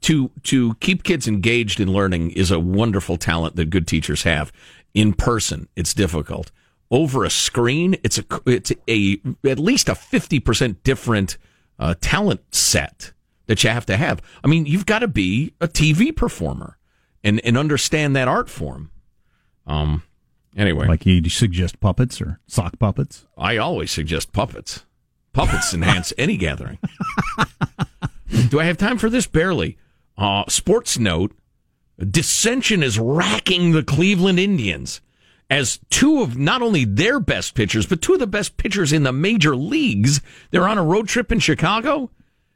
to 0.00 0.30
to 0.44 0.74
keep 0.76 1.02
kids 1.04 1.28
engaged 1.28 1.78
in 1.80 1.92
learning 1.92 2.30
is 2.30 2.50
a 2.50 2.58
wonderful 2.58 3.16
talent 3.18 3.56
that 3.56 3.68
good 3.68 3.86
teachers 3.86 4.22
have. 4.22 4.50
In 4.94 5.12
person, 5.12 5.68
it's 5.76 5.92
difficult. 5.94 6.50
Over 6.90 7.24
a 7.24 7.30
screen, 7.30 7.96
it's 8.02 8.18
a 8.18 8.24
it's 8.46 8.72
a 8.88 9.20
at 9.44 9.58
least 9.58 9.88
a 9.88 9.94
fifty 9.94 10.38
percent 10.40 10.82
different 10.84 11.36
uh, 11.78 11.94
talent 12.00 12.40
set 12.54 13.12
that 13.46 13.62
you 13.64 13.70
have 13.70 13.86
to 13.86 13.96
have. 13.96 14.22
I 14.44 14.48
mean, 14.48 14.66
you've 14.66 14.86
got 14.86 15.00
to 15.00 15.08
be 15.08 15.52
a 15.60 15.68
TV 15.68 16.14
performer 16.14 16.78
and 17.24 17.40
and 17.44 17.58
understand 17.58 18.14
that 18.16 18.28
art 18.28 18.48
form. 18.48 18.90
Um. 19.66 20.02
Anyway, 20.56 20.86
Like 20.86 21.04
you 21.04 21.28
suggest 21.28 21.80
puppets 21.80 22.18
or 22.22 22.40
sock 22.46 22.78
puppets. 22.78 23.26
I 23.36 23.58
always 23.58 23.90
suggest 23.90 24.32
puppets. 24.32 24.86
Puppets 25.34 25.74
enhance 25.74 26.14
any 26.16 26.38
gathering. 26.38 26.78
Do 28.48 28.58
I 28.58 28.64
have 28.64 28.78
time 28.78 28.96
for 28.96 29.10
this? 29.10 29.26
Barely. 29.26 29.76
Uh, 30.16 30.44
sports 30.48 30.98
note 30.98 31.36
dissension 32.04 32.82
is 32.82 32.98
racking 32.98 33.72
the 33.72 33.82
Cleveland 33.82 34.38
Indians 34.38 35.00
as 35.48 35.78
two 35.90 36.22
of 36.22 36.36
not 36.36 36.62
only 36.62 36.84
their 36.84 37.20
best 37.20 37.54
pitchers, 37.54 37.86
but 37.86 38.02
two 38.02 38.14
of 38.14 38.18
the 38.18 38.26
best 38.26 38.56
pitchers 38.56 38.92
in 38.92 39.04
the 39.04 39.12
major 39.12 39.54
leagues. 39.54 40.20
They're 40.50 40.68
on 40.68 40.78
a 40.78 40.84
road 40.84 41.08
trip 41.08 41.30
in 41.30 41.38
Chicago. 41.38 42.10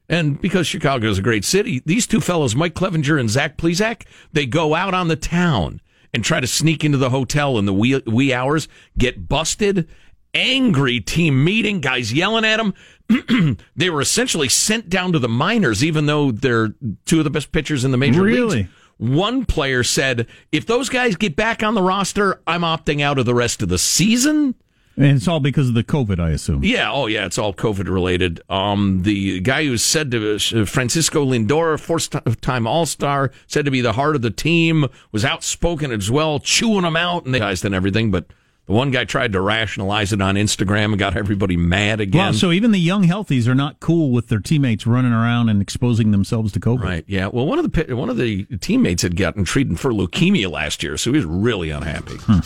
And 0.08 0.40
because 0.40 0.66
Chicago 0.66 1.08
is 1.08 1.18
a 1.18 1.22
great 1.22 1.44
city, 1.44 1.82
these 1.86 2.06
two 2.06 2.20
fellows, 2.20 2.56
Mike 2.56 2.74
Clevinger 2.74 3.18
and 3.18 3.30
Zach 3.30 3.56
Plesac, 3.56 4.06
they 4.32 4.44
go 4.44 4.74
out 4.74 4.92
on 4.92 5.06
the 5.06 5.14
town 5.14 5.80
and 6.12 6.24
try 6.24 6.40
to 6.40 6.48
sneak 6.48 6.84
into 6.84 6.98
the 6.98 7.10
hotel 7.10 7.58
in 7.58 7.64
the 7.64 7.72
wee, 7.72 8.02
wee 8.06 8.32
hours, 8.32 8.66
get 8.98 9.28
busted. 9.28 9.88
Angry 10.32 11.00
team 11.00 11.42
meeting, 11.42 11.80
guys 11.80 12.12
yelling 12.12 12.44
at 12.44 12.58
them. 12.58 13.56
they 13.76 13.90
were 13.90 14.00
essentially 14.00 14.48
sent 14.48 14.88
down 14.88 15.12
to 15.12 15.18
the 15.18 15.28
minors, 15.28 15.82
even 15.82 16.06
though 16.06 16.30
they're 16.30 16.72
two 17.04 17.18
of 17.18 17.24
the 17.24 17.30
best 17.30 17.50
pitchers 17.50 17.84
in 17.84 17.90
the 17.90 17.96
major 17.96 18.22
leagues. 18.22 18.36
Really? 18.36 18.56
leagues. 18.58 18.70
One 19.00 19.46
player 19.46 19.82
said, 19.82 20.26
if 20.52 20.66
those 20.66 20.90
guys 20.90 21.16
get 21.16 21.34
back 21.34 21.62
on 21.62 21.74
the 21.74 21.80
roster, 21.80 22.42
I'm 22.46 22.60
opting 22.60 23.00
out 23.00 23.18
of 23.18 23.24
the 23.24 23.34
rest 23.34 23.62
of 23.62 23.70
the 23.70 23.78
season. 23.78 24.54
And 24.96 25.16
it's 25.16 25.26
all 25.26 25.40
because 25.40 25.68
of 25.68 25.74
the 25.74 25.82
COVID, 25.82 26.20
I 26.20 26.30
assume. 26.30 26.62
Yeah, 26.62 26.92
oh 26.92 27.06
yeah, 27.06 27.24
it's 27.24 27.38
all 27.38 27.54
COVID 27.54 27.88
related. 27.88 28.42
Um, 28.50 29.02
the 29.02 29.40
guy 29.40 29.64
who's 29.64 29.82
said 29.82 30.10
to 30.10 30.34
uh, 30.34 30.66
Francisco 30.66 31.24
Lindor, 31.24 31.80
fourth-time 31.80 32.66
All-Star, 32.66 33.30
said 33.46 33.64
to 33.64 33.70
be 33.70 33.80
the 33.80 33.94
heart 33.94 34.16
of 34.16 34.20
the 34.20 34.30
team, 34.30 34.86
was 35.12 35.24
outspoken 35.24 35.92
as 35.92 36.10
well, 36.10 36.38
chewing 36.38 36.82
them 36.82 36.96
out 36.96 37.24
and 37.24 37.34
they 37.34 37.38
guys 37.38 37.64
and 37.64 37.74
everything. 37.74 38.10
But 38.10 38.26
the 38.70 38.76
one 38.76 38.92
guy 38.92 39.04
tried 39.04 39.32
to 39.32 39.40
rationalize 39.40 40.12
it 40.12 40.22
on 40.22 40.36
Instagram 40.36 40.86
and 40.86 40.98
got 40.98 41.16
everybody 41.16 41.56
mad 41.56 42.00
again. 42.00 42.26
Wow, 42.26 42.30
so 42.30 42.52
even 42.52 42.70
the 42.70 42.78
young 42.78 43.02
healthies 43.02 43.48
are 43.48 43.54
not 43.54 43.80
cool 43.80 44.12
with 44.12 44.28
their 44.28 44.38
teammates 44.38 44.86
running 44.86 45.10
around 45.10 45.48
and 45.48 45.60
exposing 45.60 46.12
themselves 46.12 46.52
to 46.52 46.60
COVID. 46.60 46.84
Right. 46.84 47.04
Yeah. 47.08 47.26
Well, 47.26 47.46
one 47.46 47.58
of 47.58 47.72
the 47.72 47.96
one 47.96 48.08
of 48.08 48.16
the 48.16 48.44
teammates 48.60 49.02
had 49.02 49.16
gotten 49.16 49.44
treated 49.44 49.80
for 49.80 49.90
leukemia 49.90 50.48
last 50.48 50.84
year, 50.84 50.96
so 50.96 51.10
he 51.10 51.16
was 51.16 51.24
really 51.24 51.70
unhappy. 51.70 52.14
Hmm. 52.18 52.38